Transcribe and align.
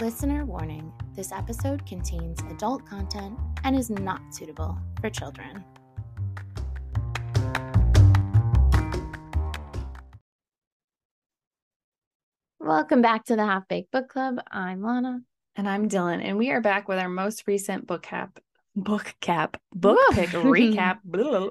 Listener 0.00 0.44
warning 0.44 0.92
this 1.16 1.32
episode 1.32 1.84
contains 1.84 2.38
adult 2.50 2.86
content 2.86 3.36
and 3.64 3.74
is 3.76 3.90
not 3.90 4.20
suitable 4.32 4.78
for 5.00 5.10
children. 5.10 5.64
Welcome 12.60 13.02
back 13.02 13.24
to 13.26 13.36
the 13.36 13.44
Half 13.44 13.68
Baked 13.68 13.90
Book 13.90 14.08
Club. 14.08 14.36
I'm 14.50 14.82
Lana. 14.82 15.20
And 15.56 15.68
I'm 15.68 15.88
Dylan, 15.88 16.22
and 16.22 16.38
we 16.38 16.50
are 16.50 16.60
back 16.60 16.88
with 16.88 16.98
our 16.98 17.08
most 17.08 17.44
recent 17.46 17.86
book 17.86 18.02
cap, 18.02 18.38
book 18.76 19.14
cap, 19.20 19.56
book 19.72 19.98
Woo. 20.10 20.14
pick 20.14 20.30
recap. 20.30 20.98
Blah. 21.04 21.48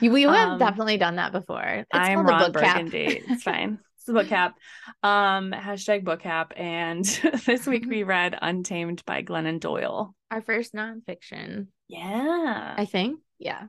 We 0.00 0.22
have 0.22 0.52
Um, 0.52 0.58
definitely 0.58 0.96
done 0.96 1.16
that 1.16 1.32
before. 1.32 1.62
It's 1.62 1.86
I'm 1.92 2.26
Ron 2.26 2.52
book 2.52 2.62
cap. 2.62 2.86
It's 2.92 3.42
fine. 3.42 3.78
The 4.10 4.20
book 4.20 4.28
cap. 4.28 4.58
Um, 5.02 5.52
hashtag 5.52 6.04
book 6.04 6.20
cap. 6.20 6.52
And 6.56 7.04
this 7.46 7.66
week 7.66 7.86
we 7.88 8.02
read 8.04 8.36
Untamed 8.40 9.04
by 9.04 9.22
Glennon 9.22 9.60
Doyle. 9.60 10.14
Our 10.30 10.42
first 10.42 10.74
nonfiction, 10.74 11.68
Yeah. 11.88 12.74
I 12.76 12.84
think. 12.86 13.20
Yeah. 13.38 13.64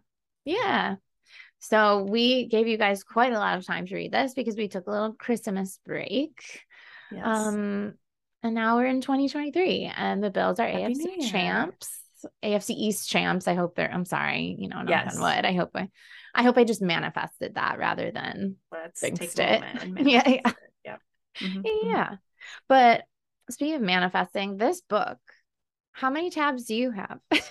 Yeah. 0.45 0.95
So 1.59 2.01
we 2.03 2.47
gave 2.47 2.67
you 2.67 2.77
guys 2.77 3.03
quite 3.03 3.33
a 3.33 3.37
lot 3.39 3.57
of 3.59 3.65
time 3.67 3.85
to 3.85 3.95
read 3.95 4.11
this 4.11 4.33
because 4.33 4.55
we 4.55 4.67
took 4.67 4.87
a 4.87 4.91
little 4.91 5.13
Christmas 5.13 5.79
break. 5.85 6.61
yes. 7.11 7.23
Um, 7.23 7.93
and 8.43 8.55
now 8.55 8.77
we're 8.77 8.87
in 8.87 9.01
2023, 9.01 9.91
and 9.95 10.23
the 10.23 10.31
Bills 10.31 10.59
are 10.59 10.67
Happy 10.67 10.95
AFC 10.95 11.29
champs, 11.29 11.99
AFC 12.43 12.71
East 12.71 13.07
champs. 13.07 13.47
I 13.47 13.53
hope 13.53 13.75
they're. 13.75 13.91
I'm 13.93 14.05
sorry, 14.05 14.55
you 14.57 14.67
know, 14.67 14.77
knock 14.81 14.89
Yes. 14.89 15.15
on 15.15 15.21
wood. 15.21 15.45
I 15.45 15.53
hope 15.53 15.69
I, 15.75 15.89
I 16.33 16.43
hope 16.43 16.57
I 16.57 16.63
just 16.63 16.81
manifested 16.81 17.55
that 17.55 17.77
rather 17.77 18.11
than 18.11 18.55
Let's 18.71 18.99
fixed 18.99 19.37
take 19.37 19.39
a 19.39 19.53
it. 19.55 19.61
moment 19.61 19.99
and 19.99 20.09
Yeah, 20.09 20.29
it. 20.29 20.41
Yep. 20.85 20.99
Mhm, 21.41 21.55
mhm. 21.63 21.63
yeah. 21.83 22.15
But 22.67 23.03
speaking 23.49 23.75
of 23.75 23.81
manifesting, 23.81 24.57
this 24.57 24.81
book, 24.81 25.17
how 25.91 26.09
many 26.09 26.29
tabs 26.29 26.65
do 26.65 26.75
you 26.75 26.91
have? 26.91 27.19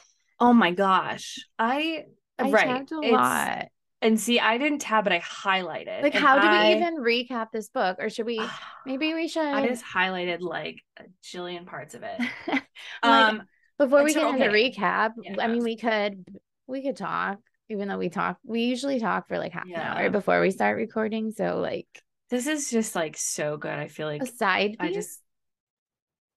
Oh 0.43 0.55
my 0.55 0.71
gosh. 0.71 1.37
I, 1.59 2.07
I 2.39 2.49
right. 2.51 2.67
tabbed 2.67 2.93
a 2.93 2.99
It's- 3.03 3.13
lot. 3.13 3.67
And 4.01 4.19
see, 4.19 4.41
I 4.41 4.57
didn't 4.57 4.79
tab, 4.79 5.05
but 5.05 5.13
I 5.13 5.21
highlighted. 5.21 6.03
Like, 6.03 6.15
how 6.15 6.39
do 6.41 6.47
I- 6.47 6.69
we 6.71 6.77
even 6.77 6.97
recap 6.97 7.49
this 7.53 7.69
book, 7.69 7.99
or 8.01 8.09
should 8.09 8.25
we? 8.25 8.41
Maybe 8.87 9.13
we 9.13 9.29
should. 9.29 9.45
I 9.45 9.67
just 9.67 9.85
highlighted 9.85 10.41
like 10.41 10.81
a 10.99 11.03
jillion 11.23 11.67
parts 11.67 11.95
of 11.95 12.03
it. 12.05 12.19
like, 12.49 12.63
Um, 13.03 13.43
before 13.79 14.03
we 14.03 14.15
get 14.15 14.27
into 14.35 14.47
okay. 14.49 14.71
recap, 14.71 15.11
Yeah, 15.23 15.35
I 15.39 15.49
mean, 15.49 15.63
we 15.63 15.77
could 15.77 16.25
we 16.67 16.81
could 16.83 16.97
talk, 16.97 17.37
even 17.71 17.89
though 17.89 17.99
we 17.99 18.09
talk. 18.09 18.39
We 18.45 18.63
usually 18.63 19.01
talk 19.01 19.29
for 19.29 19.39
like 19.39 19.53
half 19.53 19.67
an 19.67 19.81
hour 19.81 20.11
before 20.11 20.41
we 20.41 20.51
start 20.51 20.77
recording. 20.77 21.31
So 21.33 21.59
like 21.59 21.87
this 22.29 22.47
is 22.47 22.71
just 22.71 22.95
like 22.95 23.17
so 23.17 23.57
good. 23.57 23.73
I 23.73 23.89
feel 23.89 24.09
like 24.09 24.23
a 24.23 24.27
side 24.27 24.73
piece. 24.73 24.79
I 24.81 24.93
just 24.93 25.21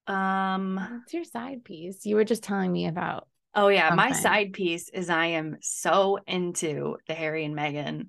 um 0.07 0.75
What's 0.75 1.13
your 1.13 1.23
side 1.23 1.63
piece? 1.63 2.05
You 2.05 2.15
were 2.15 2.23
just 2.25 2.43
telling 2.43 2.71
me 2.71 2.87
about. 2.87 3.27
oh 3.55 3.67
yeah, 3.67 3.89
my 3.95 4.11
side 4.11 4.53
piece 4.53 4.89
is 4.89 5.09
I 5.09 5.27
am 5.27 5.57
so 5.61 6.19
into 6.27 6.97
the 7.07 7.13
Harry 7.13 7.45
and 7.45 7.55
Meghan 7.55 8.07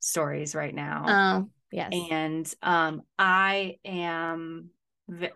stories 0.00 0.54
right 0.54 0.74
now. 0.74 1.04
Oh 1.08 1.50
yes, 1.72 1.92
and 1.92 2.54
um 2.62 3.02
I 3.18 3.78
am 3.84 4.70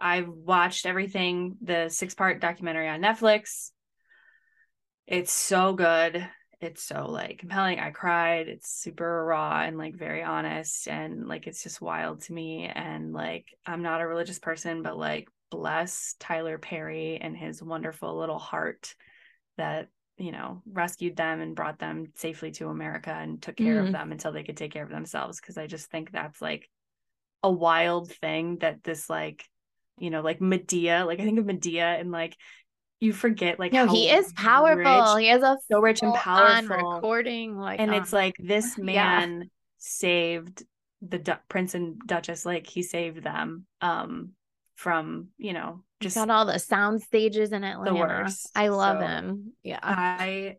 i've 0.00 0.28
watched 0.28 0.84
everything 0.84 1.56
the 1.62 1.88
six 1.88 2.14
part 2.14 2.40
documentary 2.40 2.88
on 2.88 3.00
Netflix. 3.00 3.70
It's 5.06 5.32
so 5.32 5.72
good. 5.74 6.28
It's 6.60 6.82
so 6.82 7.06
like 7.08 7.38
compelling. 7.38 7.80
I 7.80 7.90
cried. 7.90 8.48
It's 8.48 8.70
super 8.70 9.24
raw 9.24 9.62
and 9.62 9.78
like 9.78 9.96
very 9.96 10.22
honest 10.22 10.88
and 10.88 11.26
like 11.26 11.46
it's 11.46 11.62
just 11.62 11.80
wild 11.80 12.20
to 12.22 12.34
me 12.34 12.66
and 12.66 13.14
like 13.14 13.46
I'm 13.64 13.82
not 13.82 14.02
a 14.02 14.06
religious 14.06 14.38
person 14.38 14.82
but 14.82 14.98
like 14.98 15.28
bless 15.50 16.14
Tyler 16.20 16.58
Perry 16.58 17.16
and 17.20 17.36
his 17.36 17.62
wonderful 17.62 18.16
little 18.18 18.38
heart 18.38 18.94
that 19.56 19.88
you 20.18 20.32
know 20.32 20.62
rescued 20.70 21.16
them 21.16 21.40
and 21.40 21.56
brought 21.56 21.78
them 21.78 22.12
safely 22.14 22.50
to 22.52 22.68
America 22.68 23.10
and 23.10 23.40
took 23.40 23.56
care 23.56 23.80
Mhm. 23.80 23.86
of 23.86 23.92
them 23.92 24.12
until 24.12 24.32
they 24.32 24.42
could 24.44 24.58
take 24.58 24.72
care 24.72 24.84
of 24.84 24.90
themselves 24.90 25.40
because 25.40 25.56
I 25.56 25.66
just 25.66 25.90
think 25.90 26.10
that's 26.12 26.42
like 26.42 26.68
a 27.42 27.50
wild 27.50 28.12
thing 28.12 28.58
that 28.58 28.84
this 28.84 29.08
like 29.08 29.48
you 29.98 30.10
know 30.10 30.20
like 30.20 30.40
Madea 30.40 31.06
like 31.06 31.20
I 31.20 31.24
think 31.24 31.38
of 31.38 31.46
Madea 31.46 31.98
and 31.98 32.10
like 32.10 32.36
you 33.00 33.12
forget 33.12 33.58
like 33.58 33.72
no, 33.72 33.86
he 33.86 34.08
is 34.10 34.32
powerful. 34.34 35.14
rich- 35.16 35.22
he 35.24 35.28
has 35.28 35.42
a 35.42 35.56
so 35.70 35.80
rich 35.80 36.02
and 36.02 36.14
powerful 36.14 36.94
recording. 36.94 37.56
Like, 37.56 37.80
and 37.80 37.90
um, 37.90 37.96
it's 38.02 38.12
like 38.12 38.36
this 38.38 38.76
yeah. 38.78 38.84
man 38.84 39.50
saved 39.78 40.62
the 41.02 41.18
du- 41.18 41.40
prince 41.48 41.74
and 41.74 41.98
duchess 42.06 42.44
like 42.44 42.66
he 42.66 42.82
saved 42.82 43.22
them 43.24 43.64
um 43.80 44.32
from 44.74 45.28
you 45.38 45.54
know 45.54 45.82
just 46.00 46.14
got 46.16 46.28
all 46.30 46.44
the 46.46 46.58
sound 46.58 47.02
stages 47.02 47.52
in 47.52 47.64
Atlanta. 47.64 47.90
The 47.90 47.96
worst. 47.96 48.50
I 48.54 48.68
love 48.68 49.00
So, 49.00 49.06
him. 49.06 49.52
Yeah. 49.62 49.78
I 49.82 50.56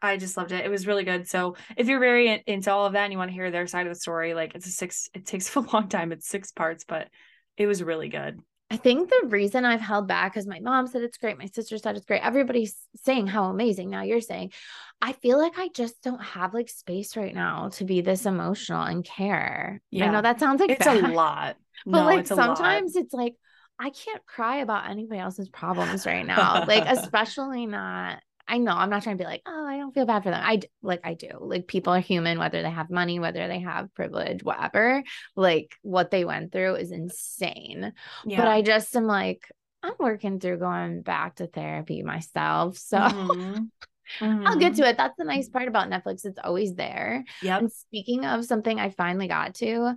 I 0.00 0.16
just 0.16 0.36
loved 0.36 0.52
it. 0.52 0.64
It 0.64 0.68
was 0.68 0.86
really 0.86 1.02
good. 1.04 1.26
So 1.28 1.56
if 1.76 1.88
you're 1.88 1.98
very 1.98 2.28
in- 2.28 2.42
into 2.46 2.70
all 2.72 2.86
of 2.86 2.92
that 2.92 3.02
and 3.04 3.12
you 3.12 3.18
want 3.18 3.30
to 3.30 3.34
hear 3.34 3.50
their 3.50 3.66
side 3.66 3.86
of 3.86 3.92
the 3.92 3.98
story, 3.98 4.34
like 4.34 4.54
it's 4.54 4.66
a 4.66 4.70
six. 4.70 5.08
It 5.14 5.26
takes 5.26 5.54
a 5.56 5.60
long 5.60 5.88
time. 5.88 6.12
It's 6.12 6.28
six 6.28 6.52
parts, 6.52 6.84
but 6.86 7.08
it 7.56 7.66
was 7.66 7.82
really 7.82 8.08
good. 8.08 8.38
I 8.68 8.76
think 8.76 9.08
the 9.10 9.28
reason 9.28 9.64
I've 9.64 9.80
held 9.80 10.08
back 10.08 10.36
is 10.36 10.46
my 10.46 10.58
mom 10.58 10.88
said 10.88 11.02
it's 11.02 11.18
great, 11.18 11.38
my 11.38 11.46
sister 11.46 11.78
said 11.78 11.96
it's 11.96 12.04
great, 12.04 12.22
everybody's 12.22 12.76
saying 13.04 13.28
how 13.28 13.44
amazing. 13.44 13.90
Now 13.90 14.02
you're 14.02 14.20
saying, 14.20 14.52
I 15.00 15.12
feel 15.12 15.38
like 15.38 15.56
I 15.56 15.68
just 15.68 16.02
don't 16.02 16.22
have 16.22 16.52
like 16.52 16.68
space 16.68 17.16
right 17.16 17.34
now 17.34 17.68
to 17.74 17.84
be 17.84 18.00
this 18.00 18.26
emotional 18.26 18.82
and 18.82 19.04
care. 19.04 19.80
I 19.94 20.06
know 20.08 20.22
that 20.22 20.40
sounds 20.40 20.60
like 20.60 20.70
It's 20.70 20.84
bad, 20.84 21.04
a 21.04 21.08
lot. 21.08 21.56
but 21.86 21.98
no, 22.00 22.04
like 22.06 22.20
it's 22.20 22.30
a 22.32 22.34
lot. 22.34 22.56
sometimes 22.56 22.96
it's 22.96 23.14
like 23.14 23.34
I 23.78 23.90
can't 23.90 24.24
cry 24.26 24.56
about 24.58 24.90
anybody 24.90 25.20
else's 25.20 25.48
problems 25.48 26.06
right 26.06 26.26
now. 26.26 26.64
like 26.66 26.84
especially 26.88 27.66
not. 27.66 28.20
I 28.48 28.58
know 28.58 28.72
I'm 28.72 28.90
not 28.90 29.02
trying 29.02 29.18
to 29.18 29.22
be 29.22 29.28
like, 29.28 29.42
oh, 29.46 29.66
I 29.66 29.78
don't 29.78 29.92
feel 29.92 30.06
bad 30.06 30.22
for 30.22 30.30
them. 30.30 30.42
I 30.42 30.60
like 30.82 31.00
I 31.04 31.14
do. 31.14 31.30
Like 31.40 31.66
people 31.66 31.92
are 31.92 32.00
human, 32.00 32.38
whether 32.38 32.62
they 32.62 32.70
have 32.70 32.90
money, 32.90 33.18
whether 33.18 33.48
they 33.48 33.60
have 33.60 33.92
privilege, 33.94 34.42
whatever. 34.42 35.02
Like 35.34 35.74
what 35.82 36.10
they 36.10 36.24
went 36.24 36.52
through 36.52 36.76
is 36.76 36.92
insane 36.92 37.92
yeah. 38.24 38.38
but 38.38 38.48
I 38.48 38.62
just 38.62 38.94
am 38.96 39.06
like, 39.06 39.50
I'm 39.82 39.94
working 39.98 40.40
through 40.40 40.58
going 40.58 41.02
back 41.02 41.36
to 41.36 41.46
therapy 41.46 42.02
myself. 42.02 42.78
So 42.78 42.98
Mhm. 42.98 43.70
I'll 44.20 44.56
get 44.56 44.76
to 44.76 44.88
it. 44.88 44.96
That's 44.96 45.16
the 45.18 45.24
nice 45.24 45.48
part 45.48 45.66
about 45.66 45.90
Netflix. 45.90 46.24
It's 46.24 46.38
always 46.42 46.74
there. 46.74 47.24
Yeah. 47.42 47.58
And 47.58 47.72
speaking 47.72 48.24
of 48.24 48.44
something 48.44 48.78
I 48.78 48.90
finally 48.90 49.26
got 49.26 49.54
to, 49.56 49.94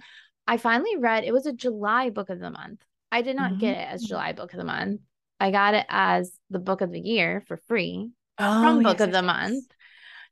I 0.47 0.57
finally 0.57 0.97
read 0.97 1.23
it 1.23 1.31
was 1.31 1.45
a 1.45 1.53
July 1.53 2.09
book 2.09 2.29
of 2.29 2.39
the 2.39 2.49
month. 2.49 2.83
I 3.11 3.21
did 3.21 3.35
not 3.35 3.59
get 3.59 3.77
it 3.77 3.87
as. 3.87 4.03
July 4.03 4.33
book 4.33 4.51
of 4.53 4.57
the 4.57 4.65
month. 4.65 5.01
I 5.39 5.51
got 5.51 5.73
it 5.75 5.85
as 5.89 6.31
the 6.49 6.59
book 6.59 6.81
of 6.81 6.91
the 6.91 6.99
year 6.99 7.43
for 7.47 7.57
free 7.67 8.09
Oh, 8.39 8.61
from 8.61 8.83
book 8.83 8.97
yes, 8.97 9.07
of 9.07 9.11
the 9.11 9.21
month. 9.21 9.65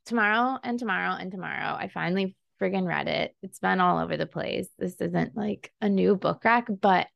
Tomorrow 0.06 0.60
and 0.64 0.80
tomorrow 0.80 1.16
and 1.20 1.32
tomorrow. 1.32 1.76
I 1.76 1.90
finally 1.90 2.36
friggin' 2.62 2.88
read 2.88 3.08
it. 3.08 3.36
It's 3.44 3.60
been 3.60 3.80
all 3.82 4.00
over 4.00 4.18
the 4.18 4.26
place. 4.26 4.68
This 4.78 4.96
isn't 5.02 5.36
like 5.36 5.72
a 5.82 5.90
new 5.90 6.16
book 6.16 6.44
rack, 6.44 6.68
but 6.70 7.08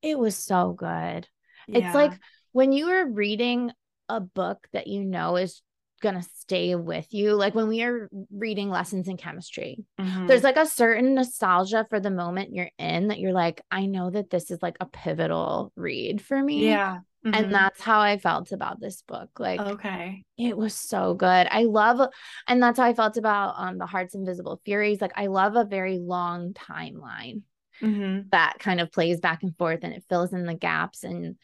it 0.00 0.18
was 0.18 0.36
so 0.36 0.72
good. 0.72 1.28
It's 1.68 1.94
like 1.94 2.18
when 2.52 2.72
you 2.72 2.88
are 2.88 3.06
reading 3.06 3.72
a 4.08 4.20
book 4.20 4.66
that 4.72 4.86
you 4.88 5.04
know 5.04 5.36
is 5.36 5.62
going 6.00 6.16
to 6.16 6.28
stay 6.36 6.74
with 6.74 7.06
you, 7.14 7.34
like 7.34 7.54
when 7.54 7.68
we 7.68 7.82
are 7.82 8.10
reading 8.32 8.68
lessons 8.68 9.08
in 9.08 9.16
chemistry, 9.16 9.84
Mhm. 9.98 10.26
there's 10.26 10.42
like 10.42 10.56
a 10.56 10.66
certain 10.66 11.14
nostalgia 11.14 11.86
for 11.88 12.00
the 12.00 12.10
moment 12.10 12.52
you're 12.52 12.70
in 12.78 13.08
that 13.08 13.20
you're 13.20 13.32
like, 13.32 13.62
I 13.70 13.86
know 13.86 14.10
that 14.10 14.28
this 14.28 14.50
is 14.50 14.60
like 14.60 14.76
a 14.80 14.86
pivotal 14.86 15.72
read 15.76 16.20
for 16.20 16.42
me. 16.42 16.62
yeah. 16.62 17.00
Mhm. 17.24 17.34
And 17.34 17.54
that's 17.54 17.80
how 17.80 18.00
I 18.00 18.18
felt 18.18 18.52
about 18.52 18.80
this 18.80 19.02
book. 19.02 19.30
Like, 19.38 19.60
okay. 19.60 20.24
it 20.36 20.56
was 20.56 20.74
so 20.74 21.14
good. 21.14 21.46
I 21.50 21.64
love, 21.64 22.08
and 22.48 22.62
that's 22.62 22.78
how 22.78 22.84
I 22.86 22.94
felt 22.94 23.16
about 23.16 23.54
um 23.58 23.78
the 23.78 23.86
Heart's 23.86 24.14
Invisible 24.14 24.60
Furies. 24.64 25.00
Like, 25.00 25.12
I 25.16 25.26
love 25.26 25.56
a 25.56 25.64
very 25.64 25.98
long 25.98 26.52
timeline 26.52 27.42
hmm 27.80 28.20
that 28.30 28.56
kind 28.60 28.80
of 28.80 28.92
plays 28.92 29.18
back 29.20 29.42
and 29.42 29.56
forth 29.58 29.80
and 29.82 29.92
it 29.92 30.04
fills 30.08 30.32
in 30.32 30.46
the 30.46 30.54
gaps 30.54 31.04
and 31.04 31.36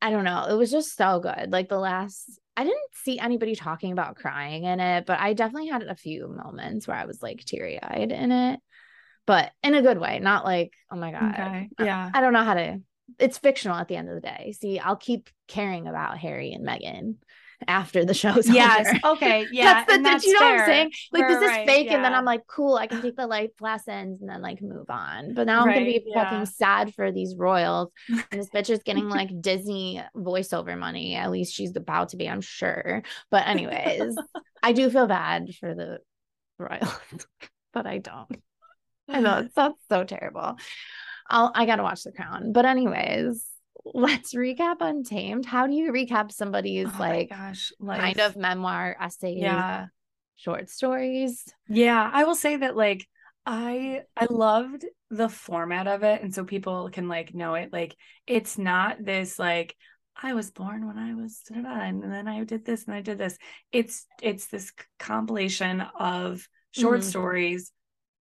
I 0.00 0.10
don't 0.10 0.24
know, 0.24 0.46
it 0.48 0.54
was 0.54 0.70
just 0.70 0.96
so 0.96 1.20
good. 1.20 1.50
Like 1.50 1.68
the 1.68 1.78
last 1.78 2.38
I 2.56 2.64
didn't 2.64 2.78
see 3.04 3.18
anybody 3.18 3.54
talking 3.54 3.92
about 3.92 4.16
crying 4.16 4.64
in 4.64 4.80
it, 4.80 5.06
but 5.06 5.18
I 5.20 5.32
definitely 5.32 5.68
had 5.68 5.82
a 5.84 5.96
few 5.96 6.28
moments 6.28 6.86
where 6.86 6.96
I 6.96 7.06
was 7.06 7.22
like 7.22 7.44
teary-eyed 7.44 8.12
in 8.12 8.32
it. 8.32 8.60
But 9.26 9.52
in 9.62 9.74
a 9.74 9.82
good 9.82 9.98
way, 9.98 10.18
not 10.18 10.44
like, 10.44 10.72
oh 10.90 10.96
my 10.96 11.12
god. 11.12 11.32
Okay. 11.34 11.70
I- 11.78 11.84
Yeah. 11.84 12.10
I 12.12 12.20
don't 12.20 12.32
know 12.32 12.44
how 12.44 12.54
to 12.54 12.80
it's 13.18 13.38
fictional 13.38 13.76
at 13.76 13.88
the 13.88 13.96
end 13.96 14.08
of 14.08 14.14
the 14.14 14.20
day. 14.20 14.54
See, 14.58 14.78
I'll 14.78 14.96
keep 14.96 15.28
caring 15.48 15.86
about 15.86 16.18
Harry 16.18 16.52
and 16.52 16.66
Meghan 16.66 17.16
after 17.68 18.04
the 18.04 18.14
show's 18.22 18.48
Yes. 18.48 18.86
over. 19.04 19.14
Okay. 19.16 19.46
Yeah. 19.52 19.64
that's 19.84 19.92
the 19.96 20.02
that's 20.02 20.26
You 20.26 20.32
know 20.34 20.46
what 20.46 20.60
I'm 20.60 20.66
saying? 20.66 20.90
Like 21.12 21.22
Right, 21.22 21.28
this 21.28 21.42
is 21.42 21.48
right, 21.48 21.66
fake, 21.66 21.90
and 21.90 22.04
then. 22.04 22.14
I'm 22.14 22.24
like, 22.24 22.46
cool, 22.46 22.74
I 22.76 22.86
can 22.86 23.02
take 23.02 23.16
the 23.16 23.26
life 23.26 23.50
lessons 23.60 24.20
and 24.20 24.28
then 24.28 24.42
like 24.42 24.60
move 24.62 24.88
on. 24.90 25.34
But 25.34 25.46
now 25.46 25.60
I'm 25.60 25.68
gonna 25.68 25.84
be 25.84 26.02
yeah. 26.06 26.24
fucking 26.24 26.46
sad 26.46 26.94
for 26.94 27.12
these 27.12 27.36
royals, 27.36 27.90
and 28.08 28.24
this 28.32 28.48
bitch 28.50 28.70
is 28.70 28.80
getting 28.84 29.08
like 29.08 29.30
Disney 29.40 30.02
voiceover 30.16 30.76
money. 30.78 31.14
At 31.14 31.30
least 31.30 31.54
she's 31.54 31.76
about 31.76 32.10
to 32.10 32.16
be, 32.16 32.28
I'm 32.28 32.40
sure. 32.40 33.02
But 33.30 33.46
anyways, 33.46 34.16
I 34.62 34.72
do 34.72 34.90
feel 34.90 35.06
bad 35.06 35.48
for 35.60 35.74
the 35.74 35.98
royals, 36.58 37.26
but 37.72 37.86
I 37.86 37.98
don't. 37.98 38.42
I 39.08 39.20
know 39.20 39.38
it 39.38 39.54
sounds 39.54 39.76
so 39.88 40.04
terrible. 40.04 40.56
I'll 41.28 41.52
I 41.54 41.66
gotta 41.66 41.82
watch 41.82 42.02
The 42.02 42.12
Crown. 42.12 42.52
But 42.52 42.64
anyways, 42.66 43.44
let's 43.84 44.34
recap 44.34 44.76
Untamed. 44.80 45.46
How 45.46 45.66
do 45.66 45.74
you 45.74 45.92
recap 45.92 46.32
somebody's 46.32 46.88
Oh 46.88 46.98
like 46.98 47.28
gosh, 47.30 47.72
kind 47.86 48.20
of 48.20 48.36
memoir, 48.36 48.96
essay, 49.00 49.34
yeah. 49.34 49.86
short 50.36 50.68
stories? 50.70 51.44
Yeah, 51.68 52.10
I 52.12 52.24
will 52.24 52.34
say 52.34 52.56
that 52.56 52.76
like 52.76 53.06
I 53.46 54.02
I 54.16 54.26
loved 54.30 54.84
the 55.10 55.28
format 55.28 55.86
of 55.88 56.02
it 56.02 56.22
and 56.22 56.34
so 56.34 56.44
people 56.44 56.88
can 56.90 57.08
like 57.08 57.34
know 57.34 57.54
it 57.54 57.72
like 57.72 57.94
it's 58.26 58.56
not 58.56 59.04
this 59.04 59.38
like 59.38 59.76
I 60.20 60.34
was 60.34 60.50
born 60.50 60.86
when 60.86 60.98
I 60.98 61.14
was 61.14 61.40
and 61.50 62.02
then 62.02 62.28
I 62.28 62.44
did 62.44 62.64
this 62.64 62.84
and 62.84 62.94
I 62.94 63.00
did 63.00 63.18
this. 63.18 63.38
It's 63.72 64.06
it's 64.20 64.46
this 64.46 64.72
compilation 64.98 65.80
of 65.80 66.46
short 66.70 67.00
Mhm. 67.00 67.08
stories 67.08 67.72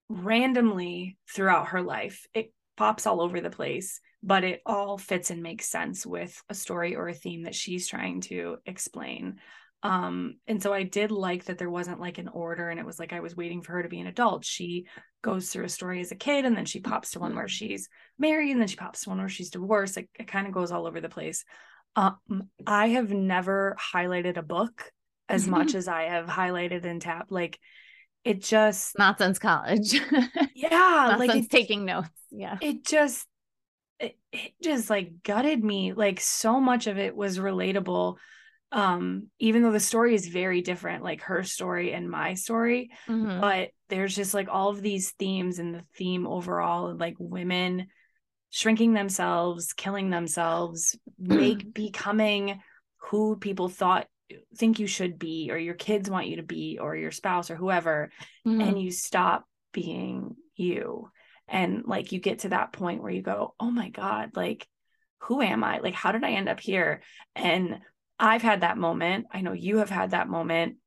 randomly 0.09 1.17
throughout 1.29 1.69
her 1.69 1.81
life. 1.81 2.25
It 2.33 2.53
pops 2.79 3.05
all 3.05 3.19
over 3.19 3.41
the 3.41 3.49
place, 3.49 3.99
but 4.23 4.45
it 4.45 4.61
all 4.65 4.97
fits 4.97 5.31
and 5.31 5.43
makes 5.43 5.67
sense 5.67 6.05
with 6.05 6.41
a 6.49 6.53
story 6.53 6.95
or 6.95 7.09
a 7.09 7.13
theme 7.13 7.43
that 7.43 7.53
she's 7.53 7.89
trying 7.89 8.21
to 8.21 8.55
explain. 8.65 9.35
Um, 9.83 10.37
and 10.47 10.63
so 10.63 10.71
I 10.71 10.83
did 10.83 11.11
like 11.11 11.43
that 11.45 11.57
there 11.57 11.69
wasn't 11.69 11.99
like 11.99 12.19
an 12.19 12.29
order 12.29 12.69
and 12.69 12.79
it 12.79 12.85
was 12.85 12.97
like 12.97 13.11
I 13.11 13.19
was 13.19 13.35
waiting 13.35 13.61
for 13.61 13.73
her 13.73 13.83
to 13.83 13.89
be 13.89 13.99
an 13.99 14.07
adult. 14.07 14.45
She 14.45 14.85
goes 15.21 15.49
through 15.49 15.65
a 15.65 15.69
story 15.69 15.99
as 15.99 16.13
a 16.13 16.15
kid 16.15 16.45
and 16.45 16.55
then 16.55 16.63
she 16.63 16.79
pops 16.79 17.11
to 17.11 17.19
one 17.19 17.35
where 17.35 17.49
she's 17.49 17.89
married 18.17 18.51
and 18.51 18.61
then 18.61 18.69
she 18.69 18.77
pops 18.77 19.01
to 19.03 19.09
one 19.09 19.17
where 19.17 19.27
she's 19.27 19.49
divorced. 19.49 19.97
Like 19.97 20.09
it 20.17 20.27
kind 20.27 20.47
of 20.47 20.53
goes 20.53 20.71
all 20.71 20.87
over 20.87 21.01
the 21.01 21.09
place. 21.09 21.43
Um, 21.97 22.17
I 22.65 22.87
have 22.89 23.11
never 23.11 23.75
highlighted 23.93 24.37
a 24.37 24.41
book 24.41 24.89
as 25.27 25.49
much 25.49 25.75
as 25.75 25.89
I 25.89 26.03
have 26.03 26.27
highlighted 26.27 26.85
and 26.85 27.01
tapped. 27.01 27.29
Like 27.29 27.59
it 28.23 28.41
just 28.41 28.97
Not 28.97 29.17
since 29.17 29.39
college. 29.39 29.93
yeah, 30.55 30.69
Not 30.69 31.19
like 31.19 31.31
since 31.31 31.45
it, 31.45 31.51
taking 31.51 31.85
notes. 31.85 32.09
Yeah. 32.31 32.57
it 32.61 32.85
just 32.85 33.25
it, 33.99 34.17
it 34.31 34.51
just 34.63 34.89
like 34.89 35.23
gutted 35.23 35.63
me 35.63 35.93
like 35.93 36.19
so 36.19 36.59
much 36.59 36.87
of 36.87 36.97
it 36.97 37.15
was 37.15 37.39
relatable 37.39 38.17
um 38.71 39.27
even 39.39 39.63
though 39.63 39.71
the 39.71 39.79
story 39.79 40.13
is 40.13 40.27
very 40.27 40.61
different 40.61 41.03
like 41.03 41.21
her 41.23 41.43
story 41.43 41.91
and 41.91 42.07
my 42.09 42.35
story 42.35 42.91
Mhm. 43.07 43.41
but 43.41 43.71
there's 43.89 44.15
just 44.15 44.35
like 44.35 44.47
all 44.47 44.69
of 44.69 44.81
these 44.81 45.09
themes 45.17 45.57
and 45.57 45.73
the 45.73 45.83
theme 45.95 46.27
overall 46.27 46.95
like 46.95 47.15
women 47.17 47.87
shrinking 48.51 48.93
themselves 48.93 49.73
killing 49.73 50.11
themselves 50.11 50.95
make 51.17 51.73
becoming 51.73 52.61
who 52.97 53.35
people 53.37 53.69
thought 53.69 54.05
think 54.55 54.79
you 54.79 54.87
should 54.87 55.17
be 55.17 55.49
or 55.51 55.57
your 55.57 55.73
kids 55.73 56.09
want 56.09 56.27
you 56.27 56.37
to 56.37 56.43
be 56.43 56.77
or 56.79 56.95
your 56.95 57.11
spouse 57.11 57.49
or 57.49 57.55
whoever 57.55 58.11
Mhm. 58.45 58.61
and 58.61 58.81
you 58.81 58.91
stop 58.91 59.45
being 59.71 60.35
you. 60.55 61.09
And 61.47 61.83
like 61.85 62.11
you 62.11 62.19
get 62.19 62.39
to 62.39 62.49
that 62.49 62.71
point 62.73 63.01
where 63.01 63.11
you 63.11 63.21
go 63.21 63.55
oh 63.59 63.71
my 63.71 63.89
god 63.89 64.31
like 64.35 64.67
who 65.23 65.41
am 65.41 65.63
i? 65.63 65.79
Like 65.79 65.95
how 65.95 66.11
did 66.11 66.23
i 66.23 66.31
end 66.31 66.47
up 66.49 66.59
here? 66.59 67.01
And 67.35 67.79
i've 68.19 68.41
had 68.41 68.61
that 68.61 68.77
moment. 68.77 69.27
I 69.31 69.41
know 69.41 69.53
you 69.53 69.77
have 69.77 69.89
had 69.89 70.11
that 70.11 70.29
moment. 70.29 70.77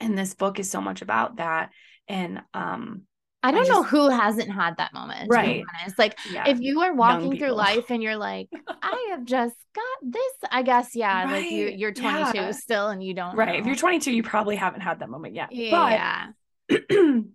And 0.00 0.18
this 0.18 0.34
book 0.34 0.58
is 0.58 0.70
so 0.70 0.80
much 0.80 1.02
about 1.02 1.36
that. 1.36 1.70
And 2.08 2.42
um 2.52 3.02
I 3.44 3.50
don't 3.52 3.68
know 3.68 3.82
just- 3.82 3.90
who 3.90 4.08
hasn't 4.08 4.50
had 4.50 4.78
that 4.78 4.92
moment. 4.92 5.30
Right. 5.30 5.64
honest. 5.80 5.98
Like 5.98 6.18
yeah 6.30 6.48
if 6.48 6.60
you 6.60 6.80
are 6.80 6.94
walking 6.94 7.38
through 7.38 7.52
life 7.52 7.90
and 7.90 8.02
you're 8.02 8.16
like, 8.16 8.48
I 8.82 9.08
have 9.10 9.24
just 9.24 9.56
got 9.74 10.12
this, 10.12 10.32
I 10.50 10.62
guess, 10.62 10.96
yeah, 10.96 11.24
like 11.30 11.50
you 11.50 11.66
you're 11.68 11.92
22 11.92 12.30
yeah. 12.34 12.50
still 12.52 12.88
and 12.88 13.02
you 13.02 13.14
don't 13.14 13.36
right 13.36 13.58
if 13.58 13.66
you're 13.66 13.74
22 13.74 14.12
you 14.12 14.22
probably 14.22 14.56
haven't 14.56 14.80
had 14.80 15.00
that 15.00 15.08
moment 15.08 15.34
yet 15.34 15.52
yeah. 15.52 16.28
but 16.68 16.80
and 16.90 17.32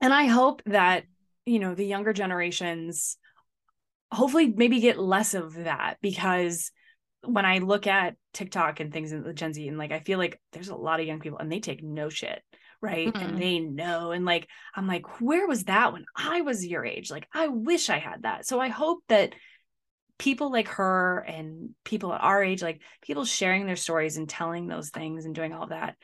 i 0.00 0.26
hope 0.26 0.62
that 0.66 1.04
you 1.44 1.58
know 1.58 1.74
the 1.74 1.84
younger 1.84 2.12
generations 2.12 3.16
hopefully 4.12 4.52
maybe 4.54 4.80
get 4.80 4.98
less 4.98 5.34
of 5.34 5.54
that 5.54 5.96
because 6.02 6.70
when 7.24 7.44
i 7.44 7.58
look 7.58 7.86
at 7.86 8.16
tiktok 8.32 8.80
and 8.80 8.92
things 8.92 9.12
in 9.12 9.22
the 9.22 9.32
gen 9.32 9.52
z 9.52 9.68
and 9.68 9.78
like 9.78 9.92
i 9.92 10.00
feel 10.00 10.18
like 10.18 10.40
there's 10.52 10.68
a 10.68 10.76
lot 10.76 11.00
of 11.00 11.06
young 11.06 11.20
people 11.20 11.38
and 11.38 11.50
they 11.50 11.60
take 11.60 11.82
no 11.82 12.08
shit 12.08 12.42
right? 12.80 13.12
Mhm. 13.12 13.22
and 13.22 13.42
they 13.42 13.58
know 13.58 14.12
and 14.12 14.24
like 14.24 14.48
i'm 14.74 14.86
like 14.86 15.20
where 15.20 15.46
was 15.46 15.64
that 15.64 15.92
when 15.92 16.04
i 16.16 16.40
was 16.42 16.66
your 16.66 16.84
age? 16.84 17.10
Like 17.10 17.26
i 17.32 17.48
wish 17.48 17.90
i 17.90 17.98
had 17.98 18.22
that. 18.22 18.46
So 18.46 18.60
i 18.60 18.68
hope 18.68 19.02
that 19.08 19.34
people 20.18 20.50
like 20.50 20.68
her 20.68 21.18
and 21.28 21.70
people 21.84 22.12
at 22.12 22.22
our 22.22 22.42
age 22.42 22.62
like 22.62 22.80
people 23.02 23.24
sharing 23.24 23.66
their 23.66 23.76
stories 23.76 24.16
and 24.16 24.28
telling 24.28 24.66
those 24.66 24.88
things 24.88 25.26
and 25.26 25.34
doing 25.34 25.52
all 25.52 25.66
that 25.66 25.94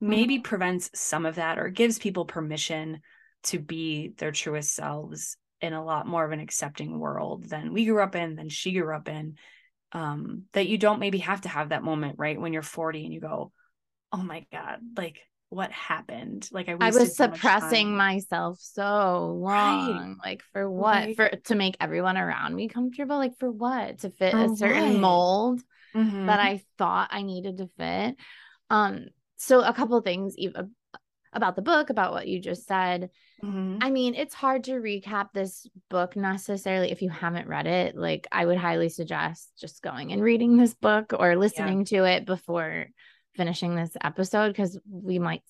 maybe 0.00 0.38
prevents 0.38 0.90
some 0.94 1.24
of 1.26 1.36
that 1.36 1.58
or 1.58 1.68
gives 1.68 1.98
people 1.98 2.24
permission 2.24 3.00
to 3.44 3.58
be 3.58 4.12
their 4.18 4.32
truest 4.32 4.74
selves 4.74 5.36
in 5.60 5.72
a 5.72 5.84
lot 5.84 6.06
more 6.06 6.24
of 6.24 6.32
an 6.32 6.40
accepting 6.40 6.98
world 6.98 7.48
than 7.48 7.72
we 7.72 7.84
grew 7.84 8.02
up 8.02 8.16
in 8.16 8.34
than 8.34 8.48
she 8.48 8.72
grew 8.72 8.94
up 8.94 9.08
in 9.08 9.36
um 9.92 10.44
that 10.52 10.66
you 10.66 10.78
don't 10.78 11.00
maybe 11.00 11.18
have 11.18 11.42
to 11.42 11.48
have 11.48 11.68
that 11.68 11.82
moment 11.82 12.16
right 12.18 12.40
when 12.40 12.52
you're 12.52 12.62
40 12.62 13.04
and 13.04 13.14
you 13.14 13.20
go 13.20 13.52
oh 14.12 14.22
my 14.22 14.44
god 14.50 14.80
like 14.96 15.20
what 15.50 15.72
happened 15.72 16.48
like 16.52 16.68
i, 16.68 16.72
I 16.72 16.90
was 16.90 17.16
so 17.16 17.24
suppressing 17.24 17.96
myself 17.96 18.58
so 18.60 19.36
long. 19.42 20.16
Like 20.24 20.42
for 20.52 20.70
what? 20.70 21.06
Right. 21.06 21.16
For 21.16 21.28
to 21.28 21.54
make 21.56 21.76
everyone 21.80 22.16
around 22.16 22.54
me 22.54 22.68
comfortable? 22.68 23.16
Like 23.16 23.36
for 23.38 23.50
what? 23.50 23.98
To 23.98 24.10
fit 24.10 24.32
a 24.32 24.56
certain 24.56 24.94
what? 24.94 25.00
mold 25.00 25.62
Mhm. 25.94 26.26
that 26.26 26.38
I 26.38 26.62
thought 26.78 27.08
I 27.10 27.22
needed 27.22 27.58
to 27.58 27.68
fit. 27.76 28.16
Um, 28.70 29.06
so 29.38 29.60
a 29.60 29.74
couple 29.74 30.00
things 30.02 30.36
about 31.32 31.56
the 31.56 31.62
book, 31.62 31.90
about 31.90 32.12
what 32.12 32.28
you 32.28 32.40
just 32.40 32.66
said. 32.66 33.10
Mhm. 33.42 33.78
I 33.80 33.90
mean, 33.90 34.14
it's 34.14 34.34
hard 34.34 34.64
to 34.64 34.72
recap 34.72 35.32
this 35.32 35.66
book 35.88 36.14
necessarily 36.14 36.92
if 36.92 37.02
you 37.02 37.10
haven't 37.10 37.48
read 37.48 37.66
it. 37.66 37.96
Like, 37.96 38.28
I 38.30 38.46
would 38.46 38.58
highly 38.58 38.88
suggest 38.88 39.50
just 39.58 39.82
going 39.82 40.12
and 40.12 40.22
reading 40.22 40.56
this 40.56 40.74
book 40.74 41.12
or 41.18 41.36
listening 41.36 41.86
to 41.86 42.04
it 42.04 42.24
before 42.24 42.86
finishing 43.40 43.74
this 43.74 43.96
episode 44.04 44.48
because 44.48 44.78
we 44.90 45.18
might, 45.18 45.42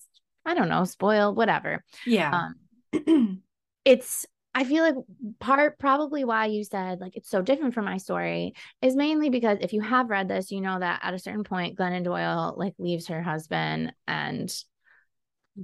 I 0.45 0.53
don't 0.53 0.69
know, 0.69 0.85
spoil 0.85 1.35
whatever. 1.35 1.83
yeah 2.05 2.51
Um, 2.93 3.43
it's, 3.85 4.25
I 4.55 4.63
feel 4.63 4.81
like 4.81 4.95
part 5.41 5.77
probably 5.77 6.23
why 6.23 6.45
you 6.45 6.63
said 6.63 7.01
like 7.01 7.17
it's 7.17 7.29
so 7.29 7.41
different 7.41 7.73
from 7.73 7.83
my 7.83 7.97
story 7.97 8.53
is 8.81 8.95
mainly 8.95 9.29
because 9.29 9.57
if 9.59 9.73
you 9.73 9.81
have 9.81 10.09
read 10.09 10.29
this, 10.29 10.51
you 10.51 10.61
know 10.61 10.79
that 10.79 11.01
at 11.03 11.13
a 11.13 11.19
certain 11.19 11.43
point, 11.43 11.77
Glennon 11.77 12.05
Doyle 12.05 12.53
like 12.55 12.75
leaves 12.77 13.07
her 13.07 13.21
husband 13.21 13.91
and 14.07 14.49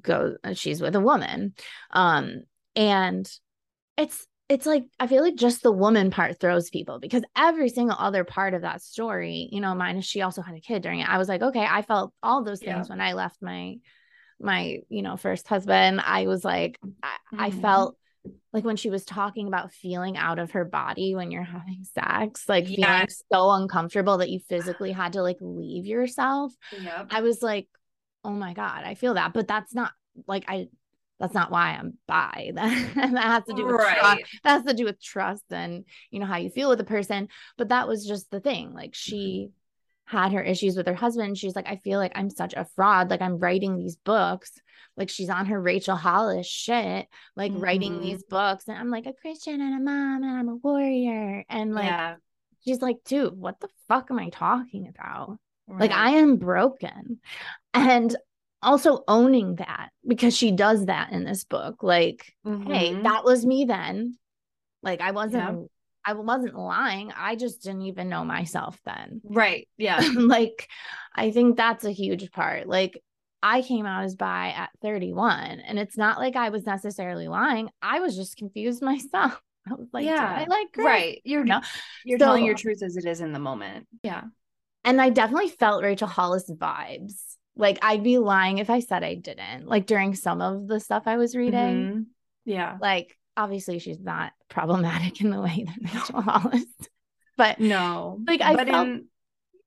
goes, 0.01 0.35
she's 0.56 0.81
with 0.81 0.97
a 0.97 1.00
woman. 1.00 1.53
Um, 1.91 2.41
and 2.75 3.29
it's 3.97 4.27
it's 4.50 4.66
like 4.66 4.86
I 5.00 5.08
feel 5.08 5.24
like 5.24 5.36
just 5.36 5.62
the 5.62 5.72
woman 5.72 6.10
part 6.10 6.39
throws 6.39 6.70
people 6.70 7.00
because 7.00 7.24
every 7.36 7.70
single 7.70 7.98
other 8.00 8.24
part 8.24 8.54
of 8.54 8.62
that 8.62 8.82
story, 8.82 9.50
you 9.51 9.60
know, 9.60 9.75
minus 9.75 10.06
she 10.06 10.22
also 10.22 10.42
had 10.42 10.56
a 10.56 10.62
kid 10.62 10.82
during 10.84 11.01
it. 11.01 11.10
I 11.10 11.18
was 11.18 11.27
like, 11.27 11.42
okay, 11.42 11.66
I 11.70 11.82
felt 11.82 12.13
all 12.24 12.44
those 12.44 12.62
things 12.62 12.88
Yeah. 12.88 12.96
when 12.96 13.01
I 13.01 13.13
left 13.13 13.42
my 13.42 13.75
my, 14.39 14.80
you 14.89 15.01
know, 15.01 15.18
first 15.18 15.48
husband. 15.48 16.01
I 16.06 16.27
was 16.27 16.46
like, 16.46 16.80
I, 17.04 17.18
I 17.38 17.50
Mhm. 17.51 17.62
felt 17.62 17.98
like 18.54 18.63
when 18.63 18.77
she 18.77 18.89
was 18.89 19.06
talking 19.06 19.48
about 19.48 19.74
feeling 19.74 20.18
out 20.18 20.39
of 20.39 20.51
her 20.51 20.66
body 20.66 21.16
when 21.16 21.32
you're 21.32 21.44
having 21.44 21.84
sex, 21.84 22.48
like 22.48 22.68
feeling 22.68 23.08
so 23.32 23.51
uncomfortable 23.51 24.20
that 24.20 24.30
you 24.30 24.39
physically 24.39 24.92
had 24.92 25.13
to 25.13 25.22
like 25.24 25.38
leave 25.42 25.86
yourself. 25.86 26.54
yep 26.72 27.08
I 27.12 27.22
was 27.22 27.42
like, 27.42 27.68
oh 28.24 28.32
my 28.32 28.54
God, 28.54 28.84
I 28.84 28.96
feel 28.96 29.16
that. 29.16 29.34
But 29.34 29.48
that's 29.48 29.74
not 29.74 29.92
like 30.27 30.46
I 30.48 30.68
that's 31.19 31.33
not 31.33 31.51
why 31.51 31.71
I'm 31.71 31.97
bi. 32.07 32.51
That, 32.55 32.93
that 32.95 33.24
has 33.24 33.43
to 33.45 33.53
do 33.53 33.65
with 33.65 33.75
trust. 33.77 34.21
That 34.43 34.50
has 34.51 34.63
to 34.63 34.74
do 34.74 34.86
with 34.86 35.01
trust 35.01 35.43
and 35.51 35.86
you 36.12 36.19
know 36.19 36.25
how 36.25 36.38
you 36.38 36.50
feel 36.50 36.69
with 36.69 36.79
a 36.79 36.86
person. 36.86 37.29
But 37.57 37.69
that 37.69 37.88
was 37.88 38.05
just 38.05 38.29
the 38.31 38.39
thing. 38.39 38.74
Like 38.74 38.93
she 38.93 39.50
had 40.05 40.31
her 40.31 40.41
issues 40.41 40.77
with 40.77 40.88
her 40.88 40.93
husband. 40.93 41.38
She's 41.38 41.55
like, 41.55 41.67
I 41.67 41.77
feel 41.77 42.00
like 42.00 42.13
I'm 42.15 42.29
such 42.29 42.53
a 42.53 42.65
fraud. 42.75 43.09
Like 43.09 43.21
I'm 43.21 43.39
writing 43.39 43.77
these 43.77 43.95
books. 43.97 44.51
Like 44.95 45.09
she's 45.09 45.29
on 45.29 45.47
her 45.47 45.62
Rachel 45.62 45.95
Hollis 45.95 46.47
shit, 46.47 47.07
like 47.36 47.51
writing 47.55 47.93
Mhm. 47.93 48.01
these 48.01 48.24
books. 48.24 48.67
And 48.67 48.77
I'm 48.77 48.89
like 48.89 49.05
a 49.05 49.13
Christian 49.13 49.59
and 49.62 49.75
a 49.75 49.79
mom 49.83 50.24
and 50.24 50.31
I'm 50.38 50.50
a 50.50 50.55
warrior. 50.55 51.43
And 51.50 51.74
like 51.74 51.86
yeah 51.86 52.15
she's 52.63 52.81
like, 52.81 52.97
dude, 53.05 53.38
what 53.38 53.59
the 53.59 53.69
fuck 53.88 54.12
am 54.12 54.19
I 54.19 54.29
talking 54.29 54.88
about? 54.88 55.38
Like. 55.67 55.91
I 55.91 56.12
am 56.12 56.38
broken. 56.38 57.19
And 57.74 58.15
also 58.62 59.04
owning 59.08 59.56
that 59.56 59.90
because 60.08 60.36
she 60.36 60.52
does 60.52 60.86
that 60.88 61.12
in 61.12 61.24
this 61.24 61.44
book. 61.44 61.84
Like, 61.84 62.34
hey, 62.44 62.94
Mhm. 62.94 63.04
that 63.04 63.24
was 63.24 63.46
me 63.46 63.66
then. 63.66 64.18
Like 64.84 65.02
I 65.02 65.12
wasn't 65.12 65.60
Yeah. 65.62 65.66
I 66.06 66.14
wasn't 66.14 66.56
lying. 66.58 67.12
I 67.16 67.36
just 67.36 67.62
didn't 67.64 67.82
even 67.84 68.08
know 68.10 68.24
myself 68.24 68.80
then. 68.86 69.22
right 69.26 69.68
yeah 69.78 70.00
like 70.16 70.70
I 71.14 71.32
think 71.32 71.58
that's 71.58 71.84
a 71.86 71.92
huge 71.92 72.32
part. 72.32 72.68
Like 72.68 73.02
I 73.44 73.62
came 73.62 73.86
out 73.86 74.04
as 74.06 74.16
bi 74.16 74.50
at 74.50 74.70
31 74.82 75.60
and 75.60 75.78
it's 75.78 75.98
not 75.98 76.18
like 76.18 76.36
I 76.36 76.50
was 76.50 76.66
necessarily 76.66 77.28
lying. 77.28 77.70
I 77.82 78.00
was 78.00 78.16
just 78.16 78.38
confused 78.38 78.82
myself. 78.92 79.42
I 79.70 79.74
was 79.74 79.90
like, 79.92 80.06
yeah, 80.06 80.36
I 80.40 80.46
like 80.46 80.72
Chris? 80.74 80.86
right 80.86 81.22
you're 81.26 81.44
No. 81.44 81.62
you're 82.06 82.18
telling 82.18 82.46
your 82.46 82.56
truth 82.56 82.82
as 82.82 82.96
it 82.96 83.06
is 83.06 83.20
in 83.22 83.34
the 83.34 83.40
moment 83.40 83.86
yeah 84.02 84.24
And 84.86 85.02
I 85.02 85.10
definitely 85.10 85.50
felt 85.50 85.84
Rachel 85.84 86.08
Hollis 86.08 86.50
vibes. 86.50 87.26
Like 87.58 87.80
I'd 87.82 88.04
be 88.04 88.18
lying 88.18 88.60
if 88.60 88.70
I 88.70 88.80
said 88.80 89.04
I 89.04 89.16
didn't. 89.16 89.68
Like 89.68 89.86
during 89.86 90.16
some 90.16 90.42
of 90.42 90.68
the 90.68 90.80
stuff 90.80 91.04
I 91.06 91.18
was 91.18 91.36
reading. 91.36 91.58
Mhm. 91.92 92.06
yeah 92.46 92.78
Like 92.82 93.18
obviously 93.36 93.80
she's 93.80 94.00
not 94.00 94.32
problematic 94.50 95.22
in 95.22 95.30
the 95.30 95.42
way 95.42 95.66
that 95.66 95.94
Rachel 95.94 96.22
Hollis 96.22 96.66
but 97.38 97.60
no. 97.60 98.20
like 98.26 98.42
I 98.42 98.56
but 98.56 98.68
felt 98.68 98.88
in 98.88 99.06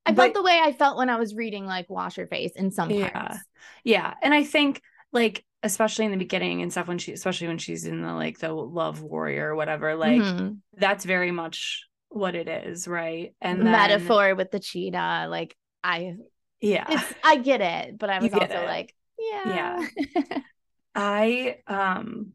I 0.07 0.13
but- 0.13 0.23
felt 0.23 0.35
the 0.35 0.43
way 0.43 0.59
I 0.63 0.73
felt 0.73 0.97
when 0.97 1.11
I 1.11 1.17
was 1.17 1.35
reading 1.35 1.67
like 1.67 1.89
Wash 1.91 2.17
Your 2.17 2.27
Face 2.27 2.53
in 2.57 2.71
some 2.71 2.91
Yeah. 2.91 3.11
parts. 3.11 3.39
Yeah. 3.85 4.15
And 4.23 4.33
I 4.35 4.45
think 4.45 4.81
like 5.13 5.45
especially 5.63 6.07
in 6.07 6.11
the 6.11 6.17
beginning 6.17 6.63
and 6.63 6.73
stuff 6.73 6.89
when 6.89 6.99
she 6.99 7.13
especially 7.13 7.47
when 7.49 7.59
she's 7.59 7.85
in 7.85 8.01
the 8.03 8.13
like 8.15 8.39
the 8.39 8.53
love 8.53 9.03
warrior 9.03 9.51
or 9.51 9.55
whatever, 9.57 9.95
like 9.95 10.23
Mhm. 10.23 10.59
that's 10.77 11.05
very 11.05 11.31
much 11.31 11.87
what 12.09 12.35
it 12.35 12.49
is, 12.49 12.89
right? 12.89 13.35
And 13.41 13.59
then, 13.61 13.71
metaphor 13.73 14.35
with 14.35 14.51
the 14.51 14.59
cheetah. 14.59 15.27
Like 15.29 15.55
I 15.85 16.17
Yeah. 16.61 16.87
it's 16.88 17.14
I 17.25 17.37
get 17.37 17.61
it, 17.61 17.99
but 17.99 18.11
I 18.11 18.21
was 18.21 18.33
also 18.33 18.61
it. 18.61 18.64
like, 18.64 18.95
yeah. 19.19 19.87
Yeah. 20.07 20.40
I 20.95 21.59
um 21.67 22.33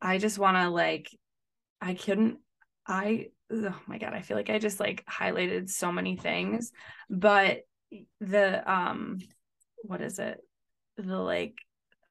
I 0.00 0.18
just 0.18 0.38
want 0.38 0.56
to 0.56 0.68
like 0.68 1.08
I 1.80 1.94
couldn't 1.94 2.38
I 2.86 3.28
oh 3.50 3.80
my 3.86 3.98
god 3.98 4.14
I 4.14 4.22
feel 4.22 4.36
like 4.36 4.50
I 4.50 4.58
just 4.58 4.78
like 4.80 5.04
highlighted 5.06 5.68
so 5.68 5.90
many 5.90 6.16
things 6.16 6.72
but 7.10 7.62
the 8.20 8.70
um 8.70 9.18
what 9.82 10.00
is 10.00 10.18
it 10.18 10.38
the 10.96 11.18
like 11.18 11.56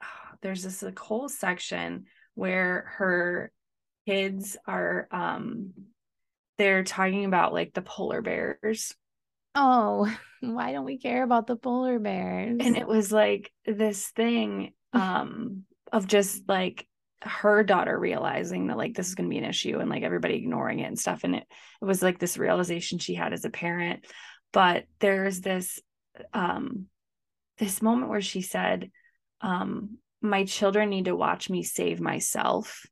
there's 0.41 0.63
this 0.63 0.81
like 0.81 0.99
whole 0.99 1.29
section 1.29 2.05
where 2.35 2.91
her 2.97 3.51
kids 4.07 4.57
are 4.67 5.07
um 5.11 5.73
they're 6.57 6.83
talking 6.83 7.25
about 7.25 7.53
like 7.53 7.73
the 7.73 7.81
polar 7.81 8.21
bears 8.21 8.95
oh, 9.57 10.15
why 10.41 10.71
don't 10.71 10.85
we 10.85 10.97
care 10.97 11.23
about 11.23 11.47
the 11.47 11.55
polar 11.55 11.99
bears? 11.99 12.57
and 12.59 12.77
it 12.77 12.87
was 12.87 13.11
like 13.11 13.51
this 13.65 14.07
thing 14.09 14.73
um 14.93 15.63
of 15.91 16.07
just 16.07 16.47
like 16.47 16.87
her 17.23 17.63
daughter 17.63 17.97
realizing 17.97 18.67
that 18.67 18.77
like 18.77 18.93
this 18.93 19.07
is 19.07 19.15
going 19.15 19.27
to 19.27 19.33
be 19.33 19.39
an 19.39 19.49
issue 19.49 19.79
and 19.79 19.89
like 19.89 20.03
everybody 20.03 20.35
ignoring 20.35 20.79
it 20.79 20.85
and 20.85 20.99
stuff 20.99 21.23
and 21.23 21.35
it 21.35 21.43
it 21.81 21.85
was 21.85 22.01
like 22.03 22.19
this 22.19 22.37
realization 22.37 22.99
she 22.99 23.15
had 23.15 23.33
as 23.33 23.43
a 23.43 23.49
parent 23.49 24.05
but 24.53 24.85
there's 24.99 25.41
this 25.41 25.79
um 26.33 26.85
this 27.57 27.81
moment 27.81 28.09
where 28.09 28.21
she 28.21 28.41
said 28.41 28.91
um 29.41 29.97
my 30.21 30.45
children 30.45 30.89
need 30.89 31.05
to 31.05 31.15
watch 31.15 31.49
me 31.49 31.63
save 31.63 31.99
myself 31.99 32.85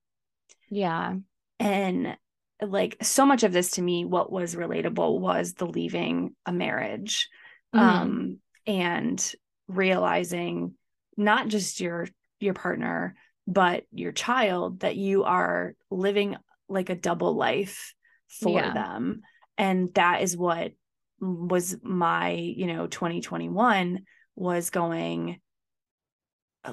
yeah. 0.70 1.14
and 1.60 2.18
like 2.62 2.98
so 3.02 3.26
much 3.26 3.44
of 3.44 3.52
this 3.52 3.72
to 3.72 3.82
me 3.82 4.06
what 4.06 4.32
was 4.32 4.56
relatable 4.56 5.20
was 5.20 5.54
the 5.54 5.66
leaving 5.66 6.36
a 6.46 6.52
marriage 6.54 7.30
Mhm. 7.74 7.82
um 7.82 8.40
and 8.66 9.34
realizing 9.68 10.74
not 11.18 11.48
just 11.48 11.80
your 11.80 12.08
your 12.40 12.54
partner 12.54 13.16
but 13.48 13.84
your 13.92 14.12
child 14.12 14.80
that 14.80 14.96
you 14.96 15.24
are 15.24 15.76
living 15.92 16.36
like 16.68 16.90
a 16.90 16.96
double 16.96 17.36
life 17.36 17.94
for 18.28 18.62
Yeah. 18.62 18.74
them 18.74 19.22
and 19.58 19.94
that 19.94 20.22
is 20.22 20.36
what 20.36 20.72
was 21.20 21.78
my 21.84 22.32
you 22.32 22.68
know 22.68 22.88
2021 22.88 24.06
was 24.36 24.70
going 24.70 25.40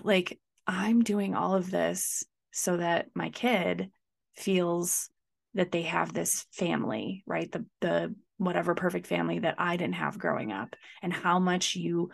like 0.02 0.38
i'm 0.66 1.02
doing 1.02 1.34
all 1.34 1.54
of 1.54 1.70
this 1.70 2.24
so 2.52 2.76
that 2.76 3.08
my 3.14 3.30
kid 3.30 3.90
feels 4.34 5.08
that 5.54 5.71
they 5.73 5.82
have 5.82 6.12
this 6.12 6.47
family 6.52 7.23
right 7.26 7.50
the 7.52 7.64
the 7.80 8.14
whatever 8.38 8.75
perfect 8.75 9.06
family 9.06 9.38
that 9.38 9.54
i 9.59 9.76
didn't 9.76 9.94
have 9.94 10.18
growing 10.18 10.50
up 10.52 10.75
and 11.02 11.12
how 11.12 11.38
much 11.38 11.76
you 11.76 12.11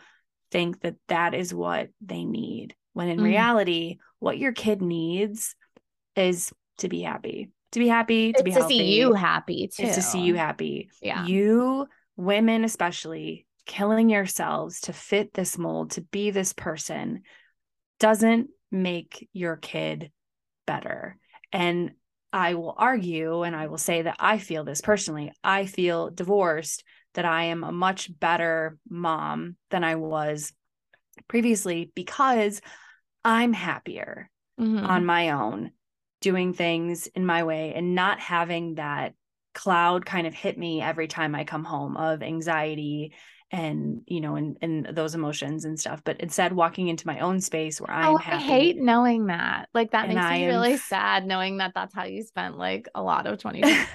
think 0.51 0.81
that 0.81 0.97
that 1.09 1.35
is 1.35 1.55
what 1.55 1.89
they 2.01 2.25
need 2.25 2.75
when 2.93 3.09
in 3.09 3.19
Mhm. 3.19 3.25
reality 3.25 3.99
what 4.19 4.39
your 4.39 4.53
kid 4.53 4.83
needs 4.83 5.55
is 6.17 6.53
to 6.79 6.89
be 6.89 7.03
happy 7.03 7.51
to 7.73 7.79
be 7.79 7.89
happy 7.89 8.33
to 8.33 8.39
It's 8.41 8.43
be 8.43 8.51
to 8.53 8.59
healthy 8.61 8.79
see 8.79 8.97
you 8.99 9.13
happy 9.13 9.69
too. 9.69 9.87
to 9.87 10.03
see 10.03 10.21
you 10.21 10.35
happy 10.35 10.91
Yeah. 11.01 11.25
you 11.25 11.87
women 12.17 12.65
especially 12.65 13.47
killing 13.67 14.09
yourselves 14.11 14.81
to 14.81 14.93
fit 14.93 15.33
this 15.35 15.59
mold 15.59 15.93
to 15.93 16.01
be 16.01 16.31
this 16.31 16.53
person 16.53 17.23
doesn't 18.01 18.49
make 18.71 19.29
your 19.33 19.57
kid 19.57 20.11
better 20.67 21.17
and 21.53 21.93
i 22.33 22.55
will 22.55 22.75
argue 22.77 23.43
and 23.43 23.57
i 23.57 23.67
will 23.67 23.79
say 23.79 24.03
that 24.03 24.17
i 24.19 24.39
feel 24.39 24.65
this 24.65 24.81
personally 24.81 25.33
i 25.43 25.67
feel 25.67 26.11
divorced 26.11 26.85
that 27.15 27.25
i 27.25 27.45
am 27.45 27.65
a 27.65 27.73
much 27.73 28.11
better 28.19 28.79
mom 28.89 29.57
than 29.71 29.85
i 29.85 29.95
was 29.95 30.53
previously 31.27 31.91
because 31.95 32.61
i'm 33.25 33.53
happier 33.53 34.31
Mhm. 34.61 34.85
on 34.89 35.07
my 35.07 35.31
own, 35.31 35.71
doing 36.21 36.53
things 36.53 37.07
in 37.07 37.25
my 37.25 37.45
way 37.45 37.75
and 37.75 37.95
not 37.95 38.19
having 38.19 38.75
that 38.75 39.15
cloud 39.55 40.05
kind 40.05 40.27
of 40.27 40.35
hit 40.35 40.59
me 40.59 40.83
every 40.83 41.07
time 41.07 41.35
I 41.35 41.45
come 41.45 41.65
home 41.65 41.97
of 41.97 42.23
anxiety 42.25 43.15
and 43.51 44.03
you 44.07 44.21
know 44.21 44.37
and 44.37 44.59
and 44.61 44.87
those 44.93 45.15
emotions 45.15 45.65
and 45.65 45.81
stuff 45.81 46.03
but 46.05 46.21
instead 46.21 46.53
walking 46.53 46.89
into 46.89 47.07
my 47.07 47.21
own 47.21 47.41
space 47.41 47.81
where 47.81 47.91
I'm 47.91 48.15
Oh, 48.15 48.17
happy 48.19 48.37
I 48.37 48.41
hate 48.41 48.77
knowing 48.77 49.27
that. 49.27 49.69
Like 49.73 49.93
that 49.93 50.07
makes 50.07 50.17
me 50.31 50.45
am 50.45 50.49
really 50.49 50.77
sad 50.77 51.27
knowing 51.27 51.57
that 51.59 51.73
that's 51.75 51.95
how 51.95 52.05
you 52.05 52.23
spent 52.23 52.59
like 52.59 52.89
a 52.95 53.03
lot 53.03 53.27
of 53.27 53.39
2021. 53.41 53.87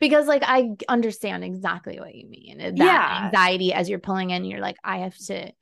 because 0.00 0.26
like 0.26 0.42
I 0.44 0.70
understand 0.88 1.44
exactly 1.44 2.00
what 2.00 2.14
you 2.14 2.28
mean. 2.28 2.60
Eh, 2.60 2.70
that 2.70 2.76
Yeah. 2.76 3.24
anxiety 3.26 3.72
as 3.72 3.88
you're 3.88 4.00
pulling 4.00 4.30
in, 4.30 4.44
you're 4.44 4.60
like, 4.60 4.76
I 4.82 4.98
have 4.98 5.16
to 5.26 5.52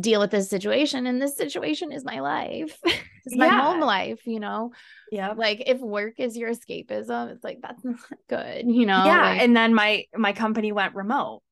deal 0.00 0.20
with 0.20 0.30
this 0.30 0.48
situation, 0.48 1.06
and 1.06 1.20
this 1.20 1.36
situation 1.36 1.92
is 1.92 2.02
my 2.04 2.20
life. 2.20 2.78
it's 3.26 3.36
my 3.36 3.48
home 3.48 3.80
life, 3.80 4.26
you 4.26 4.40
know. 4.40 4.72
yeah 5.10 5.34
Like 5.36 5.62
if 5.66 5.80
work 5.80 6.14
is 6.18 6.36
your 6.36 6.50
escapism, 6.50 7.30
it's 7.32 7.44
like 7.44 7.58
that's 7.60 7.84
not 7.84 7.98
good, 8.28 8.64
you 8.66 8.86
know. 8.86 9.04
yeah 9.06 9.28
like- 9.32 9.42
and 9.42 9.54
then 9.54 9.74
my 9.74 10.04
my 10.16 10.32
company 10.32 10.72
went 10.72 10.94
remote 10.94 11.42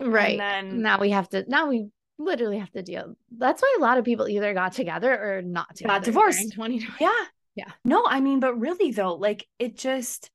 right. 0.00 0.38
then- 0.38 0.82
now 0.82 0.98
we 1.00 1.10
have 1.10 1.28
to 1.30 1.44
now 1.48 1.68
we 1.68 1.88
literally 2.18 2.58
have 2.58 2.70
to 2.72 2.82
deal. 2.82 3.14
That's 3.36 3.62
why 3.62 3.74
a 3.78 3.82
lot 3.82 3.96
of 3.98 4.04
people 4.04 4.28
either 4.28 4.52
got 4.52 4.72
together 4.74 5.12
or 5.12 5.42
not 5.42 5.74
together. 5.76 5.94
Got 5.94 6.04
divorced. 6.04 6.52
2020. 6.52 6.86
yeah 7.00 7.10
Yeah. 7.54 7.72
no 7.84 8.04
i 8.06 8.20
mean 8.20 8.40
but 8.40 8.54
really 8.60 8.90
though 8.92 9.14
like 9.14 9.46
it 9.58 9.76
just 9.76 10.30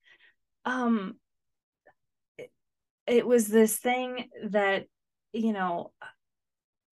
um 0.65 1.15
it, 2.37 2.49
it 3.07 3.27
was 3.27 3.47
this 3.47 3.77
thing 3.77 4.29
that 4.45 4.85
you 5.31 5.53
know 5.53 5.91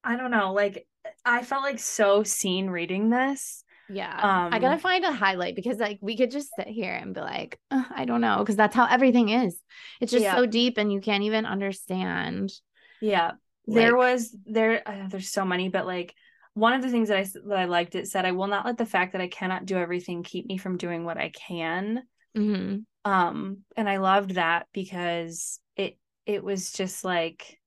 i 0.03 0.15
don't 0.15 0.32
know 0.32 0.53
like 0.53 0.86
i 1.25 1.44
felt 1.44 1.63
like 1.63 1.80
so 1.80 2.24
seen 2.24 2.70
reading 2.70 3.10
this 3.10 3.62
Yeah. 3.88 4.28
I 4.52 4.60
gotta 4.60 4.78
Um, 4.78 4.80
find 4.80 5.04
a 5.06 5.12
highlight 5.12 5.56
because 5.56 5.78
like 5.78 6.00
we 6.02 6.18
could 6.18 6.32
just 6.32 6.56
sit 6.56 6.68
here 6.68 6.94
and 6.94 7.13
be 7.13 7.22
like, 7.22 7.60
I 7.72 8.06
don't 8.06 8.22
know, 8.22 8.38
because 8.40 8.56
that's 8.56 8.75
how 8.75 8.86
everything 8.86 9.30
is. 9.30 9.60
It's 10.00 10.12
just 10.12 10.24
Yeah. 10.24 10.36
so 10.36 10.46
deep 10.46 10.78
and 10.78 10.92
you 10.92 11.02
can't 11.02 11.24
even 11.24 11.46
understand. 11.46 12.54
yeah 13.00 13.32
there 13.68 13.96
was 13.96 14.36
there 14.46 14.88
uh, 14.88 15.08
there's 15.08 15.30
so 15.30 15.46
many 15.46 15.70
but 15.70 15.86
like 15.86 16.13
one 16.54 16.74
of 16.74 16.82
the 16.82 16.90
things 16.90 17.10
that 17.10 17.18
I 17.18 17.24
that 17.48 17.58
i 17.60 17.66
liked 17.66 17.96
it 17.96 18.08
said 18.08 18.25
i 18.25 18.32
will 18.32 18.48
not 18.48 18.66
let 18.66 18.78
the 18.78 18.86
fact 18.86 19.13
that 19.13 19.22
i 19.22 19.28
cannot 19.28 19.66
do 19.66 19.78
everything 19.78 20.24
keep 20.24 20.46
me 20.46 20.58
from 20.58 20.78
doing 20.78 21.06
what 21.06 21.18
i 21.18 21.30
can 21.30 22.04
Mhm. 22.36 22.86
um 23.06 23.60
and 23.75 23.90
i 23.90 23.98
loved 23.98 24.32
that 24.36 24.68
because 24.74 25.60
it 25.75 25.98
it 26.25 26.44
was 26.44 26.72
just 26.72 27.04
like 27.04 27.60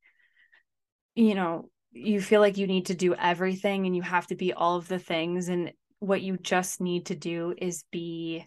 you 1.15 1.35
know 1.35 1.71
you 1.93 2.21
feel 2.21 2.41
like 2.41 2.59
you 2.59 2.67
need 2.67 2.87
to 2.87 2.95
do 2.95 3.15
everything 3.15 3.87
and 3.87 3.97
you 3.97 4.03
have 4.03 4.27
to 4.27 4.35
be 4.35 4.53
all 4.53 4.77
of 4.77 4.89
the 4.89 4.99
things 4.99 5.49
and 5.49 5.73
what 6.01 6.23
you 6.23 6.37
just 6.37 6.81
need 6.81 7.07
to 7.07 7.15
do 7.15 7.55
is 7.57 7.85
be 7.91 8.47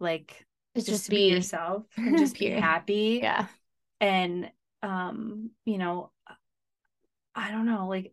like 0.00 0.46
just, 0.74 0.86
just 0.86 1.10
be 1.10 1.28
be 1.28 1.34
yourself 1.34 1.84
and 1.96 2.18
just 2.18 2.38
be 2.38 2.50
happy. 2.50 3.20
Yeah. 3.22 3.46
and 4.00 4.50
um 4.82 5.50
you 5.64 5.78
know 5.78 6.10
i 7.34 7.50
don't 7.50 7.66
know 7.66 7.88
like 7.88 8.12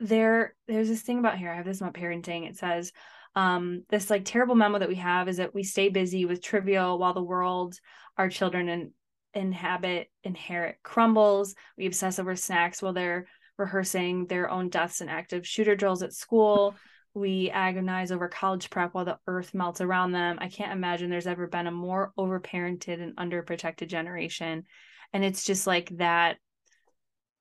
there 0.00 0.54
there's 0.68 0.88
this 0.88 1.02
thing 1.02 1.18
about 1.18 1.38
here 1.38 1.50
i 1.50 1.56
have 1.56 1.64
this 1.64 1.80
about 1.80 1.94
parenting 1.94 2.48
it 2.48 2.56
says 2.56 2.92
um 3.36 3.84
this 3.88 4.10
like 4.10 4.24
terrible 4.24 4.54
memo 4.54 4.78
that 4.78 4.88
we 4.88 4.96
have 4.96 5.28
is 5.28 5.38
that 5.38 5.54
we 5.54 5.62
stay 5.62 5.88
busy 5.88 6.24
with 6.24 6.42
trivial 6.42 6.98
while 6.98 7.14
the 7.14 7.22
world 7.22 7.78
our 8.16 8.28
children 8.28 8.68
in, 8.68 8.92
inhabit 9.34 10.08
inherit 10.22 10.78
crumbles. 10.82 11.54
We 11.76 11.86
obsess 11.86 12.18
over 12.18 12.36
snacks 12.36 12.80
while 12.80 12.92
they're 12.92 13.26
rehearsing 13.58 14.26
their 14.26 14.50
own 14.50 14.68
deaths 14.68 15.00
and 15.00 15.10
active 15.10 15.46
shooter 15.46 15.76
drills 15.76 16.02
at 16.02 16.12
school 16.12 16.74
we 17.14 17.48
agonize 17.50 18.10
over 18.10 18.28
college 18.28 18.68
prep 18.70 18.92
while 18.92 19.04
the 19.04 19.18
earth 19.26 19.54
melts 19.54 19.80
around 19.80 20.12
them 20.12 20.36
i 20.40 20.48
can't 20.48 20.72
imagine 20.72 21.08
there's 21.10 21.26
ever 21.26 21.46
been 21.46 21.66
a 21.66 21.70
more 21.70 22.12
overparented 22.18 23.00
and 23.00 23.16
underprotected 23.16 23.88
generation 23.88 24.64
and 25.12 25.24
it's 25.24 25.44
just 25.44 25.66
like 25.66 25.88
that 25.96 26.36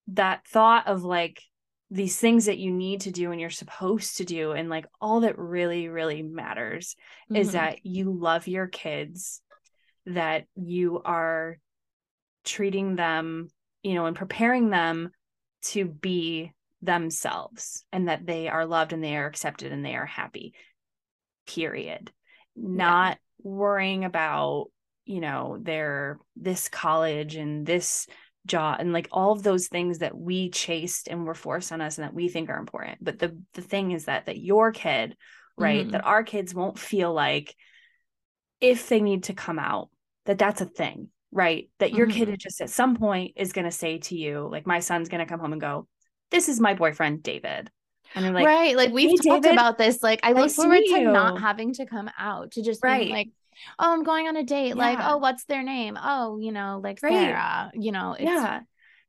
that 0.07 0.45
thought 0.47 0.87
of 0.87 1.03
like 1.03 1.41
these 1.89 2.17
things 2.19 2.45
that 2.45 2.57
you 2.57 2.71
need 2.71 3.01
to 3.01 3.11
do 3.11 3.31
and 3.31 3.39
you're 3.39 3.49
supposed 3.49 4.17
to 4.17 4.25
do 4.25 4.51
and 4.51 4.69
like 4.69 4.85
all 4.99 5.21
that 5.21 5.37
really 5.37 5.87
really 5.89 6.21
matters 6.21 6.95
is 7.33 7.49
Mhm. 7.49 7.51
that 7.53 7.85
you 7.85 8.11
love 8.11 8.47
your 8.47 8.67
kids 8.67 9.41
that 10.05 10.45
you 10.55 11.01
are 11.03 11.57
treating 12.43 12.95
them 12.95 13.49
you 13.83 13.93
know 13.93 14.05
and 14.05 14.15
preparing 14.15 14.69
them 14.69 15.11
to 15.61 15.85
be 15.85 16.51
themselves 16.83 17.85
and 17.91 18.07
that 18.09 18.25
they 18.25 18.47
are 18.49 18.65
loved 18.65 18.93
and 18.93 19.03
they 19.03 19.15
are 19.15 19.25
accepted 19.25 19.71
and 19.71 19.85
they 19.85 19.95
are 19.95 20.05
happy 20.05 20.53
period 21.47 22.11
not 22.55 23.17
worrying 23.41 24.05
about 24.05 24.67
you 25.05 25.19
know 25.19 25.57
they're 25.61 26.19
this 26.35 26.69
college 26.69 27.35
and 27.35 27.65
this 27.65 28.07
job 28.45 28.77
and 28.79 28.91
like 28.93 29.07
all 29.11 29.31
of 29.31 29.43
those 29.43 29.67
things 29.67 29.99
that 29.99 30.17
we 30.17 30.49
chased 30.49 31.07
and 31.07 31.25
were 31.25 31.33
forced 31.33 31.71
on 31.71 31.81
us 31.81 31.97
and 31.97 32.05
that 32.05 32.13
we 32.13 32.27
think 32.27 32.49
are 32.49 32.59
important 32.59 32.97
but 33.01 33.17
the 33.19 33.37
the 33.53 33.61
thing 33.61 33.91
is 33.91 34.05
that 34.05 34.25
that 34.25 34.37
your 34.37 34.71
kid 34.71 35.15
right 35.57 35.87
Mhm. 35.87 35.91
that 35.91 36.05
our 36.05 36.23
kids 36.23 36.53
won't 36.53 36.77
feel 36.79 37.13
like 37.13 37.55
if 38.59 38.89
they 38.89 39.01
need 39.01 39.23
to 39.23 39.33
come 39.33 39.59
out 39.59 39.89
that 40.25 40.37
that's 40.37 40.61
a 40.61 40.65
thing 40.65 41.09
right 41.31 41.69
that 41.79 41.93
your 41.93 42.07
kid 42.07 42.29
Mhm. 42.29 42.33
is 42.33 42.37
just 42.37 42.61
at 42.61 42.69
some 42.69 42.95
point 42.95 43.33
is 43.35 43.53
going 43.53 43.65
to 43.65 43.71
say 43.71 43.97
to 43.97 44.15
you 44.15 44.47
like 44.51 44.67
my 44.67 44.79
son's 44.79 45.09
going 45.09 45.19
to 45.19 45.29
come 45.29 45.39
home 45.39 45.53
and 45.53 45.61
go 45.61 45.87
this 46.33 46.49
is 46.49 46.59
my 46.59 46.73
boyfriend 46.73 47.23
david 47.23 47.71
and 48.15 48.25
they're 48.25 48.31
like 48.33 48.45
right. 48.45 48.77
Like 48.77 48.91
we've 48.91 49.09
"Hey, 49.09 49.15
talked 49.29 49.43
David, 49.43 49.55
about 49.55 49.77
this. 49.79 50.03
Like 50.03 50.19
I 50.21 50.33
look 50.33 50.51
forward 50.51 50.81
to 50.85 50.99
you." 50.99 51.11
not 51.11 51.41
having 51.41 51.73
to 51.73 51.85
come 51.87 52.11
out 52.17 52.51
to 52.51 52.61
just 52.61 52.83
Right. 52.83 53.09
like, 53.09 53.29
oh, 53.79 53.91
I'm 53.91 54.03
going 54.03 54.27
on 54.27 54.37
a 54.37 54.43
date. 54.43 54.75
Like, 54.75 54.99
oh, 55.01 55.17
what's 55.17 55.45
their 55.45 55.63
name? 55.63 55.97
Oh, 55.99 56.37
you 56.37 56.51
know, 56.51 56.79
like 56.83 56.99
Right. 57.01 57.11
Sarah. 57.11 57.71
You 57.73 57.91
know, 57.91 58.13
it's 58.13 58.23
yeah 58.23 58.35
like- 58.35 58.63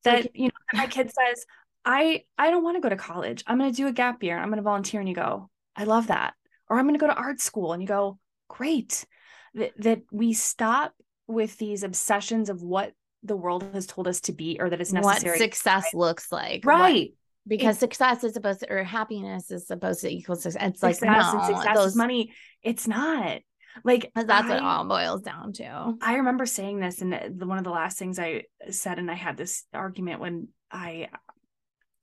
that 0.04 0.36
you 0.36 0.44
know 0.46 0.78
my 0.78 0.86
kid 0.86 1.10
says 1.10 1.44
i 1.84 2.22
i 2.38 2.50
don't 2.50 2.62
want 2.62 2.76
to 2.76 2.80
go 2.80 2.88
to 2.90 2.96
college 2.96 3.42
i'm 3.46 3.58
going 3.58 3.70
to 3.70 3.76
do 3.76 3.86
a 3.86 3.92
gap 3.92 4.22
year 4.22 4.38
i'm 4.38 4.48
going 4.48 4.56
to 4.56 4.62
volunteer 4.62 5.00
and 5.00 5.08
you 5.08 5.14
go 5.14 5.48
i 5.76 5.84
love 5.84 6.06
that 6.08 6.34
or 6.68 6.78
i'm 6.78 6.84
going 6.86 6.94
to 6.94 7.00
go 7.00 7.06
to 7.06 7.14
art 7.14 7.40
school 7.40 7.72
and 7.72 7.82
you 7.82 7.88
go 7.88 8.18
great 8.48 9.06
that, 9.54 9.72
that 9.78 10.02
we 10.12 10.32
stop 10.34 10.94
with 11.26 11.56
these 11.58 11.82
obsessions 11.82 12.48
of 12.50 12.62
what 12.62 12.92
the 13.24 13.36
world 13.36 13.64
has 13.72 13.86
told 13.86 14.06
us 14.06 14.20
to 14.22 14.32
be 14.32 14.58
or 14.60 14.70
that 14.70 14.80
it's 14.80 14.92
necessary. 14.92 15.32
what 15.32 15.38
success 15.38 15.92
looks 15.94 16.30
like. 16.30 16.64
what- 16.64 16.74
right 16.74 17.10
because 17.46 17.78
success 17.78 18.24
is 18.24 18.32
supposed 18.32 18.60
to, 18.60 18.72
or 18.72 18.84
happiness 18.84 19.50
is 19.50 19.66
supposed 19.66 20.00
to 20.00 20.08
equal 20.08 20.34
success. 20.34 20.62
It's 20.62 20.82
like, 20.82 20.94
success 20.94 21.32
no, 21.32 21.38
and 21.40 21.46
success 21.56 21.76
those, 21.76 21.90
is 21.90 21.96
money 21.96 22.32
it's 22.62 22.88
not 22.88 23.40
like 23.84 24.10
that's 24.14 24.48
what 24.48 24.56
it 24.56 24.62
all 24.62 24.84
boils 24.86 25.22
down 25.22 25.52
to. 25.54 25.94
I 26.00 26.14
remember 26.16 26.46
saying 26.46 26.80
this, 26.80 27.02
and 27.02 27.12
the- 27.12 27.46
one 27.46 27.58
of 27.58 27.64
the 27.64 27.70
last 27.70 27.98
things 27.98 28.18
I 28.18 28.44
said, 28.70 28.98
and 28.98 29.10
I 29.10 29.14
had 29.14 29.36
this 29.36 29.64
argument 29.74 30.20
when 30.20 30.48
I 30.70 31.08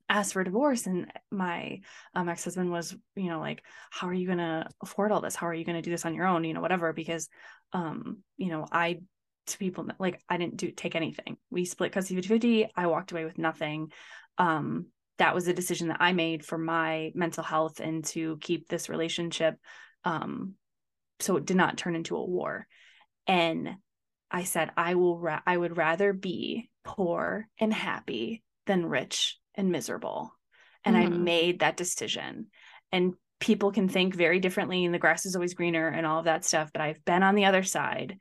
asked 0.08 0.34
for 0.34 0.42
a 0.42 0.44
divorce, 0.44 0.86
and 0.86 1.10
my 1.30 1.80
um, 2.14 2.28
ex 2.28 2.44
husband 2.44 2.70
was, 2.70 2.94
you 3.16 3.30
know, 3.30 3.40
like, 3.40 3.64
"How 3.90 4.08
are 4.08 4.14
you 4.14 4.26
going 4.26 4.38
to 4.38 4.66
afford 4.82 5.10
all 5.10 5.22
this? 5.22 5.34
How 5.34 5.46
are 5.46 5.54
you 5.54 5.64
going 5.64 5.76
to 5.76 5.82
do 5.82 5.90
this 5.90 6.04
on 6.04 6.14
your 6.14 6.26
own? 6.26 6.44
You 6.44 6.52
know, 6.54 6.60
whatever." 6.60 6.92
Because, 6.92 7.28
um, 7.72 8.18
you 8.36 8.50
know, 8.50 8.66
I 8.70 9.00
to 9.48 9.58
people 9.58 9.86
like 9.98 10.20
I 10.28 10.36
didn't 10.36 10.56
do 10.56 10.70
take 10.70 10.94
anything. 10.94 11.36
We 11.50 11.64
split 11.64 11.92
custody 11.92 12.20
50 12.22 12.68
I 12.76 12.86
walked 12.86 13.12
away 13.12 13.24
with 13.24 13.38
nothing. 13.38 13.92
Um, 14.38 14.86
that 15.18 15.34
was 15.34 15.46
a 15.46 15.52
decision 15.52 15.88
that 15.88 16.00
I 16.00 16.12
made 16.12 16.44
for 16.44 16.58
my 16.58 17.12
mental 17.14 17.44
health 17.44 17.80
and 17.80 18.04
to 18.06 18.38
keep 18.40 18.68
this 18.68 18.88
relationship. 18.88 19.56
Um, 20.04 20.54
so 21.20 21.36
it 21.36 21.44
did 21.46 21.56
not 21.56 21.76
turn 21.76 21.94
into 21.94 22.16
a 22.16 22.24
war 22.24 22.66
and 23.26 23.76
i 24.30 24.42
said 24.44 24.70
i 24.76 24.94
will 24.94 25.18
ra- 25.18 25.42
i 25.46 25.56
would 25.56 25.76
rather 25.76 26.12
be 26.12 26.68
poor 26.84 27.46
and 27.60 27.72
happy 27.72 28.42
than 28.66 28.84
rich 28.86 29.38
and 29.54 29.70
miserable 29.70 30.34
and 30.84 30.96
i 30.96 31.06
Mhm. 31.06 31.20
made 31.20 31.60
that 31.60 31.76
decision 31.76 32.48
and 32.90 33.14
people 33.38 33.72
can 33.72 33.88
think 33.88 34.14
very 34.14 34.40
differently 34.40 34.84
and 34.84 34.94
the 34.94 34.98
grass 34.98 35.26
is 35.26 35.36
always 35.36 35.54
greener 35.54 35.88
and 35.88 36.06
all 36.06 36.18
of 36.18 36.24
that 36.24 36.44
stuff 36.44 36.70
but 36.72 36.82
i've 36.82 37.04
been 37.04 37.22
on 37.22 37.34
the 37.36 37.44
other 37.44 37.62
side 37.62 38.18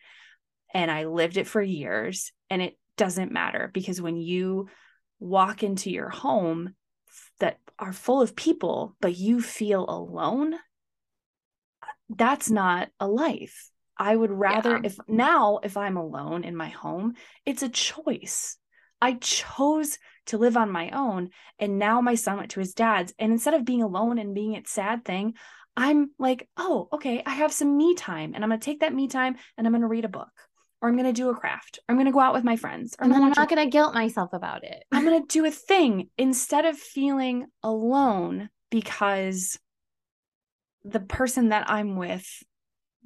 and 0.73 0.89
i 0.91 1.05
lived 1.05 1.37
it 1.37 1.47
for 1.47 1.61
years 1.61 2.31
and 2.49 2.61
it 2.61 2.77
doesn't 2.97 3.31
matter 3.31 3.69
because 3.73 4.01
when 4.01 4.17
you 4.17 4.67
walk 5.19 5.63
into 5.63 5.89
your 5.89 6.09
home 6.09 6.73
that 7.39 7.57
are 7.79 7.93
full 7.93 8.21
of 8.21 8.35
people 8.35 8.95
but 9.01 9.17
you 9.17 9.41
feel 9.41 9.85
alone 9.87 10.55
that's 12.09 12.49
not 12.49 12.89
a 12.99 13.07
life. 13.07 13.69
I 13.97 14.15
would 14.15 14.31
rather 14.31 14.71
Yeah. 14.71 14.81
if 14.83 14.97
now 15.07 15.59
if 15.63 15.77
I'm 15.77 15.97
alone 15.97 16.43
in 16.43 16.55
my 16.55 16.69
home, 16.69 17.13
it's 17.45 17.63
a 17.63 17.69
choice. 17.69 18.57
I 19.01 19.13
chose 19.13 19.97
to 20.27 20.37
live 20.37 20.57
on 20.57 20.71
my 20.71 20.91
own 20.91 21.29
and 21.59 21.79
now 21.79 22.01
my 22.01 22.15
son 22.15 22.37
went 22.37 22.51
to 22.51 22.59
his 22.59 22.73
dad's 22.73 23.13
and 23.17 23.31
instead 23.31 23.53
of 23.53 23.65
being 23.65 23.81
alone 23.81 24.17
and 24.19 24.35
being 24.35 24.55
a 24.55 24.63
sad 24.65 25.05
thing, 25.05 25.35
I'm 25.75 26.11
like, 26.19 26.49
"Oh, 26.57 26.89
okay, 26.93 27.23
I 27.25 27.31
have 27.31 27.53
some 27.53 27.77
me 27.77 27.95
time 27.95 28.33
and 28.33 28.43
I'm 28.43 28.49
going 28.49 28.59
to 28.59 28.65
take 28.65 28.81
that 28.81 28.93
me 28.93 29.07
time 29.07 29.37
and 29.57 29.65
I'm 29.65 29.73
going 29.73 29.81
to 29.81 29.87
read 29.87 30.05
a 30.05 30.09
book 30.09 30.31
or 30.81 30.89
I'm 30.89 30.95
going 30.95 31.05
to 31.05 31.13
do 31.13 31.29
a 31.29 31.35
craft 31.35 31.79
or 31.79 31.93
I'm 31.93 31.97
going 31.97 32.07
to 32.07 32.11
go 32.11 32.19
out 32.19 32.33
with 32.33 32.43
my 32.43 32.55
friends 32.55 32.95
or 32.99 33.05
And 33.05 33.13
I'm 33.13 33.19
then 33.21 33.31
I'm 33.31 33.33
not 33.35 33.49
going 33.49 33.63
to 33.63 33.69
guilt 33.69 33.93
myself 33.93 34.33
about 34.33 34.63
it. 34.63 34.83
I'm 34.91 35.05
going 35.05 35.21
to 35.27 35.27
do 35.27 35.45
a 35.45 35.51
thing 35.51 36.09
instead 36.17 36.65
of 36.65 36.77
feeling 36.77 37.47
alone 37.63 38.49
because 38.69 39.59
the 40.83 40.99
person 40.99 41.49
that 41.49 41.69
I'm 41.69 41.95
with 41.95 42.25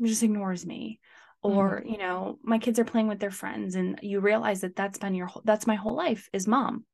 just 0.01 0.23
ignores 0.23 0.65
me. 0.65 0.99
Or 1.41 1.81
mm-hmm. 1.81 1.89
you 1.89 1.97
know 1.99 2.39
my 2.41 2.57
kids 2.57 2.79
are 2.79 2.85
playing 2.85 3.07
with 3.07 3.19
their 3.19 3.29
friends 3.29 3.75
and 3.75 3.99
you 4.01 4.19
realize 4.19 4.61
that 4.61 4.75
that's 4.75 4.97
been 4.97 5.13
your 5.13 5.27
whole, 5.27 5.43
that's 5.45 5.67
my 5.67 5.75
whole 5.75 5.95
life 5.95 6.27
is 6.33 6.47
mom. 6.47 6.85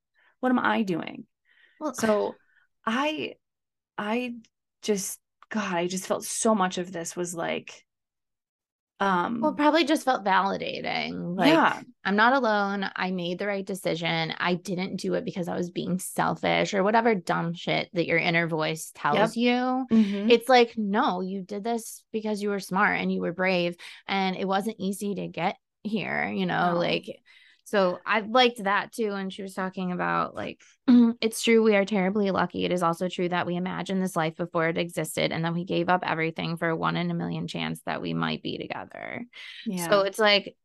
What 0.42 0.50
am 0.50 0.60
i 0.60 0.82
doing? 0.82 1.26
Well, 1.80 1.94
so 1.94 2.36
i 2.86 3.36
i 3.98 4.34
just 4.82 5.20
god 5.50 5.74
i 5.74 5.88
just 5.88 6.06
felt 6.06 6.26
so 6.26 6.54
much 6.54 6.78
of 6.80 6.92
this 6.92 7.16
was 7.16 7.34
like 7.34 7.86
um 9.02 9.42
well, 9.42 9.54
probably 9.54 9.84
just 9.84 10.06
felt 10.06 10.24
validating. 10.24 11.36
Like, 11.38 11.48
yeah 11.50 11.82
I'm 12.04 12.16
not 12.16 12.34
alone. 12.34 12.90
I 12.96 13.12
made 13.12 13.38
the 13.38 13.46
right 13.46 13.66
decision. 13.66 14.34
I 14.40 14.56
didn't 14.56 14.96
do 14.96 15.14
it 15.14 15.24
because 15.26 15.48
I 15.48 15.56
was 15.56 15.70
being 15.70 16.00
selfish 16.00 16.74
or 16.74 16.84
whatever 16.84 17.14
dumb 17.14 17.54
shit 17.54 17.90
that 17.94 18.08
your 18.08 18.18
inner 18.18 18.48
voice 18.48 18.92
tells 18.96 19.36
you. 19.38 19.86
Mhm. 19.92 20.32
It's 20.32 20.50
like, 20.50 20.74
no, 20.78 21.22
you 21.22 21.42
did 21.44 21.64
this 21.64 22.04
because 22.12 22.42
you 22.42 22.50
were 22.50 22.60
smart 22.60 23.00
and 23.00 23.12
you 23.12 23.22
were 23.22 23.34
brave 23.34 23.76
and 24.08 24.36
it 24.36 24.48
wasn't 24.48 24.78
easy 24.80 25.14
to 25.16 25.28
get 25.28 25.58
here, 25.84 26.28
you 26.28 26.46
know, 26.48 26.74
No. 26.74 26.80
like 26.80 27.22
so 27.64 28.00
I 28.06 28.22
liked 28.22 28.64
that 28.64 28.92
too. 28.92 29.12
And 29.14 29.32
she 29.32 29.42
was 29.42 29.54
talking 29.54 29.92
about 29.92 30.36
like 30.36 30.62
it's 31.22 31.44
true 31.44 31.64
we 31.64 31.76
are 31.76 31.86
terribly 31.86 32.32
lucky. 32.32 32.66
It 32.66 32.72
is 32.72 32.84
also 32.84 33.08
true 33.08 33.30
that 33.30 33.46
we 33.46 33.56
imagined 33.56 34.04
this 34.04 34.16
life 34.16 34.36
before 34.36 34.68
it 34.68 34.78
existed 34.78 35.32
and 35.32 35.44
then 35.44 35.54
we 35.54 35.64
gave 35.64 35.90
up 35.90 36.04
everything 36.06 36.58
for 36.58 36.70
a 36.70 36.76
one 36.76 36.98
in 36.98 37.12
a 37.12 37.16
million 37.16 37.48
chance 37.48 37.82
that 37.86 38.02
we 38.02 38.14
might 38.14 38.42
be 38.44 38.58
together. 38.58 39.26
yeah 39.66 39.88
So 39.88 40.02
it's 40.02 40.20
like, 40.20 40.56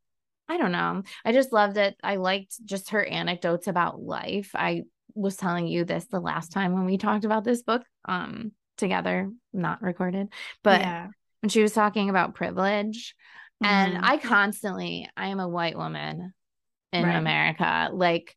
I 0.49 0.57
don't 0.57 0.71
know. 0.71 1.03
I 1.25 1.33
just 1.33 1.51
loved 1.51 1.77
it. 1.77 1.95
I 2.03 2.15
liked 2.15 2.63
just 2.65 2.91
her 2.91 3.03
anecdotes 3.03 3.67
about 3.67 4.01
life. 4.01 4.51
I 4.55 4.83
was 5.13 5.35
telling 5.35 5.67
you 5.67 5.83
this 5.83 6.05
the 6.05 6.19
last 6.19 6.51
time 6.51 6.73
when 6.73 6.85
we 6.85 6.97
talked 6.97 7.25
about 7.25 7.43
this 7.43 7.63
book 7.63 7.83
um 8.05 8.51
together, 8.77 9.29
not 9.53 9.81
recorded, 9.81 10.29
but 10.63 10.81
yeah 10.81 11.07
when 11.41 11.49
she 11.49 11.61
was 11.61 11.73
talking 11.73 12.09
about 12.09 12.35
privilege 12.35 13.15
and 13.63 13.97
Mhm. 13.97 13.99
I 14.03 14.17
constantly 14.17 15.09
I 15.17 15.27
am 15.27 15.39
a 15.39 15.47
white 15.49 15.77
woman 15.77 16.33
in 16.93 17.03
Right. 17.05 17.15
America. 17.15 17.89
Like 17.93 18.35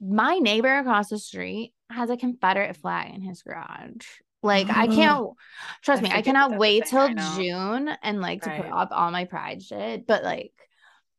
my 0.00 0.38
neighbor 0.38 0.78
across 0.78 1.08
the 1.08 1.18
street 1.18 1.74
has 1.90 2.10
a 2.10 2.16
Confederate 2.16 2.76
flag 2.76 3.14
in 3.14 3.22
his 3.22 3.42
garage. 3.42 4.06
Like 4.42 4.68
I 4.70 4.86
Oh. 4.86 4.92
can't 4.92 5.36
trust 5.82 6.00
I 6.00 6.02
me, 6.02 6.10
I 6.12 6.22
cannot 6.22 6.56
wait 6.56 6.86
till 6.86 7.08
June 7.14 7.90
and 8.02 8.20
like 8.20 8.42
to 8.42 8.50
put 8.50 8.66
up 8.70 8.88
all 8.92 9.10
my 9.10 9.24
pride 9.26 9.62
shit. 9.62 10.06
But 10.06 10.24
like 10.24 10.52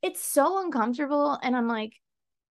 it's 0.01 0.21
so 0.23 0.63
uncomfortable 0.63 1.37
and 1.41 1.55
I'm 1.55 1.67
like 1.67 1.93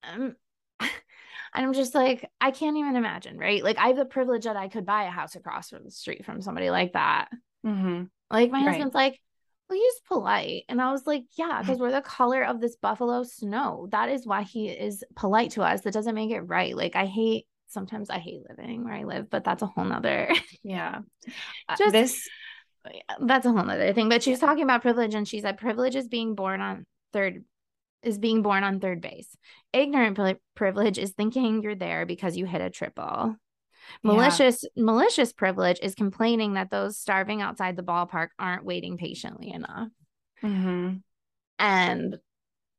um, 0.05 0.37
I'm 1.55 1.73
just 1.73 1.95
like 1.95 2.29
I 2.41 2.51
can't 2.53 2.77
even 2.77 2.97
imagine, 2.97 3.39
right? 3.39 3.63
Like 3.63 3.79
I 3.79 3.89
have 3.89 3.97
the 3.97 4.05
privilege 4.05 4.45
that 4.45 4.57
I 4.57 4.69
could 4.69 4.87
buy 4.87 5.05
a 5.05 5.11
house 5.11 5.35
across 5.35 5.71
from 5.71 5.85
the 5.85 5.91
street 5.91 6.25
from 6.25 6.41
somebody 6.43 6.71
like 6.71 6.93
that. 6.93 7.29
Mhm. 7.65 8.11
Like 8.31 8.51
my 8.51 8.61
Right. 8.61 8.71
husband's 8.71 8.95
like, 8.95 9.21
well, 9.71 9.79
he's 9.79 10.01
polite. 10.09 10.65
And 10.69 10.83
I 10.83 10.91
was 10.93 11.07
like, 11.07 11.25
yeah, 11.39 11.61
because 11.63 11.79
we're 11.79 11.93
the 11.93 12.03
color 12.03 12.43
of 12.43 12.61
this 12.61 12.77
buffalo 12.77 13.23
snow. 13.23 13.89
That 13.93 14.09
is 14.11 14.27
why 14.27 14.43
he 14.43 14.69
is 14.69 15.05
polite 15.15 15.53
to 15.53 15.63
us. 15.63 15.83
That 15.83 15.95
doesn't 15.95 16.15
make 16.15 16.33
it 16.33 16.41
right. 16.41 16.77
Like 16.77 16.97
I 16.97 17.07
hate 17.07 17.47
sometimes 17.69 18.11
I 18.11 18.19
hate 18.19 18.43
living 18.49 18.85
where 18.85 18.95
I 18.95 19.05
live, 19.05 19.31
but 19.31 19.45
that's 19.45 19.63
a 19.63 19.67
whole 19.67 19.85
nother 19.85 20.29
yeah 20.65 20.99
Uh, 21.69 21.77
Just- 21.79 21.93
this 21.93 22.29
that's 23.21 23.47
a 23.47 23.53
whole 23.53 23.65
nother 23.65 23.93
thing. 23.93 24.09
But 24.09 24.23
she's 24.23 24.41
talking 24.41 24.65
about 24.65 24.83
privilege 24.83 25.15
and 25.15 25.29
she 25.29 25.41
said 25.41 25.57
privilege 25.59 25.95
is 25.95 26.09
being 26.09 26.35
born 26.35 26.61
on 26.61 26.85
third 27.13 27.45
is 28.03 28.19
being 28.19 28.43
born 28.43 28.65
on 28.65 28.81
third 28.81 29.01
base. 29.01 29.29
Ignorant 29.73 30.17
pri- 30.17 30.37
privilege 30.55 30.99
is 30.99 31.11
thinking 31.13 31.63
you're 31.63 31.75
there 31.75 32.07
because 32.07 32.37
you 32.37 32.47
hit 32.47 32.63
a 32.63 32.71
triple. 32.71 33.37
Yeah. 34.03 34.11
Malicious 34.13 34.65
malicious 34.77 35.33
privilege 35.33 35.79
is 35.83 35.95
complaining 35.95 36.55
that 36.55 36.71
those 36.71 36.99
starving 36.99 37.43
outside 37.43 37.77
the 37.77 37.83
ballpark 37.83 38.29
aren't 38.39 38.65
waiting 38.65 38.97
patiently 38.97 39.51
enough. 39.51 39.89
Mhm. 40.43 41.03
And 41.59 42.19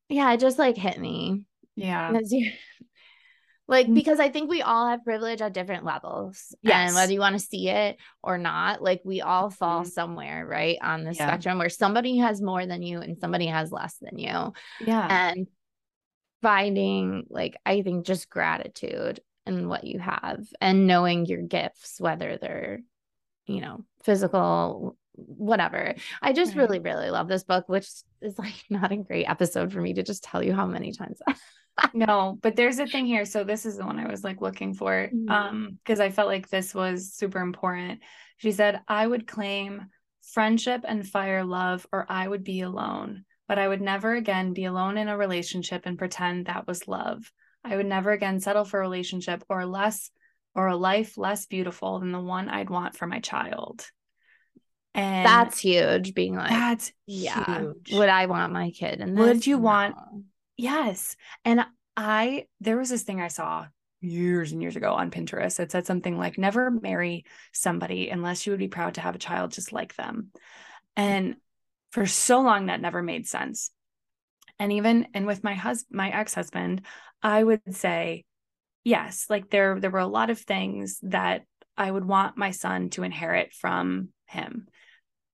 yeah, 0.09 0.33
it 0.33 0.39
just 0.39 0.59
like 0.59 0.77
hit 0.77 0.99
me. 0.99 1.45
yeah 1.75 2.11
like 3.67 3.87
Mm. 3.87 3.93
because 3.95 4.19
I 4.19 4.27
think 4.29 4.49
we 4.49 4.61
all 4.61 4.87
have 4.87 5.05
privilege 5.05 5.41
at 5.41 5.53
different 5.53 5.85
levels. 5.85 6.53
Yes. 6.61 6.89
And 6.89 6.95
whether 6.95 7.13
you 7.13 7.21
want 7.21 7.39
to 7.39 7.45
see 7.45 7.69
it 7.69 7.97
or 8.21 8.37
not, 8.37 8.81
like 8.83 9.01
we 9.05 9.21
all 9.21 9.49
fall 9.49 9.83
Mhm. 9.83 9.87
somewhere, 9.87 10.45
right? 10.45 10.77
On 10.81 11.03
the 11.05 11.13
Yeah. 11.13 11.27
spectrum 11.27 11.57
where 11.57 11.69
somebody 11.69 12.17
has 12.17 12.41
more 12.41 12.65
than 12.65 12.81
you 12.81 12.99
and 12.99 13.17
somebody 13.17 13.45
has 13.47 13.71
less 13.71 13.95
than 14.01 14.17
you. 14.17 14.51
yeah 14.81 15.31
And 15.31 15.47
finding 16.41 17.27
like 17.29 17.55
I 17.65 17.81
think 17.83 18.05
just 18.05 18.29
gratitude 18.29 19.21
in 19.45 19.67
what 19.67 19.83
you 19.83 19.99
have 19.99 20.45
and 20.59 20.87
knowing 20.87 21.25
your 21.25 21.41
gifts, 21.41 21.99
whether 21.99 22.37
they're, 22.37 22.79
you 23.47 23.61
know, 23.61 23.85
physical 24.03 24.97
whatever. 25.13 25.95
I 26.21 26.33
just 26.33 26.55
really, 26.55 26.79
really 26.79 27.09
love 27.09 27.27
this 27.27 27.43
book, 27.43 27.67
which 27.67 27.87
is 28.21 28.39
like 28.39 28.53
not 28.69 28.91
a 28.91 28.97
great 28.97 29.25
episode 29.25 29.71
for 29.71 29.81
me 29.81 29.93
to 29.93 30.03
just 30.03 30.23
tell 30.23 30.43
you 30.43 30.53
how 30.53 30.65
many 30.65 30.91
times. 30.91 31.19
No, 31.93 32.37
but 32.41 32.55
there's 32.55 32.79
a 32.79 32.85
thing 32.85 33.05
here. 33.05 33.25
So 33.25 33.43
this 33.43 33.65
is 33.65 33.77
the 33.77 33.85
one 33.85 33.97
I 33.97 34.05
was 34.05 34.23
like 34.23 34.41
looking 34.41 34.73
for. 34.73 35.09
Mhm. 35.11 35.29
Um, 35.29 35.79
because 35.83 35.99
I 35.99 36.09
felt 36.09 36.27
like 36.27 36.49
this 36.49 36.75
was 36.75 37.13
super 37.13 37.39
important. 37.39 38.01
She 38.37 38.51
said, 38.51 38.81
I 38.87 39.07
would 39.07 39.25
claim 39.25 39.87
friendship 40.21 40.83
and 40.87 41.07
fire 41.07 41.43
love, 41.43 41.87
or 41.91 42.05
I 42.09 42.27
would 42.27 42.43
be 42.43 42.61
alone. 42.61 43.23
But 43.47 43.57
I 43.57 43.67
would 43.67 43.81
never 43.81 44.13
again 44.13 44.53
be 44.53 44.65
alone 44.65 44.97
in 44.97 45.07
a 45.07 45.17
relationship 45.17 45.83
and 45.85 45.97
pretend 45.97 46.45
that 46.45 46.67
was 46.67 46.87
love. 46.87 47.31
I 47.63 47.75
would 47.75 47.85
never 47.85 48.11
again 48.11 48.39
settle 48.39 48.65
for 48.65 48.79
a 48.79 48.81
relationship 48.81 49.43
or 49.49 49.65
less 49.65 50.11
or 50.55 50.67
a 50.67 50.75
life 50.75 51.17
less 51.17 51.45
beautiful 51.45 51.99
than 51.99 52.11
the 52.11 52.19
one 52.19 52.49
I'd 52.49 52.69
want 52.69 52.97
for 52.97 53.07
my 53.07 53.19
child. 53.19 53.85
And 54.93 55.25
That's 55.25 55.59
huge. 55.59 56.13
Being 56.13 56.35
like, 56.35 56.49
that's 56.49 56.91
yeah, 57.05 57.59
huge. 57.61 57.93
would 57.93 58.09
I 58.09 58.25
want 58.25 58.51
my 58.51 58.71
kid? 58.71 58.99
And 58.99 59.17
Would 59.17 59.47
you 59.47 59.57
want- 59.57 59.95
Yes. 60.57 61.15
And 61.45 61.65
I, 61.95 62.45
there 62.59 62.77
was 62.77 62.89
this 62.89 63.03
thing 63.03 63.21
I 63.21 63.29
saw 63.29 63.65
years 64.01 64.51
and 64.51 64.61
years 64.61 64.75
ago 64.75 64.93
on 64.93 65.11
Pinterest 65.11 65.55
that 65.57 65.71
said 65.71 65.85
something 65.85 66.17
like, 66.17 66.37
never 66.37 66.69
marry 66.69 67.25
somebody 67.53 68.09
unless 68.09 68.45
you 68.45 68.51
would 68.51 68.59
be 68.59 68.67
proud 68.67 68.95
to 68.95 69.01
have 69.01 69.15
a 69.15 69.19
child 69.19 69.51
just 69.51 69.71
like 69.71 69.95
them. 69.95 70.31
And 70.97 71.35
for 71.91 72.05
so 72.05 72.41
long, 72.41 72.65
that 72.65 72.81
never 72.81 73.01
made 73.01 73.27
sense. 73.27 73.71
And 74.59 74.73
even, 74.73 75.07
and 75.13 75.25
with 75.25 75.43
my 75.43 75.53
husband, 75.53 75.97
my 75.97 76.09
ex 76.09 76.33
husband, 76.33 76.81
I 77.23 77.43
would 77.43 77.75
say, 77.75 78.25
yes, 78.83 79.25
like 79.29 79.49
there, 79.49 79.79
there 79.79 79.91
were 79.91 79.99
a 79.99 80.07
lot 80.07 80.29
of 80.29 80.39
things 80.39 80.99
that 81.03 81.43
I 81.77 81.89
would 81.89 82.05
want 82.05 82.37
my 82.37 82.51
son 82.51 82.89
to 82.91 83.03
inherit 83.03 83.53
from 83.53 84.09
him. 84.27 84.67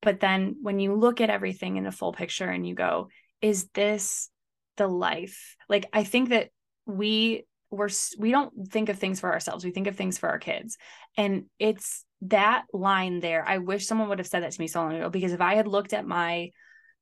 But 0.01 0.19
then 0.19 0.57
when 0.61 0.79
you 0.79 0.93
look 0.93 1.21
at 1.21 1.29
everything 1.29 1.77
in 1.77 1.85
a 1.85 1.91
full 1.91 2.13
picture 2.13 2.49
and 2.49 2.67
you 2.67 2.75
go, 2.75 3.09
is 3.41 3.67
this 3.73 4.29
the 4.77 4.87
life? 4.87 5.55
Like 5.69 5.85
i 5.91 6.03
think 6.03 6.29
that 6.29 6.49
we 6.85 7.45
we're 7.69 7.89
we 8.17 8.31
don't 8.31 8.69
think 8.69 8.89
of 8.89 8.97
things 8.97 9.19
for 9.19 9.31
ourselves. 9.31 9.65
We 9.65 9.71
think 9.71 9.87
of 9.87 9.95
things 9.95 10.17
for 10.17 10.29
our 10.29 10.39
kids. 10.39 10.77
And 11.17 11.45
it's 11.59 12.05
that 12.21 12.63
line 12.73 13.19
there. 13.19 13.43
I 13.45 13.57
wish 13.57 13.85
someone 13.85 14.09
would 14.09 14.19
have 14.19 14.27
said 14.27 14.43
that 14.43 14.53
to 14.53 14.61
me 14.61 14.67
so 14.67 14.81
long 14.81 14.95
ago 14.95 15.09
because 15.09 15.33
if 15.33 15.41
i 15.41 15.55
had 15.55 15.67
looked 15.67 15.93
at 15.93 16.07
my 16.07 16.51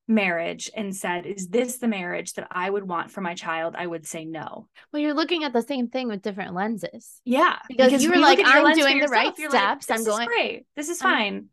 marriage 0.07 0.69
and 0.75 0.95
said 0.95 1.25
is 1.25 1.47
this 1.47 1.77
the 1.77 1.87
marriage 1.87 2.33
that 2.33 2.47
i 2.51 2.69
would 2.69 2.87
want 2.87 3.09
for 3.09 3.21
my 3.21 3.33
child 3.33 3.73
i 3.77 3.87
would 3.87 4.05
say 4.05 4.23
no 4.23 4.67
Well, 4.93 5.01
you're 5.01 5.15
looking 5.15 5.43
at 5.43 5.51
the 5.51 5.63
same 5.63 5.87
thing 5.89 6.07
with 6.07 6.21
different 6.21 6.53
lenses. 6.53 7.21
yeah 7.25 7.57
Because 7.67 8.03
you 8.03 8.11
were 8.11 8.17
like, 8.17 8.37
look 8.37 8.47
at 8.47 8.55
your 8.55 8.67
I'm 8.67 8.75
doing 8.77 8.99
the 8.99 9.07
right 9.07 9.37
you're 9.37 9.49
like, 9.49 9.81
steps, 9.81 9.89
I'm 9.89 10.05
going- 10.05 10.27
great 10.27 10.65
this 10.75 10.89
is 10.89 11.01
fine 11.01 11.47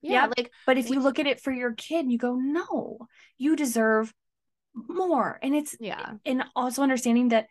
Yeah, 0.00 0.26
like 0.36 0.50
But 0.64 0.78
if 0.78 0.88
We- 0.88 0.96
you 0.96 1.02
look 1.02 1.18
at 1.18 1.26
it 1.26 1.40
for 1.40 1.52
your 1.52 1.72
kid, 1.72 2.10
you 2.10 2.18
go, 2.18 2.34
no, 2.36 2.98
you 3.36 3.56
deserve 3.56 4.14
more. 4.74 5.38
And 5.42 5.54
it's, 5.56 5.74
yeah, 5.80 6.12
and 6.24 6.44
also 6.54 6.82
understanding 6.82 7.28
that 7.30 7.48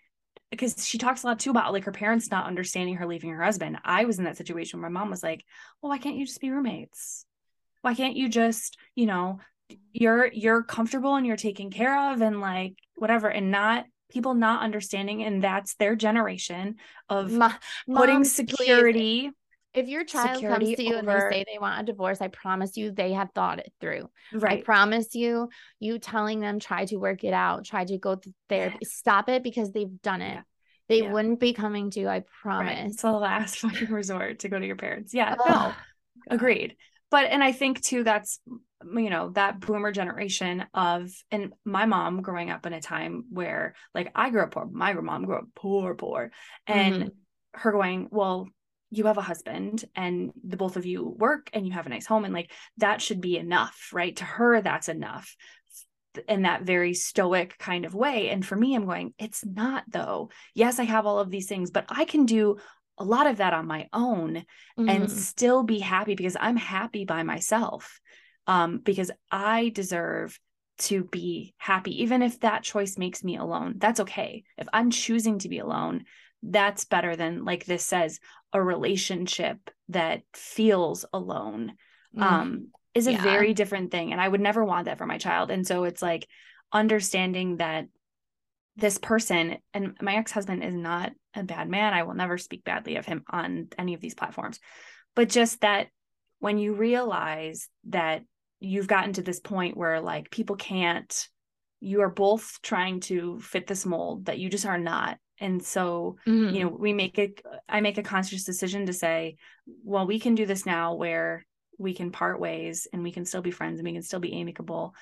because 0.49 0.87
she 0.87 0.97
talks 0.97 1.23
a 1.23 1.27
lot 1.27 1.39
too 1.39 1.49
about 1.51 1.73
like 1.73 1.83
her 1.83 1.91
parents 1.91 2.31
not 2.31 2.47
understanding 2.47 2.95
her 2.95 3.05
leaving 3.05 3.31
her 3.31 3.43
husband. 3.43 3.77
I 3.83 4.05
was 4.05 4.17
in 4.17 4.23
that 4.25 4.37
situation 4.37 4.79
where 4.79 4.89
my 4.89 4.97
mom 4.99 5.09
was 5.09 5.21
like, 5.21 5.43
well, 5.81 5.89
why 5.89 5.97
can't 5.97 6.15
you 6.15 6.25
just 6.25 6.39
be 6.39 6.49
roommates? 6.51 7.25
Why 7.81 7.93
can't 7.95 8.15
you 8.15 8.29
just, 8.29 8.77
you 8.95 9.05
know, 9.07 9.39
you're 9.93 10.27
you're 10.31 10.63
comfortable 10.63 11.15
and 11.15 11.25
you're 11.25 11.35
taken 11.35 11.69
care 11.71 12.11
of 12.11 12.21
and 12.21 12.39
like 12.41 12.75
whatever 12.95 13.27
and 13.27 13.51
not 13.51 13.85
people 14.11 14.33
not 14.33 14.61
understanding 14.61 15.23
and 15.23 15.43
that's 15.43 15.75
their 15.75 15.95
generation 15.95 16.75
of 17.09 17.31
Ma- 17.31 17.53
putting 17.93 18.15
moms, 18.15 18.33
please, 18.33 18.49
security 18.49 19.31
if 19.73 19.87
your 19.87 20.05
child 20.05 20.41
comes 20.41 20.73
to 20.73 20.83
you 20.83 20.95
and 20.97 21.07
they 21.07 21.19
say 21.29 21.45
they 21.45 21.59
want 21.59 21.81
a 21.81 21.83
divorce, 21.83 22.19
I 22.19 22.29
promise 22.29 22.77
you 22.77 22.91
they 22.91 23.13
have 23.13 23.29
thought 23.35 23.59
it 23.59 23.71
through. 23.79 24.09
Right. 24.33 24.59
I 24.59 24.61
promise 24.63 25.13
you, 25.13 25.49
you 25.79 25.99
telling 25.99 26.39
them 26.39 26.57
try 26.59 26.85
to 26.85 26.95
work 26.95 27.23
it 27.23 27.33
out, 27.33 27.63
try 27.65 27.85
to 27.85 27.97
go 27.99 28.15
to 28.15 28.33
therapy, 28.49 28.85
stop 28.85 29.29
it 29.29 29.43
because 29.43 29.71
they've 29.71 30.01
done 30.01 30.21
it. 30.23 30.33
Yeah. 30.35 30.41
They 30.89 31.01
Yeah. 31.03 31.11
wouldn't 31.11 31.39
be 31.39 31.53
coming 31.53 31.91
to 31.91 31.99
you, 31.99 32.07
I 32.07 32.13
right. 32.13 32.25
promise. 32.41 32.93
it's 32.93 33.01
the 33.03 33.11
last 33.11 33.59
fucking 33.59 33.91
resort 33.91 34.39
to 34.39 34.49
go 34.49 34.57
to 34.57 34.65
your 34.65 34.77
parents 34.77 35.13
yeah 35.13 35.35
no 35.47 35.73
agreed 36.27 36.75
but 37.11 37.25
and 37.29 37.43
i 37.43 37.51
think 37.51 37.81
too 37.83 38.03
that's 38.03 38.39
you 38.95 39.09
know 39.09 39.29
that 39.29 39.59
boomer 39.59 39.91
generation 39.91 40.65
of 40.73 41.09
and 41.31 41.53
my 41.65 41.85
mom 41.85 42.21
growing 42.21 42.49
up 42.49 42.65
in 42.65 42.73
a 42.73 42.81
time 42.81 43.25
where 43.31 43.73
like 43.95 44.11
i 44.15 44.29
grew 44.29 44.43
up 44.43 44.51
poor 44.51 44.67
my 44.71 44.93
mom 44.93 45.25
grew 45.25 45.37
up 45.37 45.45
poor 45.55 45.95
poor 45.95 46.31
and 46.67 46.93
Mm-hmm. 46.93 47.07
her 47.53 47.71
going 47.71 48.07
well 48.11 48.47
you 48.89 49.05
have 49.05 49.17
a 49.17 49.21
husband 49.21 49.83
and 49.95 50.31
the 50.47 50.57
both 50.57 50.77
of 50.77 50.85
you 50.85 51.03
work 51.17 51.49
and 51.53 51.65
you 51.65 51.73
have 51.73 51.87
a 51.87 51.89
nice 51.89 52.05
home 52.05 52.23
and 52.23 52.33
like 52.33 52.51
that 52.77 53.01
should 53.01 53.19
be 53.19 53.37
enough 53.37 53.89
right 53.93 54.15
to 54.15 54.23
her 54.23 54.61
that's 54.61 54.89
enough 54.89 55.35
in 56.27 56.43
that 56.43 56.63
very 56.63 56.93
stoic 56.95 57.57
kind 57.59 57.85
of 57.85 57.93
way 57.93 58.29
and 58.29 58.45
for 58.45 58.55
me 58.55 58.73
i'm 58.75 58.85
going 58.85 59.13
it's 59.19 59.45
not 59.45 59.83
though 59.87 60.29
yes 60.55 60.79
i 60.79 60.83
have 60.83 61.05
all 61.05 61.19
of 61.19 61.29
these 61.29 61.47
things 61.47 61.69
but 61.69 61.85
i 61.89 62.05
can 62.05 62.25
do 62.25 62.57
a 62.97 63.03
lot 63.03 63.27
of 63.27 63.37
that 63.37 63.53
on 63.53 63.67
my 63.67 63.87
own 63.93 64.43
and 64.87 65.03
Mhm. 65.03 65.09
still 65.11 65.61
be 65.61 65.77
happy 65.77 66.15
because 66.15 66.35
I'm 66.39 66.55
happy 66.57 67.05
by 67.05 67.21
myself. 67.21 67.99
Um, 68.47 68.79
because 68.79 69.11
I 69.29 69.69
deserve 69.69 70.39
to 70.79 71.03
be 71.03 71.53
happy, 71.57 72.03
even 72.03 72.21
if 72.21 72.39
that 72.39 72.63
choice 72.63 72.97
makes 72.97 73.23
me 73.23 73.35
alone. 73.35 73.75
That's 73.77 73.99
okay. 73.99 74.43
If 74.57 74.67
I'm 74.71 74.89
choosing 74.89 75.39
to 75.39 75.49
be 75.49 75.59
alone, 75.59 76.05
that's 76.41 76.85
better 76.85 77.15
than 77.15 77.43
like 77.45 77.65
this 77.65 77.85
says 77.85 78.19
a 78.53 78.63
relationship 78.63 79.57
that 79.89 80.21
feels 80.33 81.03
alone. 81.11 81.73
Mm. 82.15 82.21
Um, 82.21 82.67
is 82.93 83.07
a 83.07 83.11
Yeah. 83.11 83.21
very 83.21 83.53
different 83.53 83.91
thing. 83.91 84.11
And 84.11 84.21
I 84.21 84.27
would 84.27 84.41
never 84.41 84.63
want 84.63 84.85
that 84.85 84.97
for 84.97 85.05
my 85.05 85.17
child. 85.17 85.51
And 85.51 85.67
so 85.67 85.83
it's 85.83 86.01
like 86.01 86.27
understanding 86.71 87.57
that 87.57 87.87
this 88.75 88.97
person 88.97 89.57
and 89.73 89.97
my 90.01 90.15
ex-husband 90.15 90.63
is 90.63 90.73
not 90.73 91.11
a 91.35 91.43
bad 91.43 91.69
man. 91.69 91.93
I 91.93 92.03
will 92.03 92.13
never 92.13 92.37
speak 92.37 92.63
badly 92.63 92.95
of 92.95 93.05
him 93.05 93.23
on 93.29 93.67
any 93.77 93.93
of 93.93 94.01
these 94.01 94.15
platforms. 94.15 94.59
But 95.15 95.29
just 95.29 95.61
that 95.61 95.87
when 96.39 96.57
you 96.59 96.73
realize 96.73 97.67
that 97.89 98.23
you've 98.59 98.87
gotten 98.87 99.13
to 99.13 99.21
this 99.21 99.39
point 99.39 99.77
where 99.77 99.99
like 100.01 100.31
people 100.31 100.55
can't 100.55 101.27
you 101.79 102.01
are 102.01 102.09
both 102.09 102.57
trying 102.63 102.99
to 103.01 103.39
fit 103.39 103.67
this 103.67 103.85
mold 103.85 104.25
that 104.25 104.39
you 104.39 104.49
just 104.49 104.65
are 104.65 104.79
not. 104.79 105.19
And 105.39 105.63
so, 105.63 106.17
Mhm. 106.25 106.53
you 106.55 106.63
know, 106.63 106.69
we 106.69 106.91
make 106.91 107.19
it 107.19 107.39
I 107.69 107.81
make 107.81 107.99
a 107.99 108.03
conscious 108.03 108.43
decision 108.43 108.87
to 108.87 108.93
say, 108.93 109.37
well, 109.83 110.07
we 110.07 110.19
can 110.19 110.33
do 110.33 110.47
this 110.47 110.65
now 110.65 110.95
where 110.95 111.45
we 111.77 111.93
can 111.93 112.11
part 112.11 112.39
ways 112.39 112.87
and 112.91 113.03
we 113.03 113.11
can 113.11 113.25
still 113.25 113.43
be 113.43 113.51
friends 113.51 113.77
and 113.79 113.85
we 113.87 113.93
can 113.93 114.01
still 114.01 114.19
be 114.19 114.33
amicable 114.33 114.95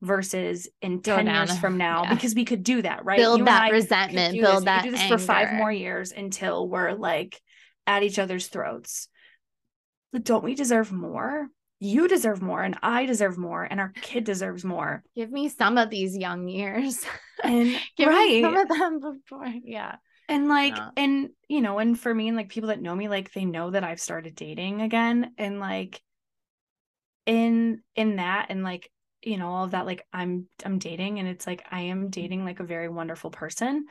versus 0.00 0.68
in 0.80 1.02
10 1.02 1.26
down 1.26 1.46
years 1.46 1.58
from 1.58 1.76
now 1.76 2.04
yeah. 2.04 2.14
because 2.14 2.34
we 2.34 2.44
could 2.46 2.62
do 2.64 2.80
that 2.82 3.04
right 3.04 3.18
build 3.18 3.40
You 3.40 3.44
that 3.44 3.70
resentment, 3.70 4.32
build 4.34 4.54
this. 4.54 4.60
We 4.60 4.64
that 4.64 4.82
could 4.82 4.90
do 4.90 4.96
this 4.96 5.06
for 5.08 5.18
five 5.18 5.52
more 5.52 5.70
years 5.70 6.10
until 6.12 6.66
we're 6.66 6.94
like 6.94 7.40
at 7.86 8.02
each 8.02 8.18
other's 8.18 8.48
throats 8.48 9.08
but 10.12 10.24
don't 10.24 10.42
we 10.42 10.54
deserve 10.54 10.90
more 10.90 11.48
you 11.84 12.06
deserve 12.06 12.40
more 12.40 12.62
and 12.62 12.76
i 12.82 13.04
deserve 13.06 13.36
more 13.36 13.64
and 13.64 13.80
our 13.80 13.92
kid 14.02 14.22
deserves 14.24 14.64
more 14.64 15.02
Give 15.16 15.32
me 15.32 15.48
some 15.48 15.76
of 15.78 15.90
these 15.90 16.16
young 16.16 16.46
years. 16.46 17.04
and 17.44 17.76
Give 17.96 18.08
me 18.08 18.40
some 18.42 18.56
of 18.56 18.68
them 18.68 19.00
before. 19.00 19.52
Yeah. 19.64 19.96
and 20.28 20.48
like 20.48 20.76
and 20.96 21.30
you 21.48 21.60
know 21.60 21.78
and 21.80 21.98
for 21.98 22.14
me 22.14 22.28
and 22.28 22.36
like 22.36 22.48
people 22.50 22.68
that 22.68 22.80
know 22.80 22.94
me 22.94 23.08
like 23.08 23.32
they 23.32 23.44
know 23.44 23.70
that 23.70 23.82
i've 23.82 24.00
started 24.00 24.36
dating 24.36 24.80
again 24.80 25.32
and 25.38 25.58
like 25.58 26.00
in 27.26 27.82
in 27.96 28.16
that 28.16 28.46
and 28.50 28.62
like 28.62 28.90
you 29.22 29.36
know 29.36 29.48
all 29.48 29.64
of 29.64 29.72
that 29.72 29.86
like 29.86 30.04
i'm 30.12 30.46
i'm 30.64 30.78
dating 30.78 31.18
and 31.18 31.28
it's 31.28 31.46
like 31.46 31.64
i 31.70 31.82
am 31.82 32.10
dating 32.10 32.44
like 32.44 32.60
a 32.60 32.64
very 32.64 32.88
wonderful 32.88 33.30
person 33.30 33.84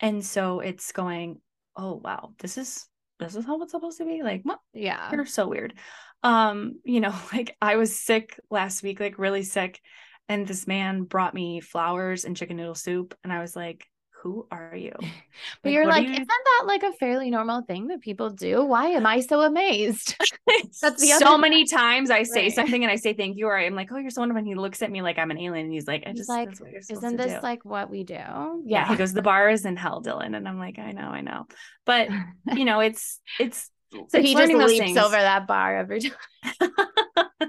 and 0.00 0.24
so 0.24 0.60
it's 0.60 0.92
going 0.92 1.40
oh 1.76 1.94
wow 2.02 2.30
this 2.40 2.58
is 2.58 2.86
this 3.18 3.34
is 3.34 3.44
how 3.44 3.60
it's 3.62 3.72
supposed 3.72 3.98
to 3.98 4.04
be 4.04 4.22
like 4.22 4.42
what 4.44 4.60
Yeah. 4.72 5.10
you're 5.12 5.26
so 5.26 5.48
weird 5.48 5.74
um 6.22 6.74
you 6.84 7.00
know 7.00 7.14
like 7.32 7.56
i 7.62 7.76
was 7.76 7.98
sick 7.98 8.38
last 8.50 8.82
week 8.82 9.00
like 9.00 9.18
really 9.18 9.42
sick 9.42 9.80
and 10.28 10.46
this 10.46 10.66
man 10.66 11.02
brought 11.02 11.34
me 11.34 11.60
flowers 11.60 12.24
and 12.24 12.36
chicken 12.36 12.56
noodle 12.56 12.74
soup 12.74 13.14
and 13.24 13.32
i 13.32 13.40
was 13.40 13.54
like 13.56 13.86
who 14.22 14.46
are 14.50 14.74
you 14.74 14.92
But 15.62 15.70
you're 15.70 15.86
like, 15.86 16.04
you- 16.08 16.12
isn't 16.12 16.26
that 16.26 16.64
like 16.66 16.82
a 16.82 16.90
fairly 16.92 17.30
normal 17.30 17.62
thing 17.62 17.86
that 17.88 18.00
people 18.00 18.30
do? 18.30 18.64
Why 18.64 18.88
am 18.88 19.06
I 19.06 19.20
so 19.20 19.40
amazed? 19.42 20.16
That's 20.82 21.00
the 21.00 21.06
so 21.18 21.26
other- 21.34 21.38
many 21.38 21.64
times 21.66 22.10
I 22.10 22.24
say 22.24 22.42
Right. 22.46 22.52
something 22.52 22.82
and 22.82 22.90
I 22.90 22.96
say 22.96 23.12
thank 23.14 23.36
you, 23.36 23.46
or 23.46 23.56
I'm 23.56 23.76
like, 23.76 23.90
oh, 23.92 23.96
you're 23.98 24.10
so 24.10 24.20
wonderful. 24.22 24.38
And 24.40 24.48
he 24.48 24.56
looks 24.56 24.82
at 24.82 24.90
me 24.90 25.02
like 25.02 25.18
I'm 25.18 25.30
an 25.30 25.38
alien, 25.38 25.66
and 25.66 25.72
he's 25.72 25.86
like, 25.86 26.02
I 26.04 26.10
He's 26.10 26.18
just 26.18 26.28
like, 26.28 26.48
that's 26.48 26.60
what 26.60 26.72
you're 26.72 26.82
supposed 26.82 27.04
Isn't 27.04 27.16
this 27.16 27.34
do. 27.34 27.40
like 27.44 27.64
what 27.64 27.90
we 27.90 28.02
do? 28.02 28.18
yeah. 28.66 28.88
He 28.88 28.96
goes, 28.96 29.12
the 29.12 29.22
bar 29.22 29.48
is 29.50 29.64
in 29.64 29.76
hell, 29.76 30.02
Dylan, 30.02 30.36
and 30.36 30.48
I'm 30.48 30.58
like, 30.58 30.80
I 30.80 30.90
know, 30.90 31.08
I 31.08 31.20
know, 31.20 31.46
but 31.86 32.08
you 32.52 32.64
know, 32.64 32.80
it's 32.80 33.20
it's 33.38 33.70
so 34.08 34.20
he 34.20 34.34
just 34.34 34.52
leaps 34.52 34.78
things. 34.78 34.98
over 34.98 35.16
that 35.16 35.46
bar 35.46 35.76
every 35.76 36.00
time. 36.60 36.70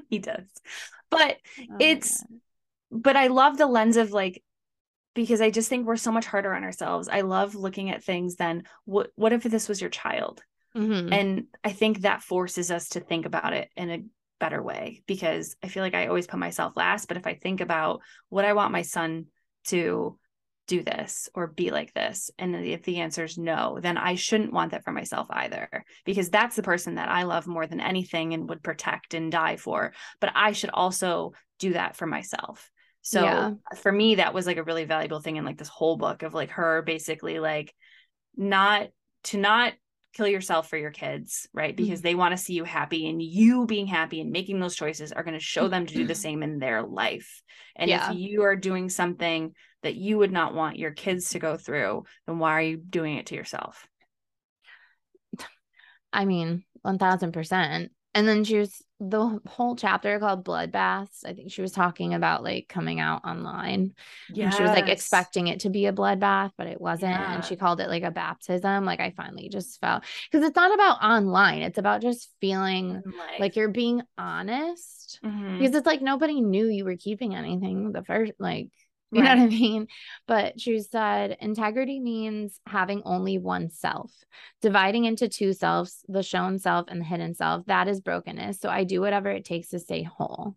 he 0.09 0.19
does, 0.19 0.45
but 1.09 1.37
Oh 1.59 1.75
It's- 1.79 2.23
but 2.91 3.15
I 3.15 3.27
love 3.27 3.57
the 3.57 3.67
lens 3.67 3.97
of 3.97 4.11
like 4.11 4.43
because 5.15 5.41
I 5.41 5.49
just 5.49 5.69
think 5.69 5.85
we're 5.85 5.95
so 5.97 6.11
much 6.11 6.25
harder 6.25 6.53
on 6.53 6.63
ourselves. 6.63 7.07
I 7.07 7.21
love 7.21 7.55
looking 7.55 7.89
at 7.89 8.03
things. 8.03 8.35
Then 8.35 8.63
what 8.85 9.11
what 9.15 9.33
if 9.33 9.43
this 9.43 9.67
was 9.69 9.81
your 9.81 9.89
child? 9.89 10.41
Mhm. 10.77 11.11
and 11.11 11.45
i 11.63 11.71
think 11.71 12.01
that 12.01 12.21
forces 12.21 12.69
us 12.69 12.89
to 12.89 12.99
think 12.99 13.25
about 13.25 13.53
it 13.53 13.71
in 13.75 13.89
a 13.89 14.03
better 14.39 14.61
way 14.61 15.01
because 15.07 15.55
I 15.63 15.67
feel 15.67 15.81
like 15.81 15.95
I 15.95 16.05
always 16.05 16.27
put 16.27 16.39
myself 16.39 16.73
last. 16.77 17.07
But 17.07 17.17
if 17.17 17.25
I 17.25 17.33
think 17.33 17.59
about 17.59 18.01
what 18.29 18.45
I 18.45 18.53
want 18.53 18.71
my 18.71 18.83
son 18.83 19.25
to 19.65 20.17
do 20.69 20.83
this 20.83 21.27
or 21.33 21.47
be 21.47 21.71
like 21.71 21.93
this, 21.93 22.29
and 22.37 22.55
if 22.55 22.83
the 22.83 22.99
answer 22.99 23.23
is 23.23 23.37
no, 23.37 23.79
then 23.81 23.97
I 23.97 24.15
shouldn't 24.15 24.53
want 24.53 24.71
that 24.71 24.83
for 24.85 24.91
myself 24.91 25.27
either 25.31 25.83
because 26.05 26.29
that's 26.29 26.55
the 26.55 26.63
person 26.63 26.95
that 26.95 27.09
I 27.09 27.23
love 27.23 27.47
more 27.47 27.65
than 27.65 27.81
anything 27.81 28.33
and 28.33 28.47
would 28.47 28.63
protect 28.63 29.15
and 29.15 29.31
die 29.31 29.57
for. 29.57 29.93
But 30.21 30.31
I 30.35 30.53
should 30.53 30.69
also 30.69 31.33
do 31.57 31.73
that 31.73 31.97
for 31.97 32.05
myself. 32.05 32.69
So 33.01 33.23
yeah. 33.23 33.51
for 33.77 33.91
me, 33.91 34.15
that 34.15 34.33
was 34.33 34.45
like 34.45 34.57
a 34.57 34.63
really 34.63 34.85
valuable 34.85 35.19
thing 35.19 35.37
in 35.37 35.45
like 35.45 35.57
this 35.57 35.67
whole 35.67 35.97
book 35.97 36.21
of 36.21 36.33
like 36.33 36.51
her 36.51 36.83
basically 36.83 37.39
like 37.39 37.73
not 38.37 38.89
to 39.25 39.37
not 39.37 39.73
kill 40.13 40.27
yourself 40.27 40.69
for 40.69 40.77
your 40.77 40.91
kids, 40.91 41.47
right? 41.53 41.75
Because 41.75 41.99
mm-hmm. 41.99 42.07
they 42.07 42.15
want 42.15 42.33
to 42.33 42.37
see 42.37 42.53
you 42.53 42.63
happy 42.63 43.09
and 43.09 43.21
you 43.21 43.65
being 43.65 43.87
happy 43.87 44.21
and 44.21 44.31
making 44.31 44.59
those 44.59 44.75
choices 44.75 45.11
are 45.11 45.23
going 45.23 45.37
to 45.37 45.43
show 45.43 45.67
them 45.67 45.85
to 45.85 45.93
do 45.93 46.05
the 46.05 46.15
same 46.27 46.43
in 46.43 46.59
their 46.59 46.83
life. 46.83 47.41
And 47.75 47.89
yeah. 47.89 48.11
if 48.11 48.17
you 48.17 48.43
are 48.43 48.55
doing 48.55 48.89
something 48.89 49.53
that 49.83 49.95
you 49.95 50.17
would 50.17 50.31
not 50.31 50.53
want 50.53 50.77
your 50.77 50.91
kids 50.91 51.29
to 51.29 51.39
go 51.39 51.57
through, 51.57 52.03
then 52.27 52.39
why 52.39 52.51
are 52.51 52.61
you 52.61 52.77
doing 52.77 53.17
it 53.17 53.27
to 53.27 53.35
yourself? 53.35 53.87
I 56.11 56.25
mean, 56.25 56.63
1000%. 56.85 57.89
And 58.15 58.27
then 58.27 58.43
she 58.43 58.57
was 58.57 58.81
the 58.99 59.39
whole 59.47 59.75
chapter 59.75 60.19
called 60.19 60.43
Bloodbaths. 60.43 61.23
I 61.23 61.33
think 61.33 61.51
she 61.51 61.61
was 61.61 61.71
talking 61.71 62.15
about 62.15 62.43
like 62.43 62.67
coming 62.67 62.99
out 62.99 63.23
online. 63.23 63.93
Yeah. 64.33 64.45
And 64.45 64.53
she 64.53 64.63
was 64.63 64.71
like 64.71 64.89
expecting 64.89 65.47
it 65.47 65.61
to 65.61 65.69
be 65.69 65.85
a 65.85 65.93
bloodbath, 65.93 66.51
but 66.57 66.67
it 66.67 66.81
wasn't. 66.81 67.11
Yeah. 67.11 67.35
And 67.35 67.45
she 67.45 67.55
called 67.55 67.79
it 67.79 67.87
like 67.87 68.03
a 68.03 68.11
baptism. 68.11 68.83
Like 68.83 68.99
I 68.99 69.11
finally 69.11 69.47
just 69.47 69.79
felt 69.79 70.03
because 70.29 70.45
it's 70.45 70.55
not 70.55 70.73
about 70.73 71.03
online, 71.03 71.61
it's 71.61 71.77
about 71.77 72.01
just 72.01 72.29
feeling 72.41 73.03
like, 73.05 73.39
like 73.39 73.55
you're 73.55 73.69
being 73.69 74.01
honest. 74.17 75.19
Mm-hmm. 75.23 75.59
Because 75.59 75.75
it's 75.75 75.87
like 75.87 76.01
nobody 76.01 76.41
knew 76.41 76.65
you 76.65 76.83
were 76.85 76.97
keeping 76.97 77.35
anything 77.35 77.91
the 77.91 78.03
first, 78.03 78.33
like 78.39 78.69
you 79.11 79.21
right. 79.21 79.35
know 79.35 79.43
what 79.43 79.53
I 79.53 79.55
mean? 79.55 79.87
But 80.27 80.59
she 80.61 80.79
said 80.79 81.37
integrity 81.39 81.99
means 81.99 82.59
having 82.67 83.01
only 83.05 83.37
one 83.37 83.69
self, 83.69 84.11
dividing 84.61 85.05
into 85.05 85.27
two 85.27 85.53
selves, 85.53 86.05
the 86.07 86.23
shown 86.23 86.59
self 86.59 86.85
and 86.89 87.01
the 87.01 87.05
hidden 87.05 87.33
self. 87.33 87.65
That 87.65 87.87
is 87.87 88.01
brokenness. 88.01 88.59
So 88.59 88.69
I 88.69 88.83
do 88.83 89.01
whatever 89.01 89.29
it 89.29 89.45
takes 89.45 89.69
to 89.69 89.79
stay 89.79 90.03
whole. 90.03 90.55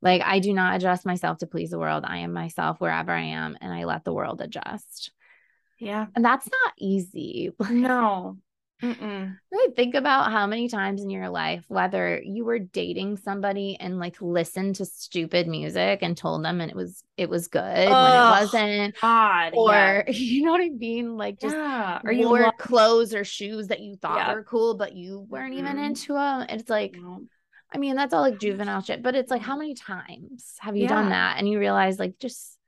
Like 0.00 0.22
I 0.22 0.40
do 0.40 0.52
not 0.52 0.76
adjust 0.76 1.06
myself 1.06 1.38
to 1.38 1.46
please 1.46 1.70
the 1.70 1.78
world. 1.78 2.04
I 2.06 2.18
am 2.18 2.32
myself 2.32 2.80
wherever 2.80 3.12
I 3.12 3.22
am 3.22 3.56
and 3.60 3.72
I 3.72 3.84
let 3.84 4.04
the 4.04 4.12
world 4.12 4.40
adjust. 4.40 5.12
Yeah. 5.78 6.06
And 6.14 6.24
that's 6.24 6.48
not 6.48 6.74
easy. 6.78 7.52
No. 7.70 8.38
Mm-mm. 8.82 9.36
Really 9.52 9.74
think 9.74 9.94
about 9.94 10.32
how 10.32 10.46
many 10.46 10.68
times 10.68 11.02
in 11.02 11.10
your 11.10 11.28
life, 11.28 11.64
whether 11.68 12.20
you 12.20 12.44
were 12.44 12.58
dating 12.58 13.16
somebody 13.16 13.76
and 13.78 14.00
like 14.00 14.20
listened 14.20 14.76
to 14.76 14.84
stupid 14.84 15.46
music 15.46 16.00
and 16.02 16.16
told 16.16 16.44
them 16.44 16.60
and 16.60 16.68
it 16.70 16.76
was 16.76 17.04
it 17.16 17.30
was 17.30 17.46
good 17.46 17.62
when 17.62 17.86
it 17.86 17.90
wasn't, 17.90 18.96
God, 19.00 19.52
or 19.54 19.72
yeah. 19.72 20.02
you 20.08 20.42
know 20.42 20.50
what 20.50 20.62
I 20.62 20.70
mean, 20.70 21.16
like 21.16 21.38
just 21.38 21.54
yeah. 21.54 22.00
or 22.04 22.10
you 22.10 22.28
wore 22.28 22.50
clothes 22.58 23.14
or 23.14 23.24
shoes 23.24 23.68
that 23.68 23.80
you 23.80 23.96
thought 23.96 24.16
yeah. 24.16 24.34
were 24.34 24.42
cool 24.42 24.76
but 24.76 24.94
you 24.94 25.26
weren't 25.28 25.54
mm-hmm. 25.54 25.66
even 25.66 25.78
into 25.78 26.14
them. 26.14 26.46
It's 26.48 26.68
like. 26.68 26.96
I 27.74 27.78
mean, 27.78 27.96
that's 27.96 28.12
all 28.12 28.20
like 28.20 28.38
juvenile 28.38 28.82
shit, 28.82 29.02
but 29.02 29.14
it's 29.14 29.30
like, 29.30 29.40
how 29.40 29.56
many 29.56 29.72
times 29.72 30.56
have 30.58 30.76
you 30.76 30.86
done 30.86 31.08
that? 31.08 31.38
And 31.38 31.48
you 31.48 31.58
realize, 31.58 31.98
like, 31.98 32.18
just 32.18 32.58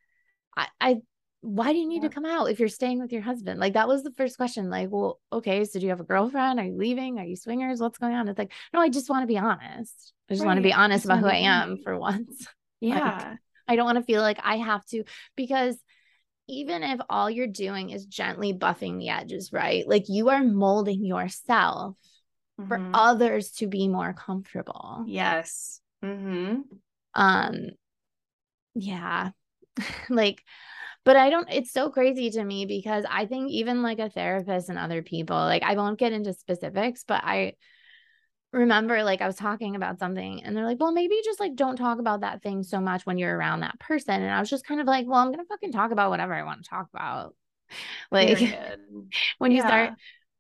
I, 0.56 0.68
I 0.80 0.96
why 1.44 1.72
do 1.72 1.78
you 1.78 1.86
need 1.86 2.02
yeah. 2.02 2.08
to 2.08 2.14
come 2.14 2.24
out 2.24 2.50
if 2.50 2.58
you're 2.58 2.68
staying 2.68 3.00
with 3.00 3.12
your 3.12 3.20
husband? 3.20 3.60
Like 3.60 3.74
that 3.74 3.86
was 3.86 4.02
the 4.02 4.12
first 4.12 4.36
question. 4.36 4.70
Like, 4.70 4.88
well, 4.90 5.20
okay, 5.32 5.64
so 5.64 5.78
do 5.78 5.84
you 5.84 5.90
have 5.90 6.00
a 6.00 6.04
girlfriend? 6.04 6.58
Are 6.58 6.64
you 6.64 6.76
leaving? 6.76 7.18
Are 7.18 7.24
you 7.24 7.36
swingers? 7.36 7.80
What's 7.80 7.98
going 7.98 8.14
on? 8.14 8.28
It's 8.28 8.38
like, 8.38 8.52
no, 8.72 8.80
I 8.80 8.88
just 8.88 9.10
want 9.10 9.24
to 9.24 9.26
be 9.26 9.38
honest. 9.38 10.12
I 10.28 10.34
just 10.34 10.42
right. 10.42 10.46
want 10.46 10.56
to 10.56 10.62
be 10.62 10.72
honest 10.72 11.04
about 11.04 11.18
who 11.18 11.26
I 11.26 11.36
am 11.36 11.78
for 11.84 11.98
once. 11.98 12.46
Yeah. 12.80 13.28
Like, 13.28 13.38
I 13.68 13.76
don't 13.76 13.84
want 13.84 13.98
to 13.98 14.04
feel 14.04 14.22
like 14.22 14.38
I 14.42 14.56
have 14.56 14.84
to 14.86 15.04
because 15.36 15.78
even 16.48 16.82
if 16.82 17.00
all 17.08 17.30
you're 17.30 17.46
doing 17.46 17.90
is 17.90 18.06
gently 18.06 18.52
buffing 18.52 18.98
the 18.98 19.10
edges, 19.10 19.52
right? 19.52 19.86
Like 19.86 20.04
you 20.08 20.30
are 20.30 20.42
molding 20.42 21.04
yourself 21.04 21.96
mm-hmm. 22.60 22.68
for 22.68 22.90
others 22.94 23.52
to 23.52 23.66
be 23.66 23.88
more 23.88 24.12
comfortable. 24.12 25.04
Yes. 25.06 25.80
Mm-hmm. 26.02 26.60
Um, 27.14 27.54
yeah. 28.74 29.30
like 30.08 30.42
but 31.04 31.16
I 31.16 31.30
don't, 31.30 31.48
it's 31.50 31.72
so 31.72 31.90
crazy 31.90 32.30
to 32.30 32.44
me 32.44 32.66
because 32.66 33.04
I 33.08 33.26
think 33.26 33.50
even 33.50 33.82
like 33.82 33.98
a 33.98 34.10
therapist 34.10 34.68
and 34.68 34.78
other 34.78 35.02
people, 35.02 35.36
like 35.36 35.62
I 35.62 35.74
won't 35.74 35.98
get 35.98 36.12
into 36.12 36.32
specifics, 36.32 37.04
but 37.06 37.22
I 37.24 37.54
remember 38.52 39.02
like 39.02 39.20
I 39.20 39.26
was 39.26 39.36
talking 39.36 39.76
about 39.76 39.98
something 39.98 40.42
and 40.42 40.56
they're 40.56 40.64
like, 40.64 40.80
well, 40.80 40.92
maybe 40.92 41.20
just 41.24 41.40
like 41.40 41.56
don't 41.56 41.76
talk 41.76 41.98
about 41.98 42.20
that 42.20 42.42
thing 42.42 42.62
so 42.62 42.80
much 42.80 43.04
when 43.04 43.18
you're 43.18 43.36
around 43.36 43.60
that 43.60 43.78
person. 43.80 44.22
And 44.22 44.30
I 44.30 44.40
was 44.40 44.48
just 44.48 44.66
kind 44.66 44.80
of 44.80 44.86
like, 44.86 45.06
well, 45.06 45.18
I'm 45.18 45.28
going 45.32 45.44
to 45.44 45.48
fucking 45.48 45.72
talk 45.72 45.90
about 45.90 46.10
whatever 46.10 46.32
I 46.32 46.44
want 46.44 46.62
to 46.62 46.70
talk 46.70 46.88
about. 46.92 47.34
Like 48.10 48.38
when 49.38 49.50
you 49.50 49.60
start 49.62 49.94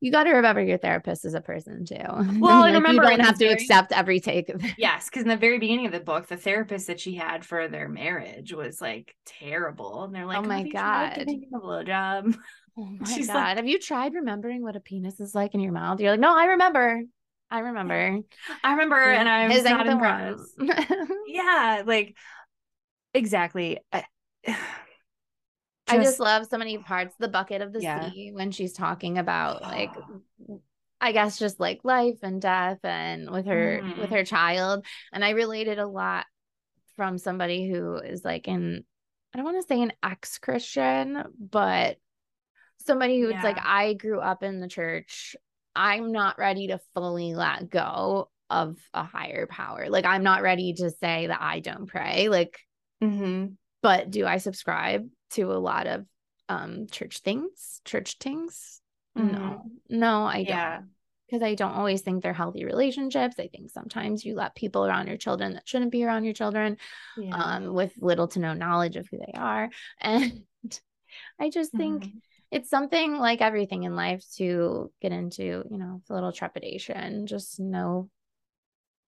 you 0.04 0.10
got 0.10 0.24
to 0.24 0.32
remember 0.32 0.62
your 0.62 0.76
therapist 0.76 1.24
is 1.24 1.34
a 1.34 1.40
person 1.40 1.84
too. 1.84 1.96
Well, 2.40 2.60
like, 2.60 2.74
remember 2.74 3.04
you 3.04 3.10
don't 3.10 3.20
have 3.20 3.38
to 3.38 3.46
very, 3.46 3.54
accept 3.54 3.90
every 3.92 4.20
take 4.20 4.50
of 4.50 4.62
it. 4.62 4.74
Yes, 4.76 5.06
because 5.06 5.22
in 5.22 5.28
the 5.28 5.36
very 5.36 5.58
beginning 5.58 5.86
of 5.86 5.92
the 5.92 6.00
book, 6.00 6.26
the 6.26 6.36
therapist 6.36 6.88
that 6.88 7.00
she 7.00 7.14
had 7.14 7.44
for 7.44 7.68
their 7.68 7.88
marriage 7.88 8.52
was 8.52 8.80
like 8.80 9.16
terrible, 9.24 10.04
and 10.04 10.14
they're 10.14 10.24
oh 10.24 10.26
like, 10.26 10.38
"Oh 10.38 10.42
my 10.42 10.62
god, 10.64 11.18
a 11.18 11.24
blowjob." 11.24 12.36
Oh 12.76 12.84
my 13.00 13.12
She's 13.14 13.28
god, 13.28 13.34
like, 13.34 13.56
have 13.56 13.66
you 13.66 13.78
tried 13.78 14.14
remembering 14.14 14.62
what 14.62 14.76
a 14.76 14.80
penis 14.80 15.20
is 15.20 15.34
like 15.34 15.54
in 15.54 15.60
your 15.60 15.72
mouth? 15.72 16.00
You're 16.00 16.10
like, 16.10 16.20
no, 16.20 16.36
I 16.36 16.44
remember. 16.46 17.02
I 17.50 17.58
remember. 17.60 18.20
I 18.62 18.70
remember, 18.72 19.00
and 19.00 19.28
I 19.28 19.48
was 19.48 19.64
not 19.64 19.86
impressed. 19.86 20.54
yeah, 21.28 21.82
like 21.86 22.16
exactly. 23.14 23.78
Just, 25.86 26.00
I 26.00 26.02
just 26.02 26.20
love 26.20 26.46
so 26.46 26.56
many 26.56 26.78
parts. 26.78 27.14
The 27.18 27.28
bucket 27.28 27.60
of 27.60 27.72
the 27.72 27.82
yeah. 27.82 28.10
sea 28.10 28.30
when 28.32 28.50
she's 28.50 28.72
talking 28.72 29.18
about 29.18 29.62
like 29.62 29.90
I 31.00 31.12
guess 31.12 31.38
just 31.38 31.60
like 31.60 31.80
life 31.84 32.20
and 32.22 32.40
death 32.40 32.78
and 32.82 33.30
with 33.30 33.46
her 33.46 33.80
mm. 33.82 33.98
with 33.98 34.10
her 34.10 34.24
child. 34.24 34.86
And 35.12 35.24
I 35.24 35.30
related 35.30 35.78
a 35.78 35.86
lot 35.86 36.24
from 36.96 37.18
somebody 37.18 37.68
who 37.68 37.96
is 37.96 38.24
like 38.24 38.48
in 38.48 38.84
I 39.34 39.38
don't 39.38 39.44
want 39.44 39.60
to 39.60 39.66
say 39.66 39.82
an 39.82 39.92
ex-Christian, 40.02 41.24
but 41.38 41.98
somebody 42.78 43.20
who's 43.20 43.32
yeah. 43.32 43.42
like, 43.42 43.58
I 43.60 43.94
grew 43.94 44.20
up 44.20 44.44
in 44.44 44.60
the 44.60 44.68
church. 44.68 45.34
I'm 45.74 46.12
not 46.12 46.38
ready 46.38 46.68
to 46.68 46.78
fully 46.94 47.34
let 47.34 47.68
go 47.68 48.30
of 48.48 48.78
a 48.92 49.02
higher 49.02 49.46
power. 49.46 49.88
Like 49.88 50.04
I'm 50.04 50.22
not 50.22 50.42
ready 50.42 50.72
to 50.74 50.90
say 50.90 51.26
that 51.26 51.42
I 51.42 51.60
don't 51.60 51.86
pray. 51.86 52.28
Like 52.28 52.58
mm-hmm. 53.02 53.54
but 53.82 54.10
do 54.10 54.24
I 54.24 54.38
subscribe 54.38 55.08
to 55.34 55.52
a 55.52 55.58
lot 55.58 55.86
of 55.86 56.06
um 56.48 56.86
church 56.90 57.20
things, 57.20 57.80
church 57.84 58.16
things. 58.18 58.80
Mm-hmm. 59.16 59.32
No, 59.32 59.62
no, 59.88 60.24
I 60.24 60.38
yeah. 60.38 60.76
don't. 60.76 60.90
Because 61.26 61.42
I 61.42 61.54
don't 61.54 61.72
always 61.72 62.02
think 62.02 62.22
they're 62.22 62.34
healthy 62.34 62.66
relationships. 62.66 63.36
I 63.38 63.48
think 63.48 63.70
sometimes 63.70 64.24
you 64.24 64.34
let 64.34 64.54
people 64.54 64.84
around 64.84 65.06
your 65.06 65.16
children 65.16 65.54
that 65.54 65.66
shouldn't 65.66 65.90
be 65.90 66.04
around 66.04 66.24
your 66.24 66.34
children 66.34 66.76
yeah. 67.16 67.34
um, 67.34 67.72
with 67.72 67.94
little 67.96 68.28
to 68.28 68.38
no 68.40 68.52
knowledge 68.52 68.96
of 68.96 69.08
who 69.10 69.18
they 69.18 69.32
are. 69.34 69.70
And 70.00 70.44
I 71.40 71.48
just 71.48 71.72
think 71.72 72.04
mm-hmm. 72.04 72.18
it's 72.50 72.68
something 72.68 73.16
like 73.16 73.40
everything 73.40 73.84
in 73.84 73.96
life 73.96 74.22
to 74.36 74.92
get 75.00 75.12
into, 75.12 75.64
you 75.70 75.78
know, 75.78 76.02
a 76.10 76.14
little 76.14 76.30
trepidation. 76.30 77.26
Just 77.26 77.58
know 77.58 78.10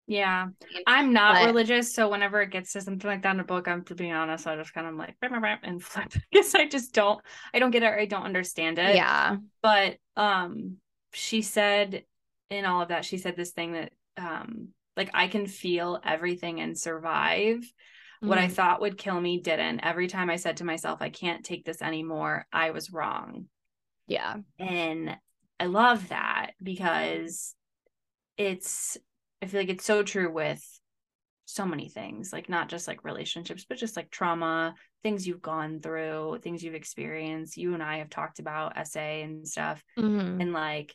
yeah. 0.06 0.48
I'm 0.86 1.12
not 1.12 1.36
but, 1.36 1.46
religious. 1.46 1.94
So 1.94 2.08
whenever 2.08 2.42
it 2.42 2.50
gets 2.50 2.72
to 2.72 2.80
something 2.80 3.08
like 3.08 3.22
that 3.22 3.34
in 3.34 3.40
a 3.40 3.44
book, 3.44 3.68
I'm 3.68 3.84
to 3.84 3.94
be 3.94 4.10
honest, 4.10 4.46
I 4.46 4.56
just 4.56 4.74
kind 4.74 4.86
of 4.86 4.94
like 4.94 5.16
and 5.62 5.82
flip 5.82 6.12
because 6.30 6.54
I 6.54 6.66
just 6.66 6.92
don't 6.92 7.20
I 7.54 7.58
don't 7.58 7.70
get 7.70 7.82
it 7.82 7.92
I 7.92 8.06
don't 8.06 8.24
understand 8.24 8.78
it. 8.78 8.96
Yeah. 8.96 9.36
But 9.62 9.96
um 10.16 10.78
she 11.12 11.42
said 11.42 12.04
in 12.50 12.64
all 12.64 12.82
of 12.82 12.88
that, 12.88 13.04
she 13.04 13.18
said 13.18 13.36
this 13.36 13.52
thing 13.52 13.72
that 13.72 13.92
um 14.16 14.68
like 14.96 15.10
I 15.14 15.28
can 15.28 15.46
feel 15.46 16.00
everything 16.04 16.60
and 16.60 16.76
survive. 16.76 17.58
Mm-hmm. 17.58 18.28
What 18.28 18.38
I 18.38 18.48
mm. 18.48 18.52
thought 18.52 18.80
would 18.80 18.98
kill 18.98 19.20
me 19.20 19.40
didn't. 19.40 19.80
Every 19.80 20.08
time 20.08 20.30
I 20.30 20.36
said 20.36 20.58
to 20.58 20.64
myself, 20.64 21.00
I 21.00 21.08
can't 21.10 21.44
take 21.44 21.64
this 21.64 21.80
anymore, 21.80 22.46
I 22.52 22.70
was 22.70 22.92
wrong. 22.92 23.46
Yeah. 24.06 24.36
And 24.58 25.16
I 25.58 25.66
love 25.66 26.08
that 26.08 26.52
because 26.62 27.54
it's 28.36 28.98
I 29.42 29.46
feel 29.46 29.60
like 29.60 29.70
it's 29.70 29.84
so 29.84 30.04
true 30.04 30.32
with 30.32 30.62
so 31.46 31.66
many 31.66 31.88
things, 31.88 32.32
like 32.32 32.48
not 32.48 32.68
just 32.68 32.86
like 32.86 33.04
relationships, 33.04 33.66
but 33.68 33.76
just 33.76 33.96
like 33.96 34.10
trauma, 34.10 34.74
things 35.02 35.26
you've 35.26 35.42
gone 35.42 35.80
through, 35.80 36.38
things 36.42 36.62
you've 36.62 36.76
experienced. 36.76 37.56
You 37.56 37.74
and 37.74 37.82
I 37.82 37.98
have 37.98 38.08
talked 38.08 38.38
about 38.38 38.86
SA 38.86 39.00
and 39.00 39.46
stuff, 39.46 39.82
mm-hmm. 39.98 40.40
and 40.40 40.52
like, 40.52 40.94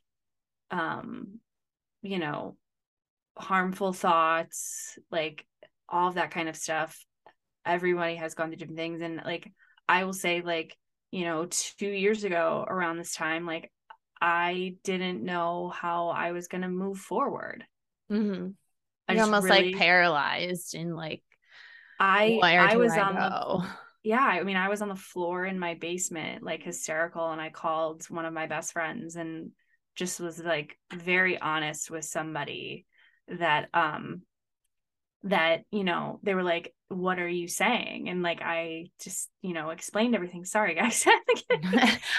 um, 0.71 1.39
you 2.01 2.19
know, 2.19 2.55
harmful 3.37 3.91
thoughts, 3.91 4.97
like 5.11 5.45
all 5.89 6.07
of 6.07 6.15
that 6.15 6.31
kind 6.31 6.47
of 6.47 6.55
stuff. 6.55 6.97
Everybody 7.65 8.15
has 8.15 8.33
gone 8.33 8.47
through 8.47 8.57
different 8.57 8.79
things, 8.79 9.01
and 9.01 9.21
like 9.25 9.51
I 9.89 10.05
will 10.05 10.13
say, 10.13 10.41
like 10.41 10.75
you 11.11 11.25
know, 11.25 11.47
two 11.49 11.89
years 11.89 12.23
ago 12.23 12.65
around 12.67 12.97
this 12.97 13.13
time, 13.13 13.45
like 13.45 13.71
I 14.21 14.75
didn't 14.83 15.23
know 15.23 15.69
how 15.69 16.07
I 16.09 16.31
was 16.31 16.47
going 16.47 16.61
to 16.61 16.69
move 16.69 16.97
forward 16.97 17.65
Mm-hmm. 18.11 18.49
I 19.07 19.13
You're 19.13 19.23
almost 19.23 19.45
really- 19.45 19.71
like 19.71 19.77
paralyzed 19.79 20.75
and 20.75 20.95
like 20.95 21.23
I 21.99 22.39
I 22.43 22.75
was 22.75 22.91
I 22.91 23.01
on 23.01 23.15
the 23.15 23.67
yeah, 24.03 24.21
I 24.21 24.43
mean, 24.43 24.55
I 24.57 24.69
was 24.69 24.81
on 24.81 24.89
the 24.89 24.95
floor 24.95 25.45
in 25.45 25.59
my 25.59 25.73
basement, 25.73 26.43
like 26.43 26.63
hysterical, 26.63 27.31
and 27.31 27.41
I 27.41 27.49
called 27.49 28.05
one 28.09 28.25
of 28.25 28.33
my 28.33 28.45
best 28.47 28.71
friends 28.71 29.15
and 29.15 29.51
just 29.95 30.19
was 30.19 30.39
like 30.39 30.77
very 30.93 31.39
honest 31.39 31.89
with 31.89 32.05
somebody 32.05 32.85
that 33.27 33.67
um 33.73 34.21
that 35.23 35.63
you 35.71 35.83
know 35.83 36.19
they 36.23 36.35
were 36.35 36.43
like 36.43 36.73
what 36.89 37.17
are 37.19 37.27
you 37.27 37.47
saying 37.47 38.07
and 38.07 38.21
like 38.21 38.39
i 38.41 38.85
just 39.01 39.27
you 39.41 39.53
know 39.53 39.71
explained 39.71 40.13
everything 40.13 40.45
sorry 40.45 40.75
guys 40.75 41.05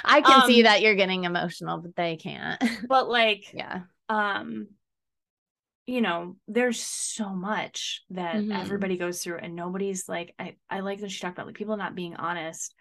I 0.05 0.20
can 0.20 0.46
see 0.46 0.59
Um, 0.61 0.64
that 0.64 0.83
you're 0.83 0.96
getting 0.96 1.24
emotional, 1.24 1.79
but 1.79 1.94
they 1.96 2.16
can't. 2.16 2.62
but 2.88 3.09
like 3.09 3.44
yeah. 3.55 3.83
um 4.09 4.66
you 5.88 6.03
know 6.03 6.37
there's 6.46 6.81
so 6.81 7.31
much 7.31 8.03
that 8.11 8.35
Mhm. 8.35 8.61
everybody 8.62 8.98
goes 8.98 9.22
through 9.22 9.38
and 9.38 9.57
nobody's 9.57 10.07
like 10.07 10.35
i 10.38 10.55
i 10.68 10.81
like 10.81 11.01
that 11.01 11.11
she 11.11 11.18
talked 11.18 11.38
about 11.38 11.46
like 11.46 11.57
people 11.57 11.79
not 11.79 11.94
being 11.94 12.14
honest 12.14 12.74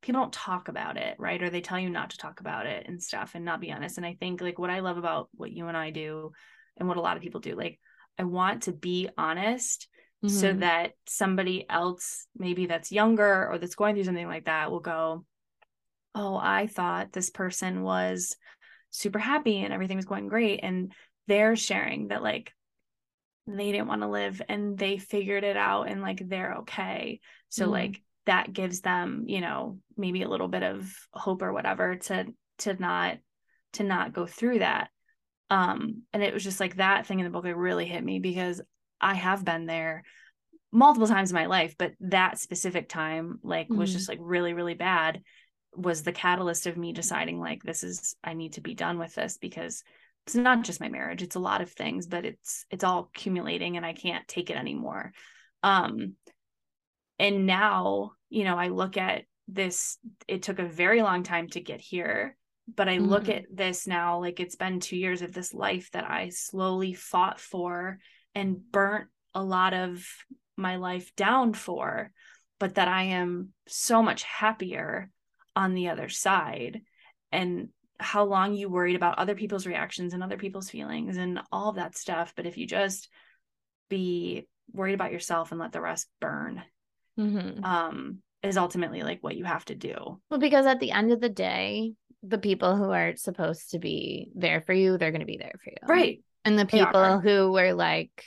people 0.00 0.22
don't 0.22 0.32
talk 0.32 0.68
about 0.68 0.96
it 0.96 1.14
right 1.18 1.42
or 1.42 1.50
they 1.50 1.60
tell 1.60 1.78
you 1.78 1.90
not 1.90 2.10
to 2.10 2.16
talk 2.16 2.40
about 2.40 2.64
it 2.64 2.86
and 2.88 3.02
stuff 3.02 3.32
and 3.34 3.44
not 3.44 3.60
be 3.60 3.70
honest 3.70 3.98
and 3.98 4.06
i 4.06 4.14
think 4.18 4.40
like 4.40 4.58
what 4.58 4.70
i 4.70 4.80
love 4.80 4.96
about 4.96 5.28
what 5.34 5.52
you 5.52 5.68
and 5.68 5.76
i 5.76 5.90
do 5.90 6.32
and 6.78 6.88
what 6.88 6.96
a 6.96 7.02
lot 7.02 7.18
of 7.18 7.22
people 7.22 7.40
do 7.40 7.54
like 7.54 7.78
i 8.18 8.24
want 8.24 8.62
to 8.62 8.72
be 8.72 9.10
honest 9.18 9.86
so 10.26 10.54
Mhm. 10.54 10.60
that 10.60 10.92
somebody 11.06 11.66
else 11.68 12.26
maybe 12.34 12.64
that's 12.64 12.90
younger 12.90 13.46
or 13.46 13.58
that's 13.58 13.74
going 13.74 13.94
through 13.94 14.04
something 14.04 14.26
like 14.26 14.46
that 14.46 14.70
will 14.70 14.80
go 14.80 15.22
oh 16.14 16.34
i 16.42 16.66
thought 16.66 17.12
this 17.12 17.28
person 17.28 17.82
was 17.82 18.36
super 18.88 19.18
happy 19.18 19.58
and 19.58 19.74
everything 19.74 19.98
was 19.98 20.06
going 20.06 20.28
great 20.28 20.60
and 20.62 20.92
they're 21.26 21.56
sharing 21.56 22.08
that 22.08 22.22
like 22.22 22.52
they 23.46 23.72
didn't 23.72 23.88
want 23.88 24.02
to 24.02 24.08
live 24.08 24.40
and 24.48 24.78
they 24.78 24.96
figured 24.96 25.44
it 25.44 25.56
out 25.56 25.88
and 25.88 26.00
like 26.00 26.26
they're 26.28 26.54
okay 26.60 27.20
so 27.50 27.66
Mhm. 27.66 27.70
like 27.72 28.02
that 28.26 28.52
gives 28.52 28.80
them 28.80 29.24
you 29.26 29.40
know 29.40 29.78
maybe 29.96 30.22
a 30.22 30.28
little 30.28 30.48
bit 30.48 30.62
of 30.62 30.90
hope 31.12 31.42
or 31.42 31.52
whatever 31.52 31.96
to 31.96 32.26
to 32.58 32.74
not 32.74 33.18
to 33.74 33.82
not 33.82 34.12
go 34.14 34.24
through 34.26 34.60
that 34.60 34.88
um 35.50 36.02
and 36.12 36.22
it 36.22 36.32
was 36.32 36.42
just 36.42 36.60
like 36.60 36.76
that 36.76 37.06
thing 37.06 37.18
in 37.20 37.24
the 37.24 37.30
book 37.30 37.44
that 37.44 37.56
really 37.56 37.84
hit 37.84 38.02
me 38.02 38.18
because 38.18 38.62
i 39.00 39.12
have 39.12 39.44
been 39.44 39.66
there 39.66 40.02
multiple 40.72 41.06
times 41.06 41.30
in 41.30 41.34
my 41.34 41.46
life 41.46 41.74
but 41.78 41.92
that 42.00 42.38
specific 42.38 42.88
time 42.88 43.38
like 43.42 43.68
was 43.68 43.90
Mhm. 43.90 43.92
just 43.92 44.08
like 44.08 44.18
really 44.22 44.54
really 44.54 44.74
bad 44.74 45.22
was 45.76 46.02
the 46.02 46.12
catalyst 46.12 46.66
of 46.66 46.76
me 46.78 46.92
deciding 46.92 47.38
like 47.40 47.62
this 47.62 47.84
is 47.84 48.16
i 48.24 48.32
need 48.32 48.54
to 48.54 48.60
be 48.62 48.74
done 48.74 48.98
with 48.98 49.14
this 49.14 49.36
because 49.38 49.84
it's 50.26 50.34
not 50.34 50.62
just 50.62 50.80
my 50.80 50.88
marriage 50.88 51.22
it's 51.22 51.36
a 51.36 51.40
lot 51.40 51.60
of 51.60 51.70
things 51.70 52.06
but 52.06 52.24
it's 52.24 52.64
it's 52.70 52.84
all 52.84 53.10
accumulating 53.14 53.76
and 53.76 53.84
i 53.84 53.92
can't 53.92 54.26
take 54.28 54.50
it 54.50 54.56
anymore 54.56 55.12
um 55.62 56.14
and 57.18 57.46
now 57.46 58.12
you 58.30 58.44
know 58.44 58.56
i 58.56 58.68
look 58.68 58.96
at 58.96 59.24
this 59.48 59.98
it 60.26 60.42
took 60.42 60.58
a 60.58 60.64
very 60.66 61.02
long 61.02 61.22
time 61.22 61.48
to 61.48 61.60
get 61.60 61.80
here 61.80 62.36
but 62.74 62.88
i 62.88 62.96
look 62.98 63.24
Mhm. 63.24 63.36
at 63.36 63.44
this 63.52 63.86
now 63.86 64.18
like 64.20 64.40
it's 64.40 64.56
been 64.56 64.80
2 64.80 64.96
years 64.96 65.20
of 65.22 65.32
this 65.32 65.52
life 65.52 65.90
that 65.92 66.08
i 66.10 66.30
slowly 66.30 66.94
fought 66.94 67.38
for 67.38 67.98
and 68.34 68.70
burnt 68.72 69.08
a 69.34 69.42
lot 69.44 69.74
of 69.74 70.04
my 70.56 70.76
life 70.76 71.14
down 71.16 71.52
for 71.52 72.10
but 72.58 72.76
that 72.76 72.88
i 72.88 73.02
am 73.04 73.52
so 73.68 74.02
much 74.02 74.22
happier 74.22 75.10
on 75.54 75.74
the 75.74 75.88
other 75.88 76.08
side 76.08 76.80
and 77.30 77.68
how 78.00 78.24
long 78.24 78.54
you 78.54 78.68
worried 78.68 78.96
about 78.96 79.18
other 79.18 79.34
people's 79.34 79.66
reactions 79.66 80.14
and 80.14 80.22
other 80.22 80.36
people's 80.36 80.70
feelings 80.70 81.16
and 81.16 81.40
all 81.52 81.70
of 81.70 81.76
that 81.76 81.96
stuff 81.96 82.32
but 82.36 82.46
if 82.46 82.56
you 82.56 82.66
just 82.66 83.08
be 83.88 84.46
worried 84.72 84.94
about 84.94 85.12
yourself 85.12 85.50
and 85.52 85.60
let 85.60 85.72
the 85.72 85.80
rest 85.80 86.08
burn 86.20 86.62
Mhm. 87.18 87.64
um 87.64 88.18
is 88.42 88.56
ultimately 88.56 89.02
like 89.02 89.22
what 89.22 89.36
you 89.36 89.44
have 89.44 89.64
to 89.66 89.74
do 89.74 90.20
Well, 90.30 90.40
because 90.40 90.66
at 90.66 90.80
the 90.80 90.90
end 90.90 91.12
of 91.12 91.20
the 91.20 91.30
day, 91.30 91.94
the 92.22 92.38
people 92.38 92.76
who 92.76 92.90
are 92.90 93.16
supposed 93.16 93.70
to 93.70 93.78
be 93.78 94.28
there 94.34 94.60
for 94.60 94.72
you, 94.74 94.98
they're 94.98 95.12
going 95.12 95.20
to 95.20 95.26
be 95.26 95.38
there 95.38 95.54
for 95.62 95.70
you. 95.70 95.76
Right. 95.88 96.22
And 96.44 96.58
the 96.58 96.66
people 96.66 97.20
who 97.20 97.52
were 97.52 97.72
like 97.72 98.24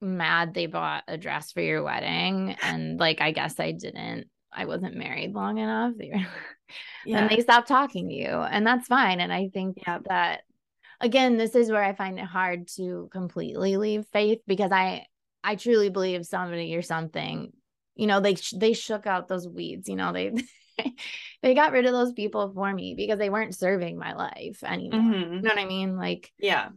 mad 0.00 0.54
they 0.54 0.64
bought 0.64 1.04
a 1.08 1.18
dress 1.18 1.52
for 1.52 1.60
your 1.60 1.82
wedding 1.82 2.56
and 2.62 2.98
like 2.98 3.20
I 3.20 3.32
guess 3.32 3.60
I 3.60 3.72
didn't 3.72 4.28
I 4.52 4.64
wasn't 4.66 4.96
married 4.96 5.34
long 5.34 5.58
enough. 5.58 5.94
They 5.96 6.10
were, 6.14 6.20
yeah 7.04 7.20
and 7.20 7.30
they 7.30 7.40
stopped 7.40 7.68
talking 7.68 8.08
to 8.08 8.14
you 8.14 8.26
and 8.28 8.66
that's 8.66 8.86
fine 8.86 9.20
and 9.20 9.32
I 9.32 9.48
think 9.52 9.78
Yep. 9.86 10.02
that 10.08 10.42
again 11.00 11.36
this 11.36 11.54
is 11.54 11.70
where 11.70 11.82
I 11.82 11.94
find 11.94 12.18
it 12.18 12.24
hard 12.24 12.68
to 12.76 13.08
completely 13.12 13.76
leave 13.76 14.06
faith 14.12 14.40
because 14.46 14.70
I 14.72 15.06
I 15.42 15.56
truly 15.56 15.88
believe 15.88 16.26
somebody 16.26 16.74
or 16.76 16.82
something 16.82 17.52
you 17.96 18.06
know 18.06 18.20
they 18.20 18.36
they 18.54 18.72
shook 18.72 19.06
out 19.06 19.28
those 19.28 19.48
weeds 19.48 19.88
you 19.88 19.96
know 19.96 20.12
they 20.12 20.32
they 21.42 21.54
got 21.54 21.72
rid 21.72 21.86
of 21.86 21.92
those 21.92 22.12
people 22.12 22.52
for 22.54 22.72
me 22.72 22.94
because 22.94 23.18
they 23.18 23.30
weren't 23.30 23.54
serving 23.56 23.98
my 23.98 24.14
life 24.14 24.62
anymore 24.62 25.00
Mhm. 25.00 25.42
you 25.42 25.48
know 25.48 25.54
what 25.54 25.58
I 25.58 25.64
mean 25.66 25.96
like 25.96 26.30
yeah 26.38 26.68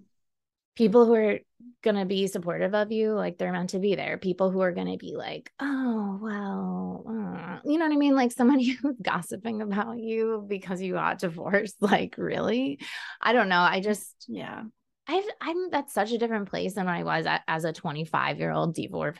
people 0.75 1.05
who 1.05 1.13
are 1.13 1.39
going 1.83 1.95
to 1.95 2.05
be 2.05 2.27
supportive 2.27 2.73
of 2.73 2.91
you 2.91 3.13
like 3.13 3.37
they're 3.37 3.51
meant 3.51 3.71
to 3.71 3.79
be 3.79 3.95
there 3.95 4.17
people 4.17 4.49
who 4.51 4.61
are 4.61 4.71
going 4.71 4.91
to 4.91 4.97
be 4.97 5.15
like 5.15 5.51
oh 5.59 6.19
well 6.21 7.05
uh," 7.07 7.59
you 7.69 7.77
know 7.77 7.85
what 7.85 7.93
i 7.93 7.97
mean 7.97 8.15
like 8.15 8.31
somebody 8.31 8.65
who's 8.81 8.95
gossiping 9.01 9.61
about 9.61 9.97
you 9.99 10.45
because 10.47 10.81
you 10.81 10.93
got 10.93 11.19
divorced 11.19 11.75
like 11.81 12.15
really 12.17 12.79
i 13.21 13.33
don't 13.33 13.49
know 13.49 13.59
i 13.59 13.79
just 13.79 14.25
yeah 14.27 14.63
I've, 15.07 15.25
i'm 15.41 15.69
that's 15.69 15.93
such 15.93 16.13
a 16.13 16.17
different 16.17 16.49
place 16.49 16.75
than 16.75 16.87
i 16.87 17.03
was 17.03 17.25
at, 17.25 17.41
as 17.47 17.65
a 17.65 17.73
25 17.73 18.39
year 18.39 18.51
old 18.51 18.73
divorcee 18.73 19.19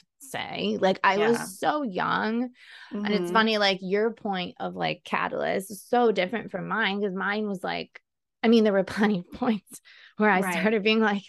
like 0.80 1.00
i 1.04 1.18
Yeah. 1.18 1.30
was 1.30 1.60
so 1.60 1.84
young 1.84 2.50
and 3.06 3.14
it's 3.14 3.30
Mhm. 3.30 3.34
funny, 3.34 3.58
like 3.58 3.80
your 3.82 4.12
point 4.12 4.56
of 4.60 4.76
like 4.76 5.04
catalyst 5.04 5.72
is 5.72 5.84
so 5.84 6.12
different 6.12 6.52
from 6.52 6.68
mine 6.70 7.00
because 7.00 7.14
mine 7.16 7.48
was 7.48 7.64
like, 7.64 8.02
I 8.42 8.48
mean, 8.48 8.64
there 8.64 8.74
were 8.74 8.84
plenty 8.86 9.20
of 9.20 9.32
points 9.34 9.82
where 10.18 10.30
I 10.30 10.42
Right. 10.42 10.60
started 10.60 10.84
being 10.84 11.02
like, 11.02 11.24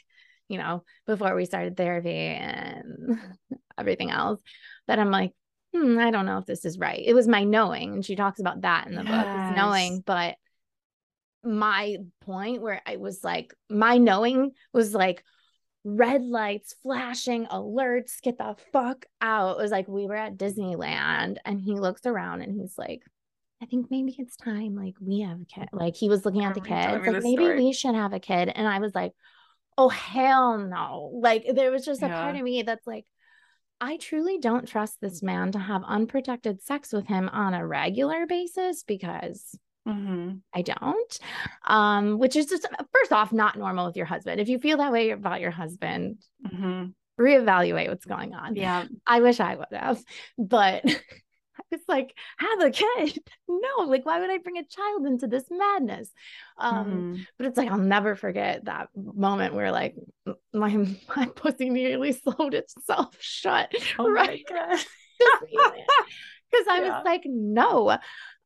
you 0.55 0.59
know, 0.59 0.85
before 1.07 1.35
we 1.35 1.45
started 1.45 1.77
therapy 1.77 2.15
and 2.15 3.19
everything 3.79 4.11
else, 4.11 4.41
that 4.87 5.01
I'm 5.01 5.11
like, 5.11 5.33
hmm, 5.75 5.99
I 5.99 6.13
don't 6.13 6.27
know 6.27 6.39
if 6.39 6.47
this 6.47 6.65
is 6.65 6.79
right. 6.79 7.03
It 7.05 7.15
was 7.15 7.27
my 7.27 7.43
knowing. 7.43 7.95
And 7.95 8.05
she 8.05 8.15
talks 8.15 8.39
about 8.39 8.61
that 8.61 8.87
in 8.87 8.95
the 8.95 9.03
book, 9.03 9.29
Yes. 9.33 9.43
is 9.43 9.51
knowing. 9.51 10.05
But 10.07 10.37
my 11.43 11.97
point 12.21 12.63
where 12.63 12.81
I 12.87 12.97
was 12.97 13.25
like, 13.25 13.53
my 13.69 13.99
knowing 13.99 14.53
was 14.73 14.95
like, 14.95 15.25
red 15.85 16.23
lights 16.23 16.75
flashing 16.83 17.45
alerts 17.47 18.23
get 18.23 18.39
the 18.39 18.57
fuck 18.73 19.05
out 19.21 19.59
it 19.59 19.63
was 19.63 19.71
like 19.71 19.87
we 19.87 20.07
were 20.07 20.17
at 20.17 20.39
disneyland 20.39 21.37
and 21.45 21.61
he 21.61 21.79
looks 21.79 22.07
around 22.07 22.41
and 22.41 22.59
he's 22.59 22.79
like 22.79 23.03
i 23.63 23.67
think 23.67 23.89
maybe 23.91 24.17
it's 24.19 24.35
time 24.35 24.75
like 24.75 24.95
we 24.99 25.21
have 25.21 25.39
a 25.39 25.45
kid 25.45 25.69
like 25.73 25.95
he 25.95 26.09
was 26.09 26.25
looking 26.25 26.43
at 26.43 26.55
the 26.55 26.63
remember 26.63 26.81
you 26.81 26.87
telling 26.87 27.03
kids 27.03 27.15
like 27.17 27.23
maybe 27.23 27.45
story. 27.45 27.65
we 27.65 27.73
should 27.75 27.95
have 27.95 28.15
a 28.15 28.19
kid 28.19 28.49
and 28.55 28.67
i 28.67 28.79
was 28.79 28.95
like 28.95 29.13
oh 29.77 29.89
hell 29.89 30.59
no 30.59 31.11
like 31.21 31.45
there 31.55 31.71
was 31.71 31.85
just 31.85 32.03
a 32.03 32.09
part 32.09 32.37
of 32.37 32.43
me 32.43 32.63
that's 32.63 32.87
like 32.87 33.05
I 33.81 33.97
truly 33.97 34.39
don't 34.39 34.69
trust 34.69 34.99
this 35.01 35.23
man 35.23 35.53
to 35.53 35.59
have 35.59 35.83
unprotected 35.85 36.63
sex 36.63 36.93
with 36.93 37.07
him 37.07 37.29
on 37.29 37.55
a 37.55 37.67
regular 37.67 38.27
basis 38.27 38.83
because 38.85 39.59
Mhm. 39.87 40.41
I 40.55 40.63
don't. 40.63 41.19
Um, 41.67 42.19
which 42.19 42.37
is 42.37 42.47
just 42.47 42.67
first 42.95 43.13
off 43.13 43.33
not 43.35 43.59
normal 43.59 43.85
with 43.87 43.97
your 43.99 44.07
husband. 44.07 44.41
If 44.41 44.49
you 44.49 44.59
feel 44.59 44.79
that 44.79 44.93
way 44.93 45.11
about 45.11 45.43
your 45.43 45.51
husband, 45.51 46.23
Mhm. 46.47 46.95
reevaluate 47.21 47.89
what's 47.89 48.07
going 48.07 48.33
on. 48.35 48.57
yeah 48.57 48.87
I 49.07 49.21
wish 49.21 49.41
I 49.41 49.57
would 49.57 49.67
have, 49.73 50.03
but 50.39 50.85
I 51.75 51.77
was 51.77 51.85
like, 51.89 52.15
have 52.39 52.61
a 52.61 52.71
kid. 52.71 53.19
No, 53.47 53.85
like 53.85 54.07
why 54.07 54.21
would 54.21 54.31
I 54.31 54.39
bring 54.39 54.59
a 54.59 54.65
child 54.65 55.07
into 55.07 55.27
this 55.27 55.45
madness? 55.51 56.11
Um, 56.59 57.07
Mhm. 57.09 57.27
but 57.37 57.47
it's 57.47 57.59
like 57.59 57.71
I'll 57.71 57.79
never 57.79 58.17
forget 58.17 58.65
that 58.65 58.89
moment 58.97 59.55
where 59.55 59.71
like 59.71 59.97
my 60.53 60.77
my 61.17 61.27
pussy 61.27 61.71
nearly 61.71 62.13
slowed 62.13 62.55
itself 62.55 63.17
shut. 63.21 63.73
oh 63.99 64.09
right. 64.11 64.47
my 64.49 64.55
god 64.57 64.85
Because 66.51 66.67
I 66.71 66.81
Yeah. 66.81 66.89
was 66.95 67.05
like, 67.05 67.23
no. 67.27 67.99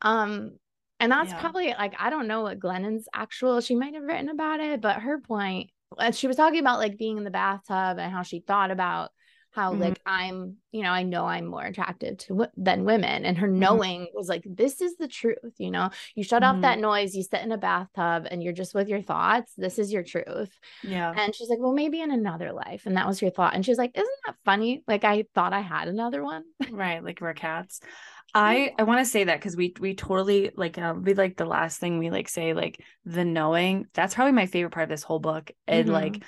Um, 0.03 0.59
and 1.01 1.13
that's 1.13 1.33
Yeah. 1.33 1.41
probably 1.41 1.69
like 1.69 1.95
I 1.99 2.11
don't 2.11 2.27
know 2.27 2.43
what 2.43 2.59
Glennon's 2.59 3.07
actual, 3.15 3.61
she 3.61 3.75
might 3.77 3.95
have 3.95 4.03
written 4.03 4.29
about 4.29 4.61
it, 4.61 4.81
but 4.81 4.97
her 4.97 5.21
point, 5.21 5.71
she 6.13 6.27
was 6.27 6.37
talking 6.37 6.61
about 6.61 6.79
like 6.79 6.99
being 6.99 7.19
in 7.19 7.25
the 7.25 7.31
bathtub 7.31 7.99
and 7.99 8.13
how 8.13 8.23
she 8.23 8.41
thought 8.41 8.71
about 8.71 9.11
how 9.59 9.73
Mhm. 9.73 9.81
like 9.81 10.01
I'm, 10.07 10.57
you 10.73 10.83
know, 10.83 10.91
I 10.91 11.03
know 11.03 11.27
I'm 11.27 11.47
more 11.47 11.65
attractive 11.65 12.19
to 12.19 12.29
w- 12.29 12.51
than 12.57 12.85
women, 12.85 13.25
and 13.25 13.39
her 13.39 13.49
Mhm. 13.57 13.59
knowing 13.59 14.09
was 14.15 14.29
like, 14.29 14.45
this 14.47 14.81
is 14.81 14.97
the 14.97 15.09
truth. 15.09 15.55
You 15.59 15.71
know, 15.71 15.91
you 16.15 16.25
shut 16.25 16.45
off 16.45 16.61
that 16.63 16.79
noise, 16.79 17.15
you 17.15 17.23
sit 17.23 17.43
in 17.43 17.53
a 17.53 17.59
bathtub, 17.59 18.27
and 18.31 18.43
you're 18.43 18.53
just 18.53 18.75
with 18.75 18.89
your 18.89 19.03
thoughts. 19.03 19.53
This 19.57 19.79
is 19.79 19.93
your 19.93 20.03
truth. 20.05 20.51
yeah 20.83 21.17
And 21.17 21.35
she's 21.35 21.49
like, 21.49 21.59
well, 21.61 21.73
maybe 21.73 22.01
in 22.01 22.11
another 22.11 22.53
life, 22.53 22.87
and 22.87 22.97
that 22.97 23.07
was 23.07 23.21
your 23.23 23.31
thought. 23.31 23.55
And 23.55 23.65
she's 23.65 23.79
like, 23.79 23.93
isn't 23.97 24.21
that 24.27 24.37
funny? 24.45 24.83
Like 24.87 25.05
I 25.05 25.25
thought 25.35 25.53
I 25.53 25.61
had 25.61 25.89
another 25.89 26.23
one. 26.25 26.45
right 26.71 27.03
like 27.03 27.21
we're 27.21 27.35
cats 27.35 27.81
i 28.35 28.73
i 28.79 28.83
want 28.83 29.01
to 29.01 29.05
say 29.11 29.25
that 29.25 29.39
because 29.39 29.57
we 29.57 29.75
we 29.81 29.95
totally 29.95 30.51
like 30.55 30.77
um 30.79 31.03
we 31.03 31.15
like 31.15 31.37
the 31.37 31.47
last 31.47 31.81
thing 31.81 31.99
we 31.99 32.11
like 32.11 32.29
say 32.29 32.53
like 32.53 32.79
the 33.05 33.25
knowing 33.25 33.87
that's 33.95 34.15
probably 34.15 34.33
my 34.33 34.47
favorite 34.47 34.71
part 34.73 34.85
of 34.85 34.91
this 34.91 35.03
whole 35.03 35.19
book 35.19 35.51
and 35.67 35.89
Mhm. 35.89 35.93
like 35.93 36.23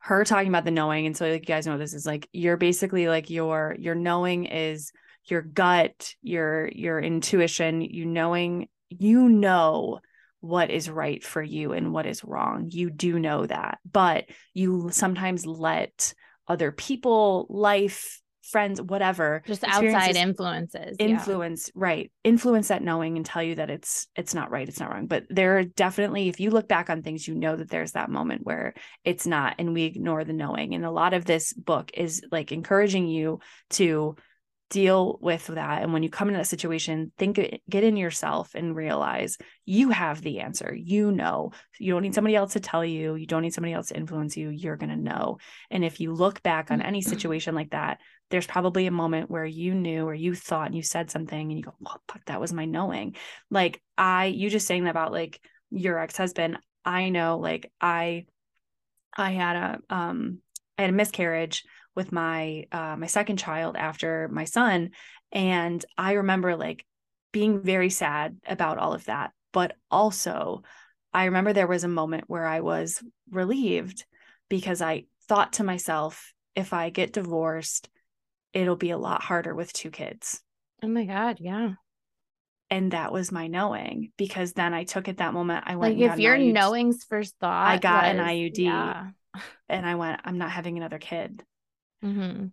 her 0.00 0.24
talking 0.24 0.48
about 0.48 0.64
the 0.64 0.70
knowing 0.70 1.06
and 1.06 1.16
so 1.16 1.26
like 1.26 1.42
you 1.42 1.54
guys 1.54 1.66
know 1.66 1.78
this 1.78 1.94
is 1.94 2.06
like 2.06 2.28
you're 2.32 2.56
basically 2.56 3.08
like 3.08 3.30
your 3.30 3.76
your 3.78 3.94
knowing 3.94 4.46
is 4.46 4.92
your 5.26 5.42
gut 5.42 6.14
your 6.22 6.68
your 6.68 6.98
intuition 6.98 7.80
you 7.82 8.06
knowing 8.06 8.68
you 8.88 9.28
know 9.28 10.00
what 10.40 10.70
is 10.70 10.88
right 10.88 11.22
for 11.22 11.42
you 11.42 11.72
and 11.72 11.92
what 11.92 12.06
is 12.06 12.24
wrong. 12.24 12.68
You 12.70 12.90
do 12.90 13.18
know 13.18 13.46
that 13.46 13.78
but 13.90 14.24
you 14.54 14.88
sometimes 14.90 15.46
let 15.46 16.14
other 16.48 16.72
people 16.72 17.46
life 17.48 18.20
friends 18.50 18.82
whatever 18.82 19.42
just 19.46 19.64
outside 19.64 20.16
influences 20.16 20.96
influence 20.98 21.70
yeah. 21.74 21.82
right 21.82 22.12
influence 22.24 22.68
that 22.68 22.82
knowing 22.82 23.16
and 23.16 23.24
tell 23.26 23.42
you 23.42 23.54
that 23.54 23.70
it's 23.70 24.06
it's 24.16 24.34
not 24.34 24.50
right 24.50 24.68
it's 24.68 24.80
not 24.80 24.90
wrong. 24.90 25.06
But 25.06 25.24
there 25.28 25.58
are 25.58 25.64
definitely 25.64 26.28
if 26.28 26.40
you 26.40 26.50
look 26.50 26.68
back 26.68 26.90
on 26.90 27.02
things 27.02 27.26
you 27.26 27.34
know 27.34 27.56
that 27.56 27.70
there's 27.70 27.92
that 27.92 28.10
moment 28.10 28.42
where 28.44 28.74
it's 29.04 29.26
not 29.26 29.56
and 29.58 29.74
we 29.74 29.84
ignore 29.84 30.24
the 30.24 30.32
knowing. 30.32 30.74
And 30.74 30.84
a 30.84 30.90
lot 30.90 31.14
of 31.14 31.24
this 31.24 31.52
book 31.52 31.90
is 31.94 32.22
like 32.30 32.52
encouraging 32.52 33.06
you 33.06 33.40
to 33.70 34.16
deal 34.70 35.18
with 35.20 35.48
that. 35.48 35.82
And 35.82 35.92
when 35.92 36.04
you 36.04 36.10
come 36.10 36.28
into 36.28 36.38
that 36.38 36.46
situation 36.46 37.10
think 37.18 37.40
get 37.68 37.84
in 37.84 37.96
yourself 37.96 38.54
and 38.54 38.76
realize 38.76 39.36
you 39.64 39.90
have 39.90 40.22
the 40.22 40.40
answer. 40.40 40.74
You 40.74 41.10
know. 41.10 41.52
You 41.78 41.92
don't 41.92 42.02
need 42.02 42.14
somebody 42.14 42.36
else 42.36 42.52
to 42.52 42.60
tell 42.60 42.84
you. 42.84 43.16
You 43.16 43.26
don't 43.26 43.42
need 43.42 43.54
somebody 43.54 43.74
else 43.74 43.88
to 43.88 43.96
influence 43.96 44.36
you. 44.36 44.48
You're 44.48 44.76
going 44.76 44.90
to 44.90 44.96
know. 44.96 45.38
And 45.70 45.84
if 45.84 46.00
you 46.00 46.12
look 46.12 46.42
back 46.42 46.70
on 46.70 46.80
mm. 46.80 46.86
any 46.86 47.02
situation 47.02 47.54
like 47.54 47.70
that 47.70 47.98
there's 48.30 48.46
probably 48.46 48.86
a 48.86 48.92
moment 48.92 49.30
where 49.30 49.44
you 49.44 49.74
knew 49.74 50.06
or 50.06 50.14
you 50.14 50.34
thought 50.34 50.66
and 50.66 50.74
you 50.76 50.82
said 50.82 51.10
something 51.10 51.50
and 51.50 51.58
you 51.58 51.64
go 51.64 51.74
oh 51.86 51.96
fuck? 52.08 52.24
That 52.26 52.40
was 52.40 52.52
my 52.52 52.64
knowing. 52.64 53.16
Like 53.50 53.82
i 54.00 54.26
you 54.26 54.50
just 54.50 54.66
saying 54.66 54.84
that 54.84 54.90
about 54.90 55.12
like 55.12 55.38
your 55.70 55.98
ex-husband 55.98 56.58
i 56.84 57.10
know 57.10 57.38
like 57.38 57.70
i 57.80 58.24
i 59.16 59.30
had 59.30 59.56
a 59.56 59.94
um 59.94 60.38
i 60.78 60.82
had 60.82 60.90
a 60.90 60.94
miscarriage 60.94 61.64
with 61.94 62.10
my 62.12 62.64
uh, 62.72 62.96
my 62.96 63.06
second 63.06 63.36
child 63.36 63.76
after 63.76 64.28
my 64.32 64.44
son 64.44 64.90
and 65.30 65.84
i 65.98 66.12
remember 66.12 66.56
like 66.56 66.84
being 67.32 67.60
very 67.62 67.90
sad 67.90 68.36
about 68.46 68.78
all 68.78 68.94
of 68.94 69.04
that 69.04 69.32
but 69.52 69.76
also 69.90 70.62
i 71.12 71.26
remember 71.26 71.52
there 71.52 71.66
was 71.66 71.84
a 71.84 71.88
moment 71.88 72.24
where 72.26 72.46
i 72.46 72.60
was 72.60 73.02
relieved 73.30 74.04
because 74.48 74.80
i 74.80 75.04
thought 75.28 75.52
to 75.52 75.64
myself 75.64 76.32
if 76.56 76.72
i 76.72 76.88
get 76.90 77.12
divorced 77.12 77.88
it'll 78.52 78.76
be 78.76 78.90
a 78.90 78.98
lot 78.98 79.22
harder 79.22 79.54
with 79.54 79.72
two 79.72 79.90
kids 79.90 80.42
oh 80.82 80.88
my 80.88 81.04
god 81.04 81.38
yeah 81.40 81.72
and 82.70 82.92
that 82.92 83.12
was 83.12 83.32
my 83.32 83.48
knowing 83.48 84.12
because 84.16 84.52
then 84.52 84.72
I 84.72 84.84
took 84.84 85.08
at 85.08 85.16
that 85.16 85.34
moment. 85.34 85.64
I 85.66 85.74
went 85.74 85.98
like 85.98 86.12
if 86.12 86.20
your 86.20 86.38
knowing's 86.38 87.04
first 87.04 87.34
thought, 87.40 87.66
I 87.66 87.78
got 87.78 88.04
was, 88.04 88.12
an 88.12 88.24
IUD, 88.24 88.58
yeah. 88.58 89.08
and 89.68 89.84
I 89.84 89.96
went, 89.96 90.20
I'm 90.24 90.38
not 90.38 90.50
having 90.50 90.76
another 90.76 90.98
kid. 90.98 91.42
Mm-hmm. 92.04 92.46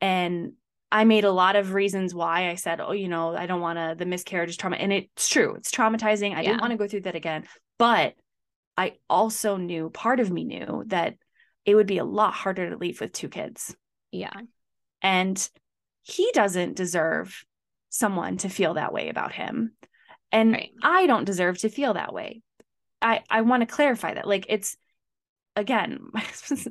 And 0.00 0.52
I 0.92 1.04
made 1.04 1.24
a 1.24 1.30
lot 1.30 1.54
of 1.54 1.72
reasons 1.72 2.14
why 2.14 2.50
I 2.50 2.56
said, 2.56 2.80
oh, 2.80 2.92
you 2.92 3.08
know, 3.08 3.36
I 3.36 3.46
don't 3.46 3.60
want 3.60 3.78
to, 3.78 3.94
the 3.96 4.06
miscarriage 4.06 4.50
is 4.50 4.56
trauma. 4.56 4.76
And 4.76 4.92
it's 4.92 5.28
true, 5.28 5.54
it's 5.54 5.70
traumatizing. 5.70 6.34
I 6.34 6.40
yeah. 6.40 6.50
didn't 6.50 6.62
want 6.62 6.72
to 6.72 6.76
go 6.76 6.88
through 6.88 7.02
that 7.02 7.14
again. 7.14 7.44
But 7.78 8.14
I 8.76 8.94
also 9.08 9.56
knew, 9.56 9.90
part 9.90 10.18
of 10.18 10.30
me 10.30 10.44
knew 10.44 10.84
that 10.88 11.14
it 11.64 11.76
would 11.76 11.86
be 11.86 11.98
a 11.98 12.04
lot 12.04 12.32
harder 12.32 12.70
to 12.70 12.76
leave 12.76 13.00
with 13.00 13.12
two 13.12 13.28
kids. 13.28 13.76
Yeah. 14.10 14.32
And 15.02 15.48
he 16.02 16.30
doesn't 16.32 16.76
deserve 16.76 17.44
someone 17.88 18.36
to 18.38 18.48
feel 18.48 18.74
that 18.74 18.92
way 18.92 19.08
about 19.08 19.32
him. 19.32 19.72
And 20.32 20.52
right. 20.52 20.70
I 20.82 21.06
don't 21.06 21.24
deserve 21.24 21.58
to 21.58 21.68
feel 21.68 21.94
that 21.94 22.12
way. 22.12 22.42
I 23.02 23.22
I 23.28 23.42
want 23.42 23.62
to 23.62 23.66
clarify 23.66 24.14
that. 24.14 24.28
Like 24.28 24.46
it's 24.48 24.76
again, 25.56 26.00
my, 26.12 26.24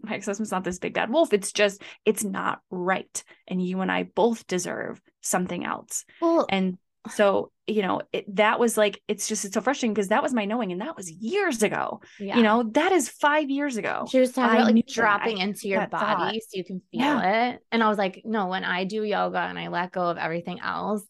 my 0.03 0.15
ex-husband's 0.15 0.51
not 0.51 0.63
this 0.63 0.79
big 0.79 0.93
bad 0.93 1.09
wolf. 1.09 1.33
It's 1.33 1.51
just, 1.51 1.81
it's 2.05 2.23
not 2.23 2.59
right. 2.69 3.23
And 3.47 3.65
you 3.65 3.81
and 3.81 3.91
I 3.91 4.03
both 4.03 4.47
deserve 4.47 5.01
something 5.21 5.65
else. 5.65 6.05
Well, 6.21 6.45
and 6.49 6.77
so, 7.07 7.51
you 7.65 7.81
know, 7.81 8.01
it, 8.11 8.35
that 8.35 8.59
was 8.59 8.77
like, 8.77 9.01
it's 9.07 9.27
just, 9.27 9.45
it's 9.45 9.53
so 9.53 9.61
frustrating 9.61 9.93
because 9.93 10.09
that 10.09 10.21
was 10.21 10.33
my 10.33 10.45
knowing. 10.45 10.71
And 10.71 10.81
that 10.81 10.97
was 10.97 11.09
years 11.09 11.63
ago, 11.63 12.01
yeah. 12.19 12.35
you 12.37 12.43
know, 12.43 12.63
that 12.73 12.91
is 12.91 13.07
five 13.07 13.49
years 13.49 13.77
ago. 13.77 14.05
She 14.09 14.19
was 14.19 14.33
talking 14.33 14.59
about 14.59 14.73
like 14.73 14.87
dropping 14.87 15.39
I, 15.39 15.43
into 15.43 15.67
your 15.67 15.87
body 15.87 16.39
thought. 16.39 16.43
so 16.49 16.57
you 16.57 16.65
can 16.65 16.81
feel 16.91 17.01
yeah. 17.01 17.51
it. 17.51 17.59
And 17.71 17.81
I 17.81 17.89
was 17.89 17.97
like, 17.97 18.23
no, 18.25 18.47
when 18.47 18.63
I 18.63 18.83
do 18.83 19.03
yoga 19.03 19.39
and 19.39 19.57
I 19.57 19.69
let 19.69 19.91
go 19.91 20.07
of 20.09 20.17
everything 20.17 20.59
else 20.59 21.05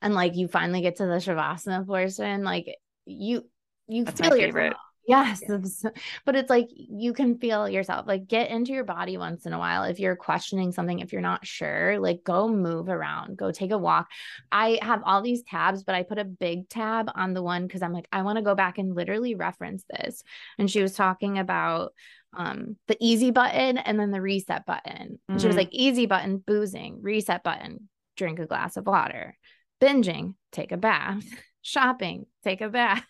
and 0.00 0.14
like 0.14 0.34
you 0.34 0.48
finally 0.48 0.80
get 0.80 0.96
to 0.96 1.04
the 1.04 1.16
Shavasana 1.16 1.86
portion, 1.86 2.42
like 2.42 2.66
you, 3.04 3.46
you 3.88 4.04
That's 4.04 4.20
feel 4.20 4.36
yourself 4.36 4.76
Yes. 5.06 5.42
Yeah. 5.48 5.90
But 6.24 6.36
it's 6.36 6.50
like 6.50 6.68
you 6.70 7.12
can 7.12 7.38
feel 7.38 7.68
yourself, 7.68 8.06
like 8.06 8.28
get 8.28 8.50
into 8.50 8.72
your 8.72 8.84
body 8.84 9.16
once 9.16 9.46
in 9.46 9.52
a 9.52 9.58
while. 9.58 9.82
If 9.84 9.98
you're 9.98 10.16
questioning 10.16 10.70
something, 10.70 11.00
if 11.00 11.12
you're 11.12 11.20
not 11.20 11.46
sure, 11.46 11.98
like 11.98 12.22
go 12.24 12.48
move 12.48 12.88
around, 12.88 13.36
go 13.36 13.50
take 13.50 13.72
a 13.72 13.78
walk. 13.78 14.08
I 14.52 14.78
have 14.80 15.02
all 15.04 15.20
these 15.20 15.42
tabs, 15.42 15.82
but 15.82 15.94
I 15.94 16.04
put 16.04 16.18
a 16.18 16.24
big 16.24 16.68
tab 16.68 17.10
on 17.14 17.34
the 17.34 17.42
one 17.42 17.66
because 17.66 17.82
I'm 17.82 17.92
like, 17.92 18.06
I 18.12 18.22
want 18.22 18.36
to 18.36 18.42
go 18.42 18.54
back 18.54 18.78
and 18.78 18.94
literally 18.94 19.34
reference 19.34 19.84
this. 19.90 20.22
And 20.58 20.70
she 20.70 20.82
was 20.82 20.94
talking 20.94 21.38
about 21.38 21.92
um 22.34 22.76
the 22.88 22.96
easy 22.98 23.30
button 23.30 23.78
and 23.78 23.98
then 23.98 24.12
the 24.12 24.22
reset 24.22 24.64
button. 24.66 25.18
Mm-hmm. 25.28 25.38
She 25.38 25.46
was 25.46 25.56
mm-hmm. 25.56 25.58
like, 25.58 25.68
easy 25.72 26.06
button, 26.06 26.38
boozing, 26.38 27.00
reset 27.02 27.42
button, 27.42 27.88
drink 28.16 28.38
a 28.38 28.46
glass 28.46 28.76
of 28.76 28.86
water, 28.86 29.36
binging, 29.80 30.34
take 30.52 30.70
a 30.70 30.76
bath, 30.76 31.24
shopping, 31.62 32.26
take 32.44 32.60
a 32.60 32.68
bath 32.68 33.04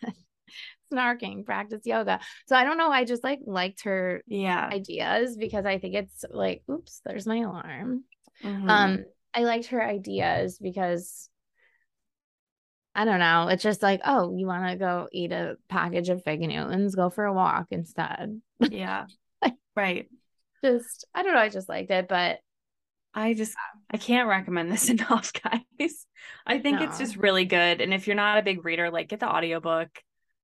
snarking, 0.93 1.45
practice 1.45 1.83
yoga. 1.85 2.21
So 2.47 2.57
I 2.57 2.65
don't 2.65 2.79
know. 2.79 2.91
I 2.91 3.05
just 3.05 3.25
like 3.25 3.41
liked 3.45 3.85
her 3.85 4.23
yeah 4.27 4.69
ideas 4.73 5.37
because 5.37 5.65
I 5.65 5.79
think 5.79 5.95
it's 5.95 6.25
like, 6.31 6.63
oops, 6.71 7.01
there's 7.05 7.27
my 7.27 7.39
alarm. 7.39 8.05
Mm-hmm. 8.43 8.69
Um, 8.69 9.05
I 9.35 9.45
liked 9.45 9.67
her 9.67 9.83
ideas 9.83 10.59
because 10.59 11.29
I 12.95 13.05
don't 13.05 13.21
know. 13.21 13.49
It's 13.49 13.63
just 13.63 13.83
like, 13.83 14.03
oh, 14.05 14.37
you 14.37 14.47
want 14.47 14.69
to 14.69 14.77
go 14.77 15.09
eat 15.13 15.33
a 15.33 15.57
package 15.69 16.11
of 16.11 16.23
fig 16.23 16.41
Newtons, 16.41 16.95
go 16.95 17.09
for 17.09 17.25
a 17.25 17.33
walk 17.33 17.69
instead. 17.71 18.41
Yeah. 18.61 19.07
like, 19.43 19.55
right. 19.75 20.09
Just 20.63 21.07
I 21.15 21.23
don't 21.23 21.33
know. 21.33 21.41
I 21.41 21.49
just 21.49 21.69
liked 21.69 21.91
it, 21.91 22.07
but 22.09 22.39
I 23.15 23.35
just 23.35 23.55
I 23.91 23.97
can't 23.97 24.29
recommend 24.29 24.71
this 24.71 24.89
enough, 24.91 25.33
guys. 25.33 26.07
I 26.47 26.59
think 26.59 26.81
no. 26.81 26.87
it's 26.87 26.99
just 26.99 27.17
really 27.17 27.45
good. 27.45 27.81
And 27.81 27.93
if 27.93 28.07
you're 28.07 28.17
not 28.17 28.39
a 28.39 28.43
big 28.43 28.65
reader, 28.65 28.91
like 28.91 29.09
get 29.09 29.21
the 29.21 29.29
audiobook. 29.29 29.89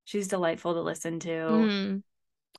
She's 0.09 0.29
delightful 0.29 0.73
to 0.73 0.81
listen 0.81 1.21
to. 1.21 1.29
Mm-hmm. 1.29 1.99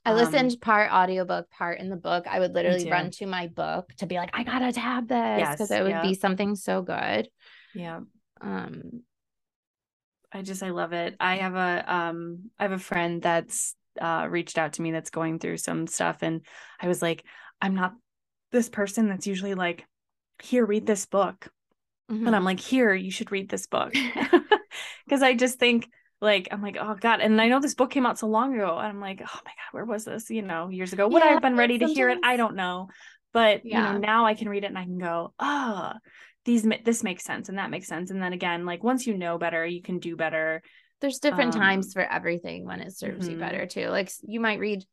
I 0.04 0.10
um, 0.12 0.16
listened 0.16 0.60
part 0.60 0.92
audiobook, 0.92 1.50
part 1.50 1.80
in 1.80 1.88
the 1.88 1.96
book. 1.96 2.28
I 2.28 2.38
would 2.38 2.54
literally 2.54 2.88
run 2.88 3.10
to 3.10 3.26
my 3.26 3.48
book 3.48 3.92
to 3.96 4.06
be 4.06 4.14
like, 4.14 4.30
I 4.32 4.44
gotta 4.44 4.72
tab 4.72 5.08
this 5.08 5.48
because 5.50 5.70
yes, 5.70 5.70
it 5.72 5.82
would 5.82 5.90
yeah. 5.90 6.02
be 6.02 6.14
something 6.14 6.54
so 6.54 6.80
good. 6.80 7.28
Yeah. 7.74 8.02
Um 8.40 9.02
I 10.30 10.42
just 10.42 10.62
I 10.62 10.70
love 10.70 10.92
it. 10.92 11.16
I 11.18 11.38
have 11.38 11.56
a 11.56 11.92
um 11.92 12.50
I 12.56 12.62
have 12.62 12.72
a 12.72 12.78
friend 12.78 13.20
that's 13.20 13.74
uh 14.00 14.28
reached 14.30 14.56
out 14.56 14.74
to 14.74 14.82
me 14.82 14.92
that's 14.92 15.10
going 15.10 15.40
through 15.40 15.56
some 15.56 15.88
stuff 15.88 16.18
and 16.22 16.42
I 16.80 16.86
was 16.86 17.02
like, 17.02 17.24
I'm 17.60 17.74
not 17.74 17.94
this 18.52 18.68
person 18.68 19.08
that's 19.08 19.26
usually 19.26 19.54
like, 19.54 19.84
here, 20.40 20.64
read 20.64 20.86
this 20.86 21.04
book. 21.04 21.48
Mm-hmm. 22.12 22.28
And 22.28 22.36
I'm 22.36 22.44
like, 22.44 22.60
here, 22.60 22.94
you 22.94 23.10
should 23.10 23.32
read 23.32 23.48
this 23.48 23.66
book. 23.66 23.92
Because 25.04 25.22
I 25.24 25.34
just 25.34 25.58
think 25.58 25.88
like 26.20 26.48
I'm 26.50 26.62
like, 26.62 26.76
oh 26.78 26.96
God. 26.98 27.20
And 27.20 27.40
I 27.40 27.48
know 27.48 27.60
this 27.60 27.74
book 27.74 27.90
came 27.90 28.06
out 28.06 28.18
so 28.18 28.26
long 28.26 28.54
ago. 28.54 28.76
And 28.76 28.86
I'm 28.86 29.00
like, 29.00 29.20
oh 29.22 29.40
my 29.44 29.50
God, 29.50 29.72
where 29.72 29.84
was 29.84 30.04
this? 30.04 30.30
You 30.30 30.42
know, 30.42 30.68
years 30.68 30.92
ago. 30.92 31.08
Would 31.08 31.22
yeah, 31.22 31.30
I 31.30 31.32
have 31.32 31.42
been 31.42 31.56
ready 31.56 31.78
to 31.78 31.86
hear 31.86 32.10
it? 32.10 32.18
I 32.22 32.36
don't 32.36 32.56
know. 32.56 32.88
But 33.32 33.64
yeah. 33.64 33.86
you 33.86 33.92
know, 33.92 33.98
now 33.98 34.26
I 34.26 34.34
can 34.34 34.48
read 34.48 34.64
it 34.64 34.68
and 34.68 34.78
I 34.78 34.84
can 34.84 34.98
go, 34.98 35.32
oh, 35.38 35.92
these 36.44 36.66
this 36.84 37.02
makes 37.02 37.24
sense 37.24 37.48
and 37.48 37.58
that 37.58 37.70
makes 37.70 37.86
sense. 37.86 38.10
And 38.10 38.22
then 38.22 38.32
again, 38.32 38.66
like 38.66 38.82
once 38.82 39.06
you 39.06 39.16
know 39.16 39.38
better, 39.38 39.64
you 39.64 39.82
can 39.82 39.98
do 39.98 40.16
better. 40.16 40.62
There's 41.00 41.18
different 41.18 41.54
um, 41.54 41.60
times 41.60 41.92
for 41.92 42.02
everything 42.02 42.66
when 42.66 42.80
it 42.80 42.96
serves 42.96 43.24
mm-hmm. 43.24 43.32
you 43.32 43.38
better 43.38 43.66
too. 43.66 43.88
Like 43.88 44.10
you 44.22 44.40
might 44.40 44.58
read 44.58 44.84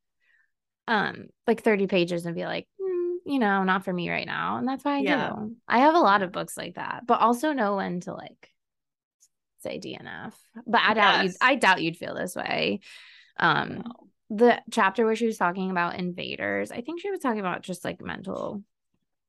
um 0.88 1.26
like 1.46 1.64
30 1.64 1.88
pages 1.88 2.26
and 2.26 2.36
be 2.36 2.46
like, 2.46 2.68
mm, 2.80 3.16
you 3.26 3.40
know, 3.40 3.64
not 3.64 3.84
for 3.84 3.92
me 3.92 4.10
right 4.10 4.26
now. 4.26 4.58
And 4.58 4.68
that's 4.68 4.86
why 4.86 4.98
I 4.98 5.00
yeah. 5.00 5.32
do. 5.36 5.56
I 5.68 5.80
have 5.80 5.96
a 5.96 6.00
lot 6.00 6.22
of 6.22 6.32
books 6.32 6.56
like 6.56 6.76
that, 6.76 7.04
but 7.06 7.20
also 7.20 7.52
know 7.52 7.76
when 7.76 8.00
to 8.02 8.14
like 8.14 8.50
say 9.68 9.80
DNF. 9.80 10.34
But 10.66 10.82
I 10.82 10.94
doubt 10.94 11.24
yes. 11.24 11.34
you 11.34 11.38
I 11.42 11.56
doubt 11.56 11.82
you'd 11.82 11.98
feel 11.98 12.16
this 12.16 12.36
way. 12.36 12.80
Um 13.40 13.84
no. 13.86 13.94
the 14.30 14.62
chapter 14.72 15.06
where 15.06 15.16
she 15.16 15.26
was 15.26 15.38
talking 15.38 15.72
about 15.72 16.00
invaders, 16.00 16.72
I 16.72 16.82
think 16.82 17.02
she 17.02 17.12
was 17.12 17.20
talking 17.20 17.40
about 17.40 17.64
just 17.64 17.86
like 17.86 18.02
mental 18.02 18.64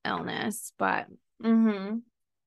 illness, 0.05 0.73
but 0.79 1.07
mm-hmm. 1.43 1.99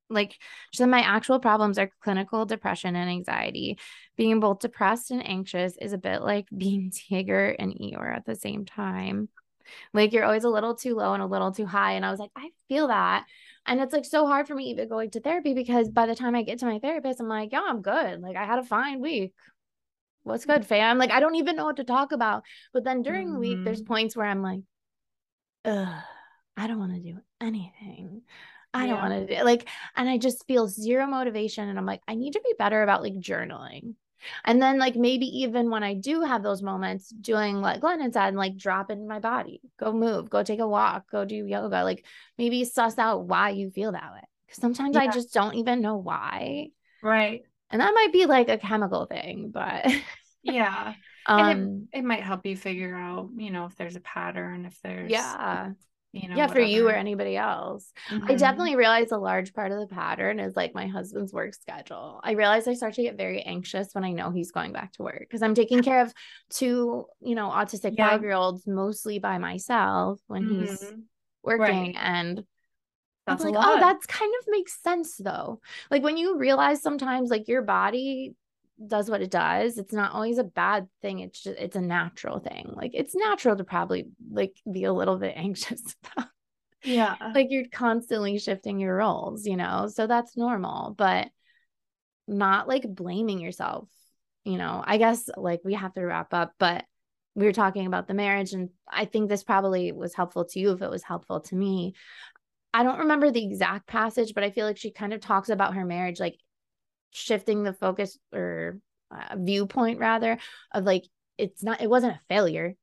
like 0.09 0.31
she 0.71 0.77
said, 0.77 0.89
my 0.89 1.01
actual 1.01 1.39
problems 1.39 1.77
are 1.77 1.91
clinical 2.01 2.45
depression 2.45 2.95
and 2.95 3.09
anxiety. 3.09 3.77
Being 4.17 4.39
both 4.39 4.59
depressed 4.59 5.11
and 5.11 5.25
anxious 5.25 5.77
is 5.77 5.93
a 5.93 5.97
bit 5.97 6.21
like 6.21 6.47
being 6.55 6.91
Tigger 6.91 7.55
and 7.57 7.73
Eeyore 7.73 8.15
at 8.15 8.25
the 8.25 8.35
same 8.35 8.65
time. 8.65 9.29
Like 9.93 10.11
you're 10.11 10.25
always 10.25 10.43
a 10.43 10.49
little 10.49 10.75
too 10.75 10.95
low 10.95 11.13
and 11.13 11.23
a 11.23 11.27
little 11.27 11.51
too 11.51 11.65
high. 11.65 11.93
And 11.93 12.05
I 12.05 12.11
was 12.11 12.19
like, 12.19 12.31
I 12.35 12.49
feel 12.67 12.87
that. 12.87 13.25
And 13.66 13.80
it's 13.80 13.93
like 13.93 14.05
so 14.05 14.26
hard 14.26 14.47
for 14.47 14.55
me 14.55 14.66
even 14.66 14.89
going 14.89 15.12
to 15.12 15.20
therapy 15.20 15.53
because 15.53 15.89
by 15.89 16.07
the 16.07 16.16
time 16.16 16.36
I 16.36 16.43
get 16.43 16.59
to 16.59 16.66
my 16.66 16.80
therapist, 16.80 17.20
I'm 17.20 17.28
like, 17.28 17.51
yeah, 17.51 17.62
I'm 17.66 17.82
good. 17.82 18.22
Like 18.22 18.36
I 18.36 18.45
had 18.45 18.59
a 18.59 18.64
fine 18.64 19.01
week. 19.01 19.34
What's 20.24 20.45
good, 20.45 20.66
fam? 20.66 20.97
Like 20.97 21.12
I 21.12 21.20
don't 21.20 21.36
even 21.36 21.55
know 21.55 21.66
what 21.66 21.78
to 21.78 21.84
talk 21.84 22.12
about. 22.12 22.43
But 22.74 22.84
then 22.84 23.01
during 23.01 23.28
mm-hmm. 23.28 23.34
the 23.34 23.39
week, 23.39 23.64
there's 23.64 23.82
mm-hmm. 23.82 23.93
points 23.93 24.16
where 24.16 24.26
I'm 24.26 24.41
like, 24.41 24.62
Ugh, 25.66 26.03
I 26.57 26.68
don't 26.68 26.80
want 26.80 26.95
to 26.95 26.99
do 27.01 27.20
anything. 27.39 28.24
I 28.74 28.88
don't 28.88 28.99
want 28.99 29.28
to 29.28 29.36
do 29.38 29.43
like, 29.43 29.68
and 29.95 30.09
I 30.09 30.18
just 30.18 30.47
feel 30.47 30.68
zero 30.68 31.05
motivation. 31.05 31.68
And 31.68 31.78
I'm 31.78 31.86
like, 31.86 32.01
I 32.07 32.16
need 32.16 32.34
to 32.34 32.41
be 32.41 32.53
better 32.57 32.82
about 32.84 33.01
like 33.01 33.14
journaling. 33.14 33.95
And 34.45 34.61
then, 34.61 34.80
like, 34.80 34.95
maybe 34.95 35.26
even 35.41 35.69
when 35.69 35.84
I 35.84 35.93
do 35.93 36.22
have 36.22 36.43
those 36.43 36.61
moments, 36.61 37.09
doing 37.09 37.61
like 37.61 37.82
Glennon 37.82 38.13
said, 38.13 38.36
like, 38.36 38.57
drop 38.57 38.91
in 38.91 39.07
my 39.07 39.19
body, 39.19 39.61
go 39.80 39.91
move, 39.93 40.30
go 40.30 40.43
take 40.43 40.59
a 40.59 40.67
walk, 40.67 41.09
go 41.11 41.26
do 41.26 41.45
yoga. 41.45 41.84
Like, 41.84 42.05
maybe 42.38 42.63
suss 42.65 42.97
out 42.97 43.26
why 43.26 43.49
you 43.49 43.69
feel 43.72 43.91
that 43.91 44.11
way. 44.13 44.22
Because 44.47 44.61
sometimes 44.61 44.95
I 44.97 45.07
just 45.07 45.34
don't 45.34 45.55
even 45.55 45.82
know 45.82 45.97
why. 45.97 46.69
Right. 47.01 47.43
And 47.69 47.82
that 47.82 47.93
might 47.93 48.11
be 48.11 48.26
like 48.26 48.49
a 48.49 48.57
chemical 48.57 49.05
thing, 49.05 49.51
but 49.53 49.86
Yeah. 50.43 50.93
um, 51.26 51.49
And 51.49 51.88
it 51.93 52.03
might 52.03 52.24
help 52.24 52.45
you 52.45 52.57
figure 52.57 52.95
out, 52.95 53.30
you 53.38 53.51
know, 53.51 53.65
if 53.65 53.76
there's 53.76 53.95
a 53.95 54.01
pattern, 54.01 54.65
if 54.65 54.80
there's, 54.82 55.11
yeah, 55.11 55.72
you 56.14 56.28
know, 56.28 56.36
yeah, 56.36 56.47
for 56.47 56.59
you 56.59 56.88
or 56.88 56.91
anybody 56.91 57.38
else. 57.38 57.91
I 58.28 58.34
Mhm. 58.34 58.38
definitely 58.38 58.76
realize 58.76 59.12
a 59.12 59.18
large 59.18 59.53
part 59.53 59.72
of 59.72 59.80
the 59.80 59.88
pattern 59.93 60.39
is 60.39 60.55
like 60.55 60.74
my 60.74 60.88
husband's 60.88 61.32
work 61.34 61.53
schedule. 61.53 62.20
I 62.24 62.32
realize 62.32 62.68
I 62.68 62.74
start 62.74 62.93
to 62.95 63.03
get 63.03 63.18
very 63.18 63.41
anxious 63.41 63.89
when 63.93 64.03
I 64.03 64.12
know 64.12 64.32
he's 64.32 64.51
going 64.51 64.74
back 64.74 64.91
to 64.93 65.03
work 65.03 65.20
because 65.22 65.41
I'm 65.41 65.55
taking 65.55 65.82
care 65.84 66.01
of 66.01 66.14
two, 66.49 67.05
you 67.22 67.36
know, 67.36 67.49
autistic 67.49 67.97
Yeah. 67.97 68.09
five 68.09 68.22
year 68.22 68.34
olds 68.34 68.68
mostly 68.68 69.20
by 69.20 69.38
myself 69.38 70.20
when 70.28 70.43
he's 70.45 70.82
Mhm. 70.82 71.03
working. 71.43 71.95
And 71.97 72.43
That's 73.28 73.43
I'm 73.43 73.51
like, 73.53 73.64
oh, 73.64 73.78
that's 73.80 74.05
kind 74.05 74.34
of 74.39 74.45
makes 74.49 74.82
sense 74.82 75.18
though. 75.18 75.62
Like 75.89 76.03
when 76.03 76.18
you 76.18 76.38
realize 76.38 76.82
sometimes 76.82 77.30
like 77.30 77.47
your 77.47 77.62
body 77.62 78.36
does 78.88 79.09
what 79.09 79.21
it 79.21 79.32
does, 79.32 79.77
it's 79.77 79.93
not 79.93 80.13
always 80.13 80.38
a 80.38 80.43
bad 80.43 80.88
thing. 81.01 81.19
It's 81.19 81.41
just 81.41 81.59
it's 81.59 81.75
a 81.75 81.82
natural 81.82 82.39
thing. 82.39 82.71
Like 82.73 82.91
it's 82.93 83.15
natural 83.15 83.55
to 83.55 83.63
probably 83.63 84.07
like 84.32 84.55
be 84.71 84.84
a 84.84 84.93
little 84.93 85.17
bit 85.17 85.34
anxious 85.38 85.95
about 86.13 86.27
yeah. 86.84 87.15
like 87.36 87.47
you're 87.49 87.65
constantly 87.71 88.38
shifting 88.39 88.79
your 88.79 88.95
roles, 88.95 89.45
you 89.45 89.57
know? 89.57 89.88
So 89.93 90.07
that's 90.07 90.38
normal, 90.38 90.95
but 90.97 91.29
not 92.27 92.67
like 92.67 92.84
blaming 92.88 93.39
yourself, 93.39 93.88
you 94.43 94.57
know? 94.57 94.84
I 94.86 94.97
guess 94.97 95.29
like 95.38 95.61
we 95.63 95.73
have 95.75 95.93
to 95.93 96.01
wrap 96.01 96.34
up, 96.34 96.53
but 96.57 96.86
we 97.36 97.45
were 97.45 97.53
talking 97.53 97.86
about 97.86 98.07
the 98.07 98.13
marriage, 98.13 98.51
and 98.51 98.69
I 98.91 99.05
think 99.05 99.29
this 99.29 99.43
probably 99.43 99.93
was 99.93 100.13
helpful 100.13 100.45
to 100.45 100.59
you 100.59 100.71
if 100.71 100.82
it 100.82 100.89
was 100.89 101.03
helpful 101.03 101.39
to 101.41 101.55
me. 101.55 101.93
I 102.73 102.84
don't 102.84 102.99
remember 102.99 103.32
the 103.32 103.43
exact 103.43 103.88
passage, 103.88 104.34
but 104.34 104.43
I 104.43 104.51
feel 104.51 104.65
like 104.65 104.77
she 104.77 104.91
kind 104.91 105.13
of 105.13 105.21
talks 105.21 105.49
about 105.49 105.75
her 105.75 105.86
marriage, 105.86 106.19
like 106.19 106.38
shifting 107.12 107.64
the 107.64 107.74
focus 107.74 108.18
or 108.34 108.80
uh, 109.12 109.36
viewpoint 109.38 109.99
rather 109.99 110.38
of 110.74 110.84
like, 110.86 111.05
it's 111.38 111.64
not, 111.64 111.82
it 111.82 111.89
wasn't 111.89 112.14
a 112.16 112.20
failure. 112.30 112.76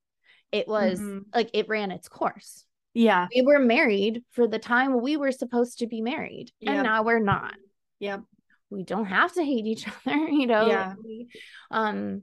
It 0.52 0.66
was 0.68 1.00
Mhm. 1.00 1.24
like 1.34 1.50
it 1.52 1.68
ran 1.68 1.90
its 1.90 2.08
course 2.08 2.64
Yeah. 2.94 3.28
we 3.34 3.42
were 3.42 3.58
married 3.58 4.24
for 4.30 4.46
the 4.48 4.58
time 4.58 5.00
we 5.02 5.16
were 5.18 5.32
supposed 5.32 5.80
to 5.80 5.86
be 5.86 6.00
married 6.00 6.50
and 6.66 6.82
now 6.84 7.02
we're 7.02 7.18
not 7.18 7.54
Yep. 8.00 8.22
we 8.70 8.82
don't 8.82 9.04
have 9.06 9.32
to 9.34 9.44
hate 9.44 9.66
each 9.66 9.86
other 10.06 10.16
you 10.28 10.46
know 10.46 10.66
Yeah. 10.68 10.94
We- 11.04 11.28
um 11.70 12.22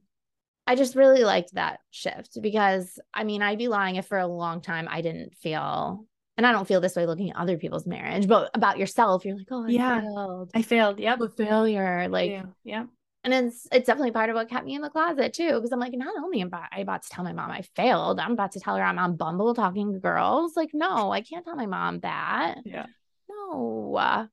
i 0.66 0.74
just 0.76 0.95
really 0.95 1.24
liked 1.24 1.53
that 1.53 1.80
shift 1.91 2.41
because 2.41 2.97
i 3.14 3.24
mean 3.24 3.43
i'd 3.43 3.60
be 3.60 3.68
lying 3.68 3.95
if 3.97 4.08
for 4.08 4.18
a 4.18 4.26
long 4.28 4.62
time 4.62 4.88
i 4.89 5.01
didn't 5.01 5.36
feel 5.38 6.06
and 6.38 6.45
i 6.45 6.51
don't 6.51 6.67
feel 6.67 6.81
this 6.81 6.95
way 6.95 7.05
looking 7.05 7.29
at 7.31 7.38
other 7.38 7.57
people's 7.57 7.86
marriage 7.88 8.27
but 8.27 8.49
about 8.53 8.77
yourself 8.77 9.25
you're 9.25 9.38
like 9.38 9.47
oh 9.51 9.65
I 9.65 9.69
Yeah. 9.69 10.01
failed 10.01 10.51
I 10.53 10.61
failed. 10.61 10.99
Yep. 10.99 11.21
A 11.21 11.29
failure 11.29 12.07
like 12.09 12.31
yeah. 12.31 12.43
Yep. 12.63 12.88
and 13.23 13.33
it's 13.33 13.67
it's 13.71 13.88
definitely 13.88 14.11
part 14.11 14.29
of 14.29 14.36
what 14.36 14.49
kept 14.49 14.65
me 14.65 14.75
in 14.75 14.81
the 14.81 14.89
closet 14.89 15.33
too 15.33 15.53
because 15.53 15.71
i'm 15.71 15.79
like 15.79 15.93
not 15.93 16.15
only 16.17 16.41
am 16.41 16.49
I 16.53 16.79
about 16.79 17.03
to 17.03 17.09
tell 17.09 17.23
my 17.23 17.33
mom 17.33 17.51
i 17.51 17.61
failed 17.75 18.19
i'm 18.19 18.33
about 18.33 18.51
to 18.53 18.59
tell 18.59 18.75
her 18.75 18.83
i'm 18.83 18.99
on 18.99 19.15
bumble 19.15 19.53
talking 19.55 19.93
to 19.93 19.99
girls 19.99 20.55
like 20.55 20.71
no 20.73 21.11
i 21.11 21.21
can't 21.21 21.45
tell 21.45 21.55
my 21.55 21.65
mom 21.65 21.99
that 22.01 22.57
Yeah. 22.65 22.86
no 23.29 23.91
no 23.97 24.27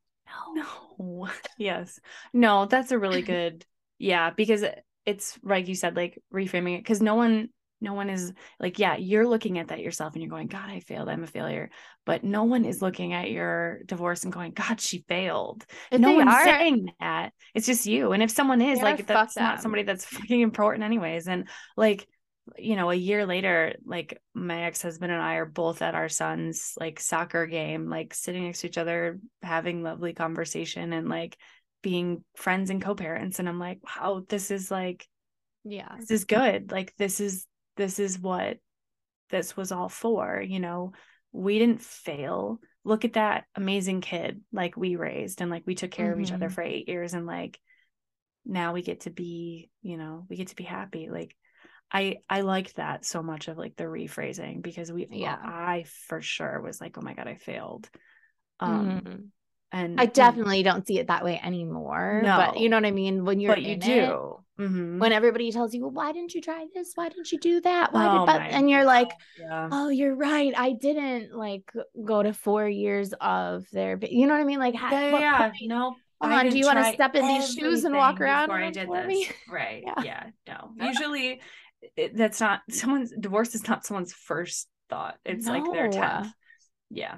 No. 0.55 1.28
Yes. 1.59 2.00
No, 2.32 2.66
that's 2.66 2.90
a 2.90 2.98
really 2.98 3.22
good. 3.22 3.64
Yeah, 3.98 4.30
because 4.30 4.64
it's 5.05 5.38
like 5.42 5.68
you 5.68 5.74
said, 5.74 5.94
like 5.94 6.18
reframing 6.32 6.76
it, 6.76 6.78
because 6.78 7.03
no 7.03 7.14
one, 7.14 7.50
no 7.83 7.95
one 7.95 8.09
is 8.09 8.33
like, 8.61 8.78
yeah, 8.78 8.97
you're 8.97 9.26
looking 9.26 9.59
at 9.59 9.68
that 9.68 9.80
yourself 9.80 10.14
and 10.14 10.22
you're 10.22 10.30
going, 10.30 10.47
God, 10.47 10.70
I 10.70 10.80
failed. 10.80 11.09
I'm 11.09 11.24
a 11.24 11.26
failure. 11.26 11.70
But 12.07 12.22
no 12.22 12.45
one 12.45 12.64
is 12.64 12.80
looking 12.80 13.12
at 13.12 13.30
your 13.30 13.80
divorce 13.85 14.24
and 14.24 14.33
going, 14.33 14.53
God, 14.53 14.80
she 14.80 15.05
failed. 15.09 15.66
if 15.91 16.01
no 16.01 16.12
one's 16.12 16.33
are 16.33 16.45
saying 16.45 16.93
that. 17.01 17.33
It's 17.55 17.66
just 17.66 17.85
you. 17.85 18.12
And 18.12 18.22
if 18.22 18.30
someone 18.30 18.61
is 18.61 18.80
like, 18.80 19.07
that's 19.07 19.37
not 19.37 19.61
somebody 19.61 19.83
that's 19.83 20.05
fucking 20.07 20.41
important, 20.41 20.85
anyways. 20.85 21.26
And 21.26 21.49
like, 21.76 22.07
you 22.57 22.76
know, 22.76 22.91
a 22.91 22.95
year 22.95 23.26
later, 23.26 23.74
like 23.85 24.20
my 24.35 24.64
ex 24.64 24.80
husband 24.80 25.12
and 25.12 25.20
I 25.20 25.35
are 25.35 25.47
both 25.47 25.83
at 25.83 25.95
our 25.95 26.09
son's 26.09 26.74
like 26.78 27.01
soccer 27.01 27.47
game, 27.47 27.89
like 27.89 28.14
sitting 28.14 28.45
next 28.45 28.61
to 28.61 28.68
each 28.68 28.78
other, 28.78 29.18
having 29.43 29.83
lovely 29.83 30.12
conversation 30.12 30.93
and 30.93 31.09
like 31.09 31.37
being 31.83 32.24
friends 32.37 32.70
and 32.70 32.80
co 32.80 32.95
parents. 32.95 33.39
And 33.39 33.49
I'm 33.49 33.59
like, 33.59 33.80
wow, 33.85 34.24
this 34.28 34.51
is 34.51 34.70
like, 34.70 35.07
yeah 35.64 35.95
this 35.99 36.11
is 36.11 36.24
good. 36.24 36.72
Like, 36.72 36.95
this 36.97 37.20
is, 37.20 37.47
this 37.77 37.99
is 37.99 38.18
what 38.18 38.59
this 39.31 39.57
was 39.57 39.73
all 39.73 39.89
for. 39.89 40.43
You 40.47 40.61
know, 40.61 40.93
we 41.33 41.59
didn't 41.59 41.83
fail. 41.83 42.61
Look 42.85 43.05
at 43.05 43.14
that 43.14 43.45
amazing 43.55 44.01
kid 44.01 44.43
like 44.53 44.77
we 44.77 44.97
raised 44.97 45.41
and 45.41 45.51
like 45.51 45.62
we 45.66 45.75
took 45.75 45.91
care 45.91 46.12
of 46.12 46.20
each 46.20 46.33
other 46.33 46.49
Mhm. 46.49 46.53
for 46.53 46.62
eight 46.62 46.89
years 46.89 47.14
and 47.14 47.27
like 47.27 47.59
now 48.45 48.73
we 48.73 48.83
get 48.83 49.01
to 49.03 49.11
be, 49.11 49.70
you 49.83 49.97
know, 49.97 50.27
we 50.29 50.37
get 50.37 50.49
to 50.49 50.57
be 50.57 50.64
happy. 50.64 51.09
Like 51.11 51.37
I 51.93 52.18
I 52.29 52.41
liked 52.41 52.77
that 52.77 53.05
so 53.05 53.23
much 53.23 53.49
of 53.49 53.57
like 53.59 53.77
the 53.77 53.85
rephrasing 53.85 54.62
because 54.62 54.91
we 54.91 55.07
Yeah. 55.11 55.39
I 55.43 55.85
for 56.09 56.20
sure 56.20 56.61
was 56.61 56.81
like, 56.81 56.99
oh 56.99 57.03
my 57.03 57.14
God, 57.14 57.29
I 57.29 57.37
failed. 57.37 57.89
Um 58.61 59.03
Mhm. 59.05 59.29
and 59.73 59.99
i 59.99 60.05
definitely 60.05 60.62
don't 60.62 60.87
see 60.87 60.99
it 60.99 61.07
that 61.07 61.25
way 61.25 61.41
anymore 61.43 62.20
No, 62.23 62.37
but 62.37 62.61
you 62.61 62.68
know 62.68 62.77
what 62.77 62.85
i 62.85 62.91
mean 62.91 63.25
when 63.25 63.41
you're 63.41 63.55
but 63.55 63.62
you 63.62 63.77
do. 63.77 64.41
Mhm. 64.59 64.98
when 64.98 65.12
everybody 65.12 65.50
tells 65.50 65.72
you 65.72 65.80
well, 65.80 65.90
why 65.90 66.12
didn't 66.12 66.34
you 66.34 66.42
try 66.42 66.66
this 66.74 66.92
why 66.94 67.09
didn't 67.09 67.32
you 67.32 67.38
do 67.38 67.61
that 67.62 67.92
why 67.94 68.07
Oh 68.07 68.26
did 68.26 68.36
and 68.53 68.68
you're 68.68 68.84
like 68.84 69.11
yeah. 69.40 69.68
oh 69.72 69.88
you're 69.88 70.14
right 70.14 70.53
i 70.57 70.72
didn't 70.72 71.34
like 71.34 71.72
go 72.05 72.22
to 72.22 72.34
four 72.34 72.68
years 72.68 73.14
of 73.18 73.66
therapy 73.68 74.09
you 74.11 74.26
know 74.26 74.34
what 74.34 74.42
i 74.42 74.44
mean 74.44 74.59
like 74.59 74.74
yeah, 74.74 74.90
yeah, 75.18 75.38
point- 75.38 75.57
No. 75.62 75.96
Hold 76.20 76.34
on, 76.34 76.48
do 76.50 76.59
you 76.59 76.66
wanna 76.66 76.92
step 76.92 77.16
in 77.16 77.26
these 77.26 77.53
shoes 77.53 77.84
and 77.84 77.96
walk 77.96 78.20
around 78.20 78.46
before 78.46 78.62
I 78.62 78.70
did 78.70 78.88
this? 78.88 79.07
me? 79.09 79.28
Right. 79.50 79.82
Yeah. 79.84 80.03
Yeah. 80.05 80.24
No. 80.46 80.86
Usually 80.86 81.40
it, 81.96 82.16
that's 82.16 82.40
not 82.40 82.61
someone's 82.70 83.12
divorce 83.18 83.57
is 83.57 83.66
not 83.66 83.84
someone's 83.84 84.12
first 84.12 84.68
thought. 84.88 85.16
It's 85.24 85.48
like 85.48 85.64
their 85.72 85.88
No. 85.88 85.96
10th. 85.98 86.32
Yeah. 86.90 87.16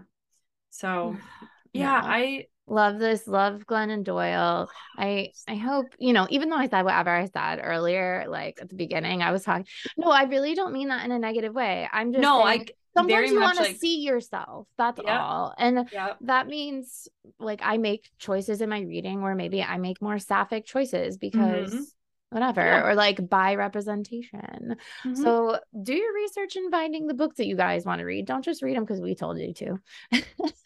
So 0.71 1.17
yeah, 1.75 2.01
No. 2.01 2.07
I 2.09 2.47
love 2.67 2.99
this 2.99 3.27
love 3.27 3.67
glennon 3.67 4.03
doyle 4.03 4.71
i 4.97 5.31
i 5.49 5.55
hope 5.55 5.87
you 5.99 6.13
know 6.13 6.27
even 6.31 6.49
though 6.49 6.57
i 6.57 6.67
said 6.69 6.83
whatever 6.83 7.11
i 7.11 7.27
said 7.27 7.61
earlier 7.63 8.25
like 8.29 8.59
at 8.61 8.69
the 8.71 8.75
beginning 8.75 9.23
i 9.23 9.33
was 9.33 9.45
talking 9.45 9.67
no 9.99 10.11
i 10.11 10.25
really 10.25 10.55
don't 10.55 10.73
mean 10.73 10.89
that 10.89 11.05
in 11.05 11.13
a 11.13 11.19
negative 11.19 11.55
way 11.55 11.87
i'm 11.93 12.13
just 12.13 12.23
no, 12.23 12.43
saying, 12.43 12.61
I 12.61 12.67
sometimes 12.97 13.09
very 13.13 13.29
you 13.31 13.41
want 13.41 13.59
to 13.59 13.65
like 13.65 13.77
see 13.77 14.01
yourself 14.01 14.67
that's 14.79 15.01
Yep. 15.05 15.21
all 15.21 15.55
and 15.59 15.89
yeah. 15.93 16.15
that 16.23 16.47
means 16.47 17.07
like 17.39 17.61
i 17.63 17.77
make 17.77 18.09
choices 18.19 18.63
in 18.63 18.71
my 18.71 18.81
reading 18.81 19.21
where 19.21 19.35
maybe 19.35 19.63
i 19.63 19.77
make 19.77 20.01
more 20.01 20.19
sapphic 20.19 20.65
choices 20.65 21.19
because 21.19 21.75
Mhm. 21.75 21.83
whatever 22.31 22.63
Yeah. 22.63 22.89
or 22.89 22.95
like 22.95 23.29
by 23.29 23.57
representation 23.57 24.77
Mhm. 25.05 25.17
so 25.17 25.59
do 25.83 25.93
your 25.95 26.15
research 26.15 26.57
in 26.57 26.71
finding 26.71 27.07
the 27.07 27.15
books 27.15 27.37
that 27.37 27.47
you 27.47 27.57
guys 27.57 27.85
want 27.85 27.99
to 27.99 28.05
read 28.07 28.25
don't 28.27 28.45
just 28.45 28.63
read 28.63 28.77
them 28.77 28.85
because 28.85 29.01
we 29.03 29.15
told 29.15 29.39
you 29.39 29.53
to 29.53 29.79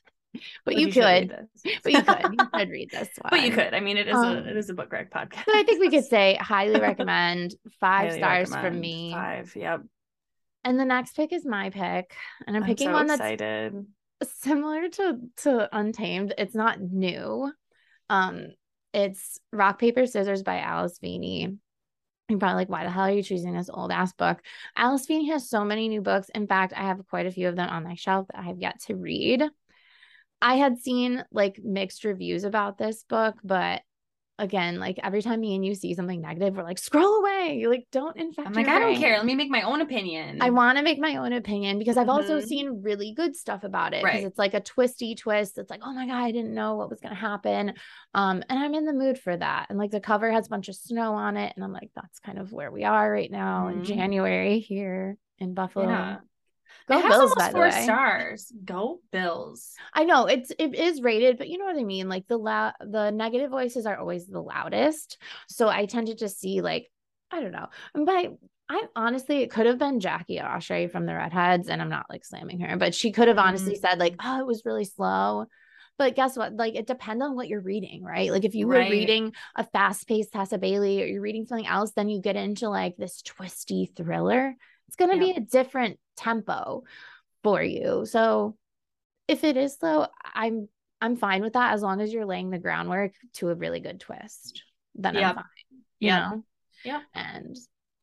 but, 0.65 0.77
you, 0.77 0.87
read 0.87 1.31
could 1.31 1.49
but 1.83 1.93
you 1.93 2.03
could 2.03 2.33
you 2.33 2.47
could 2.55 2.69
read 2.71 2.91
this 2.91 3.09
one 3.21 3.31
but 3.31 3.41
you 3.43 3.51
could. 3.51 3.75
I 3.75 3.81
mean, 3.81 3.97
it 3.97 4.09
is 4.09 4.15
Um, 4.17 4.37
a 4.37 4.41
it 4.45 4.57
is 4.57 4.71
a 4.71 4.75
book 4.75 4.93
rec 4.93 5.11
podcast. 5.11 5.45
so 5.47 5.53
i 5.55 5.63
think 5.63 5.81
we 5.81 5.91
could 5.91 6.05
say 6.17 6.37
highly 6.41 6.79
recommend 6.81 7.55
five 7.81 8.09
Highly 8.11 8.19
stars 8.19 8.55
from 8.55 8.79
me 8.81 9.13
Five. 9.13 9.55
Yep. 9.57 9.83
and 10.65 10.79
the 10.79 10.85
next 10.85 11.17
pick 11.17 11.33
is 11.33 11.45
my 11.47 11.71
pick 11.71 12.15
and 12.47 12.57
i'm 12.57 12.63
I'm 12.63 12.69
picking 12.69 12.89
so 12.89 12.93
one 12.93 13.07
that's 13.07 13.21
excited. 13.21 13.87
similar 14.23 14.89
to 14.89 15.19
to 15.39 15.69
Untamed. 15.77 16.35
It's 16.39 16.55
not 16.55 16.81
new. 16.81 17.53
Um, 18.11 18.49
it's 18.93 19.39
Rock 19.53 19.79
Paper 19.79 20.07
Scissors 20.07 20.43
by 20.43 20.59
Alice 20.61 20.99
Feeney. 20.99 21.57
You're 22.29 22.39
probably 22.39 22.57
like, 22.57 22.69
why 22.69 22.85
the 22.85 22.91
hell 22.91 23.05
are 23.05 23.11
you 23.11 23.23
choosing 23.23 23.55
this 23.55 23.71
old 23.73 23.91
ass 23.93 24.13
book? 24.15 24.41
Alice 24.77 25.07
Feeney 25.07 25.29
has 25.31 25.49
so 25.49 25.65
many 25.65 25.89
new 25.89 26.01
books. 26.03 26.29
In 26.35 26.47
fact, 26.47 26.73
I 26.77 26.83
have 26.83 27.07
quite 27.09 27.27
a 27.27 27.31
few 27.31 27.49
of 27.49 27.57
them 27.57 27.69
on 27.69 27.85
my 27.85 27.95
shelf 27.95 28.27
that 28.29 28.39
I 28.41 28.43
have 28.45 28.59
yet 28.59 28.81
to 28.87 28.97
read. 28.97 29.43
I 30.41 30.55
had 30.57 30.79
seen 30.79 31.25
like 31.33 31.59
mixed 31.63 32.05
reviews 32.05 32.45
about 32.45 32.79
this 32.79 33.05
book, 33.05 33.37
but 33.43 33.83
again, 34.39 34.79
like 34.79 35.01
every 35.03 35.21
time 35.21 35.41
me 35.41 35.57
and 35.57 35.65
you 35.65 35.75
see 35.75 35.95
something 35.95 36.21
negative, 36.21 36.57
we're 36.57 36.63
like, 36.63 36.79
scroll 36.79 37.17
away. 37.21 37.67
Like, 37.67 37.89
don't 37.91 38.17
infect. 38.17 38.39
Me. 38.39 38.45
I'm 38.47 38.53
like, 38.53 38.67
your 38.67 38.77
I 38.77 38.79
don't 38.79 38.97
care. 38.97 39.17
Let 39.17 39.27
me 39.27 39.35
make 39.35 39.51
my 39.51 39.63
own 39.63 39.81
opinion. 39.81 40.41
I 40.41 40.51
want 40.51 40.79
to 40.79 40.85
make 40.85 41.01
my 41.01 41.17
own 41.17 41.33
opinion 41.33 41.79
because 41.81 41.97
I've 41.97 42.09
also 42.09 42.39
Mhm. 42.39 42.47
seen 42.47 42.83
really 42.83 43.13
good 43.13 43.35
stuff 43.35 43.65
about 43.65 43.95
it 43.95 44.05
because 44.05 44.21
Right. 44.23 44.27
it's 44.27 44.39
like 44.39 44.55
a 44.55 44.61
twisty 44.61 45.17
twist. 45.17 45.59
It's 45.59 45.71
like, 45.71 45.81
oh 45.83 45.93
my 45.93 46.07
god, 46.07 46.23
I 46.23 46.31
didn't 46.31 46.55
know 46.55 46.77
what 46.77 46.89
was 46.89 47.01
gonna 47.01 47.17
happen, 47.17 47.75
um, 48.15 48.45
and 48.49 48.59
I'm 48.61 48.75
in 48.75 48.85
the 48.85 48.93
mood 48.93 49.19
for 49.19 49.37
that. 49.37 49.67
And 49.71 49.79
like 49.79 49.91
the 49.91 50.01
cover 50.01 50.31
has 50.31 50.47
a 50.47 50.51
bunch 50.51 50.69
of 50.69 50.77
snow 50.77 51.15
on 51.15 51.37
it, 51.37 51.53
and 51.57 51.65
I'm 51.65 51.73
like, 51.73 51.91
that's 51.97 52.21
kind 52.21 52.39
of 52.39 52.53
where 52.53 52.71
we 52.71 52.85
are 52.85 53.11
right 53.11 53.31
now 53.31 53.67
in 53.69 53.79
Mhm. 53.79 53.85
January 53.85 54.61
here 54.61 55.17
in 55.39 55.55
Buffalo. 55.55 55.87
Yeah. 55.89 56.19
Go 56.89 56.99
it 56.99 57.09
Bills, 57.09 57.35
by 57.35 57.49
the 57.49 57.53
four 57.55 57.71
way. 57.71 57.83
stars. 57.85 58.53
Go 58.65 59.01
Bills. 59.13 59.75
I 59.95 60.05
know 60.05 60.27
it's 60.27 60.51
it 60.59 60.75
is 60.75 61.03
rated, 61.03 61.39
but 61.39 61.49
you 61.49 61.59
know 61.59 61.65
what 61.65 61.79
I 61.79 61.85
mean. 61.85 62.09
Like 62.09 62.27
the 62.29 62.37
loud, 62.37 62.75
the 62.81 63.11
negative 63.11 63.51
voices 63.51 63.87
are 63.87 63.97
always 63.99 64.27
the 64.27 64.41
loudest, 64.43 65.19
so 65.49 65.69
I 65.69 65.87
tend 65.87 66.09
to 66.09 66.15
just 66.15 66.41
see 66.41 66.61
like 66.61 66.91
I 67.31 67.41
don't 67.41 67.53
know. 67.53 67.69
But 67.95 68.33
I 68.71 68.85
honestly, 68.97 69.39
it 69.43 69.51
could 69.51 69.67
have 69.67 69.79
been 69.79 70.01
Jackie 70.01 70.39
Oshry 70.39 70.91
from 70.91 71.07
the 71.07 71.15
Redheads, 71.15 71.69
and 71.69 71.81
I'm 71.81 71.89
not 71.89 72.07
like 72.11 72.25
slamming 72.25 72.61
her, 72.61 72.77
but 72.77 72.95
she 72.95 73.13
could 73.13 73.29
have 73.29 73.39
honestly 73.39 73.75
Mm. 73.75 73.81
said 73.81 73.99
like, 73.99 74.15
"Oh, 74.23 74.41
it 74.41 74.47
was 74.47 74.63
really 74.65 74.85
slow." 74.85 75.47
But 75.97 76.15
guess 76.15 76.37
what? 76.37 76.55
Like 76.55 76.77
it 76.77 76.87
depends 76.87 77.23
on 77.25 77.35
what 77.35 77.49
you're 77.49 77.61
reading, 77.61 78.05
right? 78.05 78.31
Like 78.31 78.45
if 78.45 78.55
you 78.55 78.69
were 78.69 78.75
Right. 78.75 78.91
reading 78.91 79.33
a 79.57 79.65
fast-paced 79.65 80.33
Tessa 80.33 80.57
Bailey 80.59 81.03
or 81.03 81.07
you're 81.07 81.23
reading 81.23 81.45
something 81.47 81.67
else, 81.67 81.93
then 81.93 82.09
you 82.09 82.21
get 82.21 82.37
into 82.37 82.69
like 82.69 82.97
this 82.97 83.21
twisty 83.23 83.91
thriller. 83.97 84.55
It's 84.89 84.97
gonna 84.97 85.19
be 85.19 85.31
a 85.33 85.41
different 85.41 85.99
tempo 86.17 86.85
for 87.45 87.63
you. 87.63 88.05
So 88.07 88.57
if 89.29 89.45
it 89.45 89.57
is 89.57 89.77
slow, 89.77 90.07
I'm 90.35 90.69
I'm 91.01 91.17
fine 91.17 91.43
with 91.43 91.53
that 91.53 91.75
as 91.75 91.83
long 91.83 92.01
as 92.01 92.13
you're 92.13 92.27
laying 92.27 92.51
the 92.51 92.59
groundwork 92.59 93.13
to 93.35 93.51
a 93.51 93.55
really 93.55 93.81
good 93.81 94.01
twist. 94.01 94.63
Then 94.97 95.15
Yep. 95.15 95.23
I'm 95.25 95.35
fine. 95.37 95.45
Yeah. 96.01 96.33
Yeah. 96.85 97.01
And 97.15 97.57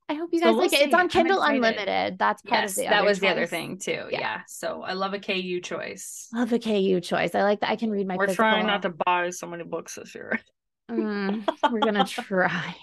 I 0.07 0.13
hope 0.13 0.29
you 0.31 0.39
So 0.39 0.45
guys 0.45 0.53
we'll 0.53 0.61
like 0.63 0.73
it. 0.73 0.81
It's 0.81 0.93
on 0.93 1.09
Kindle. 1.09 1.41
Unlimited. 1.41 2.19
That's 2.19 2.41
part 2.43 2.61
Yes, 2.61 2.71
of 2.77 2.83
the 2.83 2.89
that 2.89 3.03
was 3.03 3.19
the 3.19 3.27
other 3.29 3.47
thing 3.47 3.79
too. 3.79 4.05
Yeah. 4.11 4.19
Yeah. 4.19 4.41
So 4.47 4.83
I 4.83 4.93
love 4.93 5.13
a 5.13 5.19
KU 5.19 5.59
choice. 5.61 6.27
Love 6.33 6.53
a 6.53 6.59
KU 6.59 7.01
choice. 7.01 7.33
I 7.33 7.41
like 7.43 7.61
that 7.61 7.71
I 7.71 7.75
can 7.75 7.89
read 7.89 8.07
my 8.07 8.15
We're 8.15 8.27
physical. 8.27 8.43
trying 8.45 8.67
not 8.67 8.83
to 8.83 8.91
buy 9.05 9.31
so 9.31 9.47
many 9.47 9.63
books 9.63 9.95
this 9.95 10.13
year. 10.13 10.39
Mm, 10.91 11.43
we're 11.71 11.79
gonna 11.79 12.05
try. 12.07 12.75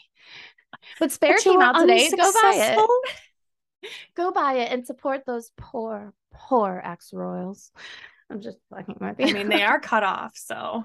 But 0.99 1.13
Spare 1.13 1.35
But 1.37 1.45
came 1.45 1.61
out 1.63 1.79
today. 1.79 2.11
Go 2.11 2.33
buy 2.33 2.77
it. 2.77 3.13
Go 4.15 4.31
buy 4.31 4.55
it 4.55 4.73
and 4.73 4.87
support 4.87 5.25
those 5.27 5.51
poor, 5.57 6.13
poor 6.33 6.81
ex 6.85 7.13
royals. 7.13 7.71
I'm 8.31 8.41
just 8.41 8.59
fucking 8.71 8.97
with 9.01 9.21
you. 9.21 9.27
I 9.27 9.33
mean, 9.33 9.49
they 9.49 9.63
are 9.63 9.81
cut 9.81 10.03
off, 10.03 10.33
so 10.35 10.85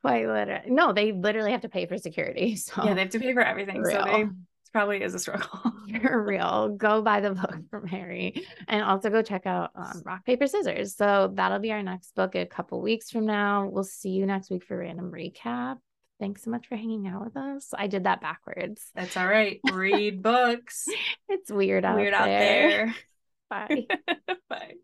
quite 0.00 0.26
literally. 0.26 0.70
No, 0.70 0.92
they 0.92 1.12
literally 1.12 1.52
have 1.52 1.62
to 1.62 1.68
pay 1.68 1.86
for 1.86 1.98
security. 1.98 2.56
So 2.56 2.84
yeah, 2.84 2.94
they 2.94 3.02
have 3.02 3.10
to 3.10 3.20
pay 3.20 3.32
for 3.32 3.42
everything. 3.42 3.84
So 3.84 4.02
they 4.04 4.22
it 4.22 4.28
probably 4.72 5.02
is 5.02 5.14
a 5.14 5.18
struggle. 5.18 5.72
for 6.02 6.22
real. 6.22 6.70
Go 6.70 7.02
buy 7.02 7.20
the 7.20 7.32
book 7.32 7.56
from 7.70 7.86
Harry 7.86 8.46
and 8.68 8.82
also 8.82 9.10
go 9.10 9.22
check 9.22 9.46
out 9.46 9.70
um, 9.74 10.02
Rock, 10.04 10.24
Paper, 10.24 10.46
Scissors. 10.46 10.96
So 10.96 11.32
that'll 11.34 11.58
be 11.58 11.72
our 11.72 11.82
next 11.82 12.14
book 12.14 12.34
a 12.34 12.46
couple 12.46 12.80
weeks 12.80 13.10
from 13.10 13.26
now. 13.26 13.68
We'll 13.68 13.84
see 13.84 14.10
you 14.10 14.26
next 14.26 14.50
week 14.50 14.64
for 14.64 14.78
random 14.78 15.10
recap. 15.10 15.78
Thanks 16.20 16.44
so 16.44 16.50
much 16.50 16.66
for 16.68 16.76
hanging 16.76 17.08
out 17.08 17.24
with 17.24 17.36
us. 17.36 17.72
I 17.76 17.86
did 17.86 18.04
that 18.04 18.20
backwards. 18.20 18.90
That's 18.94 19.16
all 19.16 19.26
right. 19.26 19.58
Read 19.72 20.22
books. 20.22 20.86
It's 21.28 21.50
weird 21.50 21.84
out 21.84 21.96
there. 21.96 22.04
Weird 22.04 22.14
there. 22.14 22.94
out 23.50 23.66
there. 23.68 23.86
Bye. 24.08 24.36
Bye. 24.50 24.74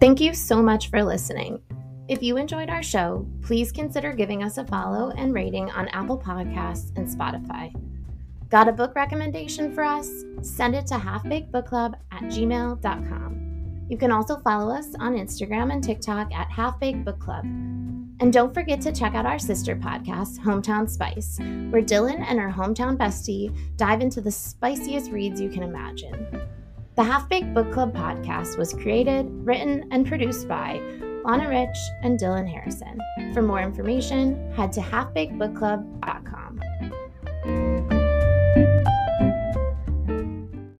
Thank 0.00 0.20
you 0.20 0.34
so 0.34 0.62
much 0.62 0.88
for 0.88 1.02
listening. 1.02 1.60
If 2.08 2.22
you 2.22 2.36
enjoyed 2.36 2.70
our 2.70 2.82
show, 2.82 3.26
please 3.42 3.72
consider 3.72 4.12
giving 4.12 4.44
us 4.44 4.58
a 4.58 4.64
follow 4.64 5.10
and 5.10 5.34
rating 5.34 5.68
on 5.72 5.88
Apple 5.88 6.18
Podcasts 6.18 6.96
and 6.96 7.08
Spotify. 7.08 7.74
Got 8.48 8.68
a 8.68 8.72
book 8.72 8.94
recommendation 8.94 9.74
for 9.74 9.82
us? 9.82 10.08
Send 10.42 10.76
it 10.76 10.86
to 10.86 10.94
halfbakedbookclub 10.94 11.94
at 12.12 12.22
gmail.com. 12.22 13.55
You 13.88 13.96
can 13.96 14.10
also 14.10 14.38
follow 14.40 14.74
us 14.74 14.94
on 14.98 15.14
Instagram 15.14 15.72
and 15.72 15.82
TikTok 15.82 16.34
at 16.34 16.50
Half 16.50 16.80
Baked 16.80 17.04
Book 17.04 17.20
Club. 17.20 17.44
And 18.18 18.32
don't 18.32 18.54
forget 18.54 18.80
to 18.80 18.92
check 18.92 19.14
out 19.14 19.26
our 19.26 19.38
sister 19.38 19.76
podcast, 19.76 20.38
Hometown 20.38 20.88
Spice, 20.88 21.38
where 21.70 21.82
Dylan 21.82 22.24
and 22.26 22.40
her 22.40 22.50
hometown 22.50 22.96
bestie 22.96 23.54
dive 23.76 24.00
into 24.00 24.20
the 24.20 24.30
spiciest 24.30 25.10
reads 25.10 25.40
you 25.40 25.50
can 25.50 25.62
imagine. 25.62 26.48
The 26.96 27.04
Half 27.04 27.28
Baked 27.28 27.52
Book 27.52 27.70
Club 27.72 27.94
podcast 27.94 28.56
was 28.56 28.72
created, 28.72 29.26
written, 29.30 29.86
and 29.92 30.06
produced 30.06 30.48
by 30.48 30.80
Lana 31.24 31.48
Rich 31.48 31.76
and 32.02 32.18
Dylan 32.18 32.48
Harrison. 32.48 32.98
For 33.34 33.42
more 33.42 33.60
information, 33.60 34.50
head 34.52 34.72
to 34.72 34.80
halfbakedbookclub.com. 34.80 36.60